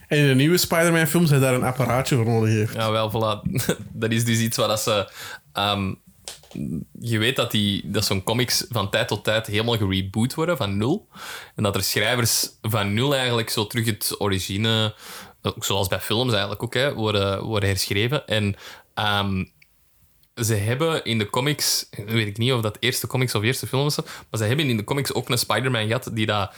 en 0.08 0.18
in 0.18 0.26
de 0.26 0.34
nieuwe 0.34 0.58
Spider-Man-films 0.58 1.30
hij 1.30 1.38
daar 1.38 1.54
een 1.54 1.64
apparaatje 1.64 2.16
voor 2.16 2.24
nodig 2.24 2.52
heeft. 2.52 2.74
Ja, 2.74 2.90
wel, 2.90 3.10
voilà. 3.10 3.50
Dat 3.92 4.10
is 4.10 4.24
dus 4.24 4.38
iets 4.38 4.56
waar 4.56 4.68
dat 4.68 4.80
ze... 4.80 5.12
ehm, 5.52 5.92
je 7.00 7.18
weet 7.18 7.36
dat, 7.36 7.50
die, 7.50 7.90
dat 7.90 8.04
zo'n 8.04 8.22
comics 8.22 8.66
van 8.68 8.90
tijd 8.90 9.08
tot 9.08 9.24
tijd 9.24 9.46
helemaal 9.46 9.76
gereboot 9.76 10.34
worden, 10.34 10.56
van 10.56 10.76
nul. 10.76 11.08
En 11.54 11.62
dat 11.62 11.74
er 11.74 11.82
schrijvers 11.82 12.48
van 12.62 12.94
nul 12.94 13.14
eigenlijk 13.14 13.50
zo 13.50 13.66
terug 13.66 13.86
het 13.86 14.14
origine... 14.18 14.94
ook 15.42 15.64
Zoals 15.64 15.88
bij 15.88 16.00
films 16.00 16.30
eigenlijk 16.32 16.62
ook, 16.62 16.94
worden, 16.94 17.42
worden 17.42 17.68
herschreven. 17.68 18.26
En 18.26 18.56
ehm, 18.94 19.44
ze 20.34 20.54
hebben 20.54 21.04
in 21.04 21.18
de 21.18 21.30
comics... 21.30 21.88
Weet 22.06 22.26
ik 22.26 22.38
niet 22.38 22.52
of 22.52 22.60
dat 22.60 22.76
eerste 22.80 23.06
comics 23.06 23.34
of 23.34 23.42
eerste 23.42 23.66
films 23.66 23.96
was, 23.96 24.04
maar 24.04 24.40
ze 24.40 24.44
hebben 24.44 24.68
in 24.68 24.76
de 24.76 24.84
comics 24.84 25.14
ook 25.14 25.28
een 25.28 25.38
Spider-Man 25.38 25.86
gehad 25.86 26.10
die 26.12 26.26
dat 26.26 26.54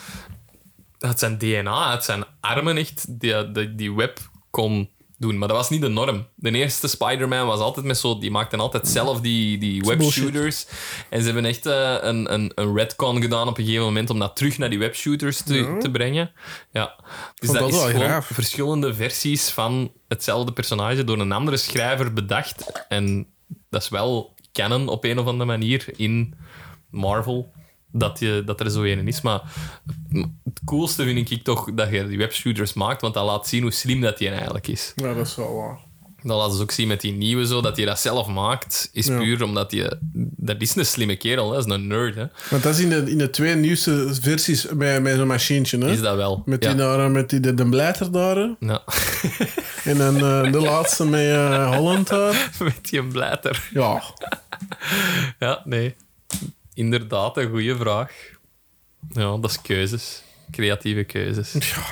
uit 1.03 1.19
zijn 1.19 1.39
DNA, 1.39 1.87
uit 1.87 2.05
zijn 2.05 2.25
armen 2.41 2.77
echt, 2.77 3.21
die, 3.21 3.53
die, 3.53 3.75
die 3.75 3.93
web 3.93 4.19
kon 4.51 4.91
doen. 5.23 5.39
Maar 5.39 5.49
dat 5.49 5.57
was 5.57 5.71
niet 5.71 5.81
de 5.81 5.89
norm. 5.89 6.27
De 6.35 6.51
eerste 6.51 6.89
Spider-Man 6.89 7.47
was 7.47 7.61
altijd 7.61 7.87
met 7.87 7.99
zo... 7.99 8.19
Die 8.19 8.31
maakten 8.31 8.61
altijd 8.61 8.89
zelf 8.89 9.21
die, 9.21 9.59
die 9.59 9.81
webshooters. 9.81 10.67
En 11.11 11.21
ze 11.21 11.25
hebben 11.25 11.45
echt 11.45 11.67
eh, 11.67 11.97
een, 12.01 12.33
een, 12.33 12.53
een 12.55 12.77
retcon 12.77 13.23
gedaan 13.23 13.49
op 13.49 13.59
een 13.59 13.65
gegeven 13.65 13.85
moment 13.85 14.11
om 14.11 14.19
dat 14.19 14.37
terug 14.37 14.59
naar 14.59 14.71
die 14.71 14.79
webshooters 14.79 15.43
te, 15.43 15.77
te 15.81 15.91
brengen. 15.91 16.33
Ja. 16.73 16.95
Dus 17.35 17.51
dat, 17.51 17.59
dat 17.59 17.69
is 17.69 17.77
gewoon 17.77 17.95
graaf. 17.95 18.27
verschillende 18.27 18.95
versies 18.95 19.49
van 19.49 19.93
hetzelfde 20.09 20.53
personage 20.53 21.05
door 21.05 21.19
een 21.19 21.33
andere 21.33 21.57
schrijver 21.57 22.13
bedacht. 22.13 22.85
En 22.89 23.27
dat 23.71 23.83
is 23.83 23.89
wel 23.89 24.35
canon 24.53 24.89
op 24.89 25.05
een 25.05 25.19
of 25.19 25.27
andere 25.27 25.51
manier 25.51 25.85
in 25.97 26.35
Marvel 26.91 27.53
dat, 27.93 28.19
je, 28.19 28.43
dat 28.47 28.61
er 28.61 28.71
zo 28.71 28.83
een 28.83 29.09
is. 29.09 29.21
Maar 29.21 29.41
het 30.45 30.61
coolste 30.65 31.05
vind 31.05 31.31
ik 31.31 31.43
toch 31.43 31.75
dat 31.75 31.91
je 31.91 32.09
die 32.09 32.19
webshooters 32.19 32.73
maakt, 32.73 33.01
want 33.01 33.15
dat 33.15 33.25
laat 33.25 33.49
zien 33.49 33.63
hoe 33.63 33.73
slim 33.73 34.01
dat 34.01 34.19
die 34.19 34.29
eigenlijk 34.29 34.69
is. 34.69 34.93
Ja, 34.97 35.15
dat 35.15 35.27
is 35.27 35.37
wel 35.37 35.55
waar. 35.55 35.79
Dat 36.25 36.37
laten 36.37 36.57
ze 36.57 36.63
ook 36.63 36.71
zien 36.71 36.89
met 36.89 37.01
die 37.01 37.13
nieuwe 37.13 37.47
zo, 37.47 37.61
dat 37.61 37.77
hij 37.77 37.87
dat 37.87 38.01
zelf 38.01 38.27
maakt, 38.27 38.91
is 38.93 39.07
Ja. 39.07 39.19
puur 39.19 39.43
omdat 39.43 39.71
hij... 39.71 39.93
Dat 40.37 40.61
is 40.61 40.77
een 40.77 40.87
slimme 40.87 41.17
kerel, 41.17 41.49
hè. 41.51 41.57
dat 41.57 41.67
is 41.67 41.73
een 41.73 41.87
nerd. 41.87 42.15
Hè. 42.15 42.25
Want 42.51 42.63
dat 42.63 42.75
is 42.75 42.81
in 42.81 42.89
de, 42.89 43.11
in 43.11 43.19
de 43.19 43.31
twee 43.31 43.55
nieuwste 43.55 44.09
versies 44.21 44.67
met, 44.75 45.03
met 45.03 45.17
zo'n 45.17 45.27
machientje, 45.27 45.79
hè? 45.79 45.91
Is 45.91 46.01
dat 46.01 46.17
wel. 46.17 46.43
Met 46.47 46.61
die, 46.61 46.71
ja. 46.71 46.77
daar, 46.77 47.11
met 47.11 47.31
die 47.31 47.41
de, 47.41 47.55
de 47.55 47.69
blijter 47.69 48.13
daar. 48.13 48.55
Ja. 48.61 48.83
En 49.85 49.99
dan 49.99 50.15
eh, 50.17 50.53
de 50.53 50.61
laatste 50.61 51.07
met 51.07 51.21
eh, 51.29 51.77
Holland 51.77 52.09
daar. 52.09 52.51
met 52.59 52.89
die 52.91 53.03
blijter. 53.07 53.69
Ja, 53.73 54.03
Ja, 55.39 55.63
nee. 55.65 55.95
Inderdaad, 56.75 57.37
een 57.37 57.51
goede 57.51 57.77
vraag. 57.77 58.13
Ja, 59.09 59.37
dat 59.37 59.51
is 59.51 59.63
keuzes. 59.63 60.23
Creatieve 60.51 61.05
keuzes. 61.05 61.53
Ja. 61.53 61.83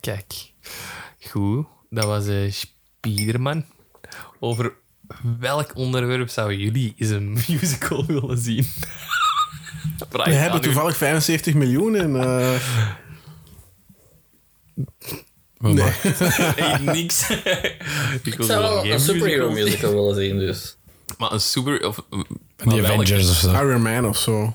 Kijk. 0.00 0.52
Goed, 1.30 1.66
dat 1.90 2.04
was 2.04 2.26
eh 2.26 2.50
Spiderman. 2.50 3.64
Over 4.40 4.72
welk 5.38 5.76
onderwerp 5.76 6.28
zouden 6.28 6.58
jullie 6.58 6.94
eens 6.96 7.10
een 7.10 7.32
musical 7.32 8.06
willen 8.06 8.38
zien? 8.38 8.66
We 10.24 10.32
hebben 10.32 10.60
toevallig 10.60 10.96
75 10.96 11.54
miljoen 11.54 11.96
en... 11.96 12.16
eh, 12.16 12.60
Nee. 15.58 15.92
Echt 16.56 16.80
niks. 16.80 17.30
ik 17.30 18.20
Ik 18.22 18.32
zou 18.34 18.44
zo 18.44 18.60
wel 18.60 18.86
een 18.86 19.00
superhero 19.00 19.50
musical. 19.50 19.64
musical 19.64 19.92
willen 19.94 20.14
zien, 20.14 20.38
dus. 20.38 20.77
Maar 21.18 21.32
een 21.32 21.40
super... 21.40 21.86
Of, 21.88 22.04
Die 22.10 22.24
maar 22.64 22.76
welke? 22.76 22.86
Avengers 22.92 23.30
of 23.30 23.36
zo. 23.36 23.50
Iron 23.52 23.82
Man 23.82 24.06
of 24.06 24.16
zo. 24.18 24.54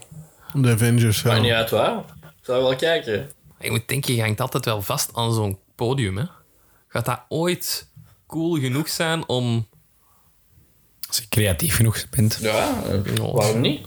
De 0.53 0.71
Avengers. 0.71 1.21
ja. 1.21 1.29
Maakt 1.29 1.41
niet 1.41 1.51
uit 1.51 1.69
waar. 1.69 1.97
Ik 2.21 2.45
zou 2.49 2.63
wel 2.63 2.75
kijken. 2.75 3.29
Je 3.59 3.71
moet 3.71 3.87
denken, 3.87 4.15
je 4.15 4.21
hangt 4.21 4.41
altijd 4.41 4.65
wel 4.65 4.81
vast 4.81 5.09
aan 5.13 5.33
zo'n 5.33 5.57
podium. 5.75 6.17
Hè? 6.17 6.23
Gaat 6.87 7.05
dat 7.05 7.19
ooit 7.27 7.87
cool 8.27 8.59
genoeg 8.59 8.89
zijn 8.89 9.27
om... 9.27 9.67
Als 11.07 11.17
je 11.17 11.27
creatief 11.29 11.75
genoeg 11.75 12.09
bent. 12.09 12.37
Ja, 12.41 12.83
eh, 12.83 13.15
waarom 13.33 13.61
niet? 13.61 13.85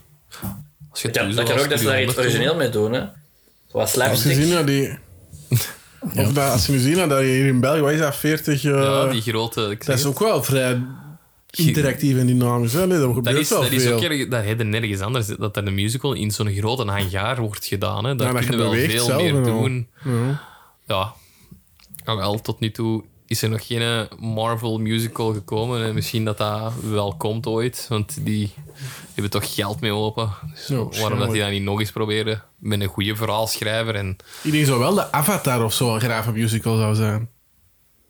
Als 0.90 1.02
je 1.02 1.08
Ja, 1.12 1.24
dat 1.24 1.44
kan 1.48 1.58
ook 1.58 1.68
dat 1.70 1.78
ze 1.78 1.84
daar 1.84 2.02
iets 2.02 2.16
origineel 2.18 2.54
mee 2.56 2.68
doen, 2.68 2.92
hè. 2.92 3.00
Zoals 3.00 3.14
Als 3.72 3.92
je 3.92 3.96
slapstick. 4.00 4.32
ziet 4.34 4.52
dat 4.52 4.66
die... 4.66 4.98
Of 6.26 6.32
dat, 6.32 6.50
als 6.52 6.66
je 6.66 6.72
nu 6.72 6.78
ziet 6.78 6.96
dat 6.96 7.18
je 7.20 7.24
hier 7.26 7.46
in 7.46 7.60
België, 7.60 7.80
wat 7.80 7.92
is 7.92 7.98
dat, 7.98 8.16
40... 8.16 8.64
eh, 8.64 8.70
Ja, 8.70 9.06
die 9.06 9.22
grote... 9.22 9.70
ik 9.70 9.86
dat 9.86 9.98
is 9.98 10.04
ook 10.04 10.18
wel 10.18 10.42
vrij 10.42 10.82
interactief 11.50 12.16
en 12.18 12.26
dynamisch. 12.26 12.72
Hè? 12.72 12.86
Nee, 12.86 12.98
dat 12.98 13.06
Dat 13.06 13.14
gebeurt 13.14 13.38
is, 13.38 13.48
wel 13.48 13.60
dat 13.62 13.70
is 13.72 13.86
ook 13.90 14.00
erg, 14.00 14.28
dat 14.28 14.44
heb 14.44 14.58
je 14.58 14.64
nergens 14.64 15.00
anders. 15.00 15.26
Dat 15.26 15.56
er 15.56 15.66
een 15.66 15.74
musical 15.74 16.12
in 16.12 16.30
zo'n 16.30 16.52
grote 16.52 16.84
hangar 16.84 17.40
wordt 17.40 17.66
gedaan. 17.66 18.04
Hè. 18.04 18.14
Daar 18.14 18.26
Ja, 18.26 18.32
dat 18.32 18.44
kun 18.46 18.58
je 18.58 18.64
je 18.80 18.86
wel 18.96 19.04
veel 19.06 19.16
meer 19.20 19.34
al. 19.34 19.42
doen. 19.60 19.88
Ja. 20.04 20.42
Ja. 20.86 21.14
Nou, 22.04 22.18
wel, 22.18 22.40
tot 22.40 22.60
nu 22.60 22.70
toe 22.70 23.04
is 23.26 23.42
er 23.42 23.48
nog 23.48 23.66
geen 23.66 24.08
Marvel 24.18 24.78
musical 24.78 25.32
gekomen. 25.32 25.84
En 25.84 25.94
misschien 25.94 26.24
dat 26.24 26.38
dat 26.38 26.72
wel 26.90 27.14
komt 27.16 27.46
ooit. 27.46 27.86
Want 27.88 28.16
die 28.24 28.52
hebben 29.14 29.30
toch 29.30 29.54
geld 29.54 29.80
mee 29.80 29.92
open. 29.92 30.30
Dus 30.54 30.98
waarom 31.00 31.18
dat 31.18 31.30
die 31.32 31.40
dat 31.40 31.50
niet 31.50 31.62
nog 31.62 31.80
eens 31.80 31.92
proberen? 31.92 32.42
Met 32.58 32.80
een 32.80 32.88
goede 32.88 33.16
verhaalschrijver 33.16 33.94
en 33.94 34.16
Ik 34.42 34.52
denk 34.52 34.66
zo 34.66 34.78
wel 34.78 34.94
de 34.94 35.12
Avatar 35.12 35.64
of 35.64 35.72
zo 35.74 35.94
een 35.94 36.00
graaf 36.00 36.32
musical 36.32 36.76
zou 36.76 36.94
zijn. 36.94 37.28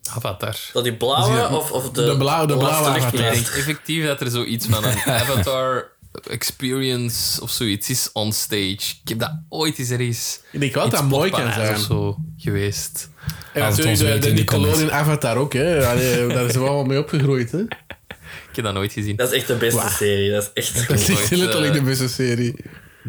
Avatar. 0.09 0.57
Dat 0.73 0.85
die 0.85 0.95
blauwe 0.95 1.57
of, 1.57 1.71
of 1.71 1.91
de, 1.91 2.05
de 2.05 2.17
blauwe- 2.17 2.47
de 2.47 2.57
blauwe 2.57 2.89
Avatar. 2.89 3.13
Ik 3.15 3.33
denk 3.35 3.47
effectief 3.47 4.07
dat 4.07 4.21
er 4.21 4.31
zoiets 4.31 4.67
van 4.67 4.85
een 4.85 5.03
Avatar 5.23 5.95
experience 6.31 7.41
of 7.41 7.51
zoiets 7.51 7.91
is 7.91 8.11
on 8.13 8.33
stage. 8.33 8.95
Ik 9.03 9.09
heb 9.09 9.19
dat 9.19 9.33
ooit 9.49 9.79
eens 9.79 9.91
ergens... 9.91 10.41
Ik 10.53 10.61
denk 10.61 10.75
wel 10.75 10.89
dat 10.89 11.05
mooi 11.05 11.31
kan 11.31 11.53
zijn. 11.53 11.75
Of 11.75 11.81
zo 11.81 12.17
geweest. 12.37 13.09
En 13.53 13.61
natuurlijk 13.61 13.89
ons 13.89 14.21
de, 14.21 14.33
Nickelodeon 14.33 14.93
Avatar 14.93 15.37
ook. 15.37 15.53
Hè. 15.53 15.87
Allee, 15.87 16.27
daar 16.35 16.45
is 16.45 16.55
wel 16.55 16.65
wel 16.65 16.85
mee 16.85 16.99
opgegroeid. 16.99 17.53
Hè. 17.53 17.61
Ik 18.51 18.63
heb 18.63 18.65
dat 18.65 18.75
nooit 18.75 18.93
gezien. 18.93 19.17
Dat 19.17 19.33
is 19.33 19.39
echt 19.39 19.47
de 19.47 19.55
beste 19.55 19.89
serie. 19.89 20.31
Dat 20.31 20.51
is 20.55 20.73
echt... 20.75 20.89
Dat 20.89 20.99
is 20.99 21.09
letterlijk 21.31 21.75
eh, 21.75 21.79
de 21.79 21.83
beste 21.83 22.09
serie. 22.09 22.55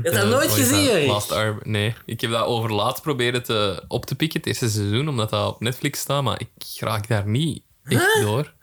Je 0.04 0.10
hebt 0.10 0.16
dat 0.16 0.26
nooit 0.30 0.50
Ooit 0.50 0.60
gezien, 0.60 0.90
Erik? 0.90 1.08
Last 1.08 1.32
Arb- 1.32 1.66
Nee, 1.66 1.96
ik 2.06 2.22
heb 2.22 2.32
dat 2.32 2.46
over 2.46 2.74
laatst 2.74 3.02
proberen 3.04 3.44
te, 3.44 3.84
op 3.88 4.06
te 4.06 4.16
pikken, 4.16 4.40
het 4.40 4.48
eerste 4.48 4.70
seizoen, 4.70 5.10
omdat 5.10 5.30
dat 5.30 5.48
op 5.54 5.62
Netflix 5.62 6.00
staat, 6.00 6.24
maar 6.24 6.40
ik 6.40 6.50
raak 6.80 7.08
daar 7.08 7.28
niet 7.28 7.62
echt 7.86 8.22
door. 8.22 8.54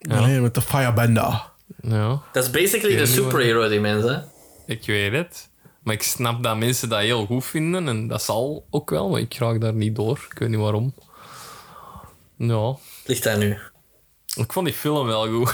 Nee, 0.00 0.40
met 0.40 0.54
de 0.54 0.60
Firebender. 0.60 1.48
Ja, 1.82 2.22
Dat 2.32 2.44
is 2.44 2.50
basically 2.50 2.96
de 2.96 3.06
superhero, 3.06 3.68
die 3.68 3.80
mensen. 3.80 4.30
ik 4.66 4.86
weet 4.86 5.12
het. 5.12 5.48
Maar 5.82 5.94
ik 5.94 6.02
snap 6.02 6.42
dat 6.42 6.56
mensen 6.56 6.88
dat 6.88 7.00
heel 7.00 7.26
goed 7.26 7.44
vinden 7.44 7.88
en 7.88 8.06
dat 8.08 8.22
zal 8.22 8.66
ook 8.70 8.90
wel, 8.90 9.08
maar 9.08 9.20
ik 9.20 9.34
raak 9.34 9.60
daar 9.60 9.72
niet 9.74 9.96
door. 9.96 10.26
Ik 10.32 10.38
weet 10.38 10.48
niet 10.48 10.58
waarom. 10.58 10.94
Ja, 12.36 12.76
Ligt 13.04 13.22
daar 13.22 13.38
nu. 13.38 13.58
Ik 14.34 14.52
vond 14.52 14.66
die 14.66 14.74
film 14.74 15.06
wel 15.06 15.28
goed. 15.28 15.52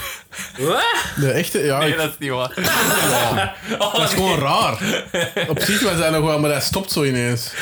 Wat? 0.57 0.83
De 1.15 1.31
echte, 1.31 1.59
ja. 1.59 1.77
Nee, 1.79 1.89
ik- 1.89 1.97
dat 1.97 2.09
is 2.09 2.17
niet 2.19 2.29
waar. 2.29 2.53
dat 3.79 4.01
is 4.03 4.13
gewoon 4.13 4.39
raar. 4.39 5.03
Op 5.49 5.59
zich 5.59 5.81
was 5.83 5.97
dat 5.97 6.11
nog 6.11 6.25
wel, 6.25 6.39
maar 6.39 6.49
dat 6.51 6.63
stopt 6.63 6.91
zo 6.91 7.03
ineens. 7.03 7.53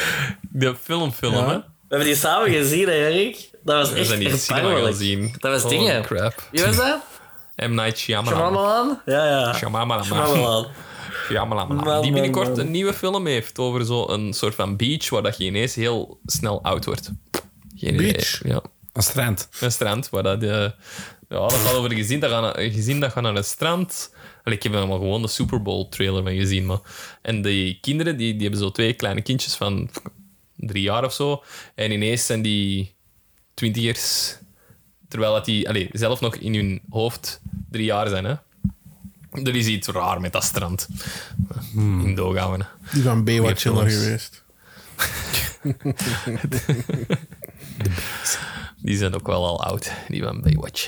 De 0.41 0.76
filmfilm, 0.84 1.34
Ja. 1.34 1.47
hè? 1.47 1.55
We 1.57 1.95
hebben 1.95 2.07
die 2.07 2.16
samen 2.16 2.51
gezien, 2.51 2.88
hè, 2.88 2.93
Erik. 2.93 3.49
Dat 3.63 3.76
was 3.78 3.89
We 3.91 3.95
echt 3.97 4.07
zijn 4.07 4.20
die 4.20 4.30
in 4.30 4.38
cinema 4.38 4.59
gaan 4.61 4.68
erbarmelijk. 4.70 5.01
zien. 5.03 5.36
Dat 5.39 5.51
was 5.51 5.61
Holy 5.61 5.78
dingen. 5.78 6.01
crap. 6.03 6.34
Wie 6.51 6.63
was 6.66 6.76
dat? 6.76 6.99
M. 7.55 7.74
Night 7.74 7.97
Shyamalan. 7.97 8.38
Shyamalan? 8.39 9.01
Ja, 9.05 9.26
ja. 9.26 9.53
Shyamalan. 9.53 10.03
Shyamalan. 10.03 10.68
Shyamalan. 11.28 11.76
Man, 11.76 12.01
Die 12.01 12.11
binnenkort 12.11 12.47
man, 12.47 12.55
man. 12.57 12.66
een 12.66 12.72
nieuwe 12.72 12.93
film 12.93 13.26
heeft 13.26 13.59
over 13.59 13.86
zo'n 13.86 14.34
soort 14.34 14.55
van 14.55 14.76
beach 14.76 15.09
waar 15.09 15.22
dat 15.24 15.38
je 15.38 15.43
ineens 15.43 15.76
heel 15.76 16.20
snel 16.26 16.63
oud 16.63 16.86
wordt. 16.86 17.11
Geen 17.76 17.97
Beach? 17.97 18.39
idee. 18.41 18.51
Ja. 18.53 18.61
Een 18.95 19.03
strand. 19.03 19.49
Een 19.59 19.71
strand 19.71 20.09
waar 20.09 20.23
dat... 20.23 20.43
eh, 20.43 20.49
ja, 21.29 21.39
dat 21.39 21.53
gaat 21.53 21.73
over 21.73 21.91
een 21.91 21.97
gezin 21.97 22.19
dat 22.19 22.31
gaat, 22.31 22.57
een 22.57 22.71
gezin 22.71 22.99
dat 22.99 23.11
gaat 23.11 23.23
naar 23.23 23.35
een 23.35 23.43
strand. 23.43 24.13
Allee, 24.43 24.57
ik 24.57 24.63
heb 24.63 24.73
er 24.73 24.87
maar 24.87 24.97
gewoon 24.97 25.21
de 25.21 25.27
Super 25.27 25.61
Bowl 25.61 25.89
trailer 25.89 26.23
van 26.23 26.35
gezien. 26.35 26.65
Maar. 26.65 26.79
En 27.21 27.41
die 27.41 27.77
kinderen 27.81 28.17
die, 28.17 28.33
die 28.33 28.41
hebben 28.41 28.59
zo 28.59 28.71
twee 28.71 28.93
kleine 28.93 29.21
kindjes 29.21 29.55
van 29.55 29.89
drie 30.55 30.81
jaar 30.81 31.03
of 31.03 31.13
zo. 31.13 31.43
En 31.75 31.91
ineens 31.91 32.25
zijn 32.25 32.41
die 32.41 32.95
twintigers... 33.53 34.37
Terwijl 35.07 35.33
dat 35.33 35.45
die 35.45 35.69
allee, 35.69 35.89
zelf 35.91 36.21
nog 36.21 36.35
in 36.35 36.55
hun 36.55 36.81
hoofd 36.89 37.41
drie 37.71 37.85
jaar 37.85 38.07
zijn. 38.07 38.25
Hè. 38.25 38.33
Er 39.43 39.55
is 39.55 39.67
iets 39.67 39.87
raar 39.87 40.21
met 40.21 40.33
dat 40.33 40.43
strand. 40.43 40.87
In 41.75 42.15
Dogaven. 42.15 42.67
Die 42.93 43.03
van 43.03 43.23
Baywatch 43.23 43.61
geweest. 43.61 44.43
Die 48.86 48.97
zijn 48.97 49.15
ook 49.15 49.27
wel 49.27 49.45
al 49.45 49.63
oud, 49.63 49.91
die 50.07 50.23
van 50.23 50.41
Baywatch. 50.41 50.88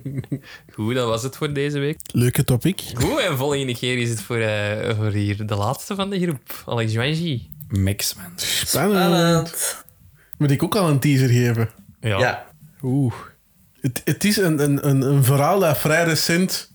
Goed, 0.74 0.94
dat 0.94 1.06
was 1.08 1.22
het 1.22 1.36
voor 1.36 1.52
deze 1.52 1.78
week. 1.78 1.98
Leuke 2.12 2.44
topic. 2.44 2.82
Goed, 2.94 3.18
en 3.20 3.36
volgende 3.36 3.74
keer 3.76 3.98
is 3.98 4.08
het 4.08 4.22
voor, 4.22 4.36
eh, 4.38 4.96
voor 4.96 5.10
hier 5.10 5.46
de 5.46 5.54
laatste 5.54 5.94
van 5.94 6.10
de 6.10 6.20
groep. 6.20 6.62
Alex 6.66 6.92
Joanji. 6.92 7.50
Mix, 7.68 8.14
man. 8.14 8.32
Spannend. 8.36 9.02
Spannend. 9.02 9.84
Moet 10.38 10.50
ik 10.50 10.62
ook 10.62 10.76
al 10.76 10.88
een 10.88 10.98
teaser 11.00 11.28
geven? 11.28 11.70
Ja. 12.00 12.18
Ja. 12.18 12.46
Oeh. 12.82 13.14
Het, 13.80 14.02
het 14.04 14.24
is 14.24 14.36
een, 14.36 14.62
een, 14.62 14.88
een, 14.88 15.00
een 15.02 15.24
verhaal 15.24 15.58
dat 15.58 15.78
vrij 15.78 16.04
recent 16.04 16.72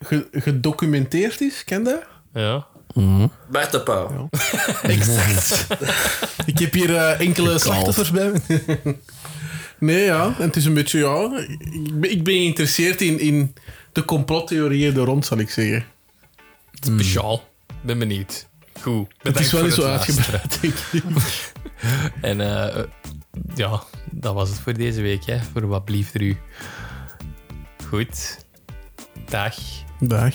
ge- 0.00 0.28
gedocumenteerd 0.32 1.40
is. 1.40 1.64
Ken 1.64 1.78
je 1.84 1.84
dat? 1.84 2.02
ja. 2.42 2.66
Bart 3.50 3.70
de 3.72 3.80
Pauw. 3.80 4.28
Exact. 4.82 5.66
ik 6.52 6.58
heb 6.58 6.72
hier 6.72 6.96
eh, 6.96 7.20
enkele 7.20 7.58
slachtoffers 7.58 8.10
bij 8.10 8.30
me. 8.30 8.40
Nee, 9.80 10.04
ja. 10.04 10.34
En 10.38 10.46
het 10.46 10.56
is 10.56 10.64
een 10.64 10.74
beetje, 10.74 10.98
ja... 10.98 11.44
Ik 11.58 12.00
ben, 12.00 12.10
ik 12.10 12.24
ben 12.24 12.34
geïnteresseerd 12.34 13.00
in, 13.00 13.18
in 13.18 13.54
de 13.92 14.04
complottheorieën 14.04 14.96
er 14.96 15.04
rond, 15.04 15.26
zal 15.26 15.38
ik 15.38 15.50
zeggen. 15.50 15.84
Speciaal. 16.72 17.48
Ben 17.82 17.98
benieuwd. 17.98 18.48
Goed. 18.80 19.08
Het 19.18 19.40
is 19.40 19.52
wel 19.52 19.62
niet 19.62 19.72
zo 19.72 19.82
uitgebreid, 19.82 20.58
denk 20.60 20.74
ik. 20.74 21.52
En 22.20 22.40
eh, 22.40 22.84
ja, 23.54 23.82
dat 24.10 24.34
was 24.34 24.48
het 24.48 24.58
voor 24.58 24.74
deze 24.74 25.00
week. 25.00 25.24
Hè. 25.24 25.38
Voor 25.52 25.66
wat 25.66 25.84
blieft 25.84 26.14
er 26.14 26.22
u. 26.22 26.36
Goed. 27.88 28.44
Dag. 29.28 29.54
Dag. 30.00 30.34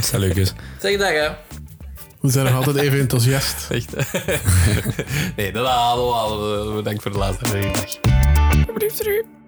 Salutjes. 0.00 0.52
Zeg 0.80 0.98
dag, 0.98 1.12
hè. 1.12 1.28
We 2.26 2.32
zijn 2.32 2.44
nog 2.44 2.54
altijd 2.54 2.76
even 2.76 2.98
enthousiast. 2.98 3.66
Echt. 3.70 3.94
nee, 5.36 5.52
dat 5.52 5.66
halen 5.66 6.66
we. 6.66 6.72
Bedankt 6.74 7.02
voor 7.02 7.12
de 7.12 7.18
laatste. 7.18 7.44
Dag. 7.50 9.45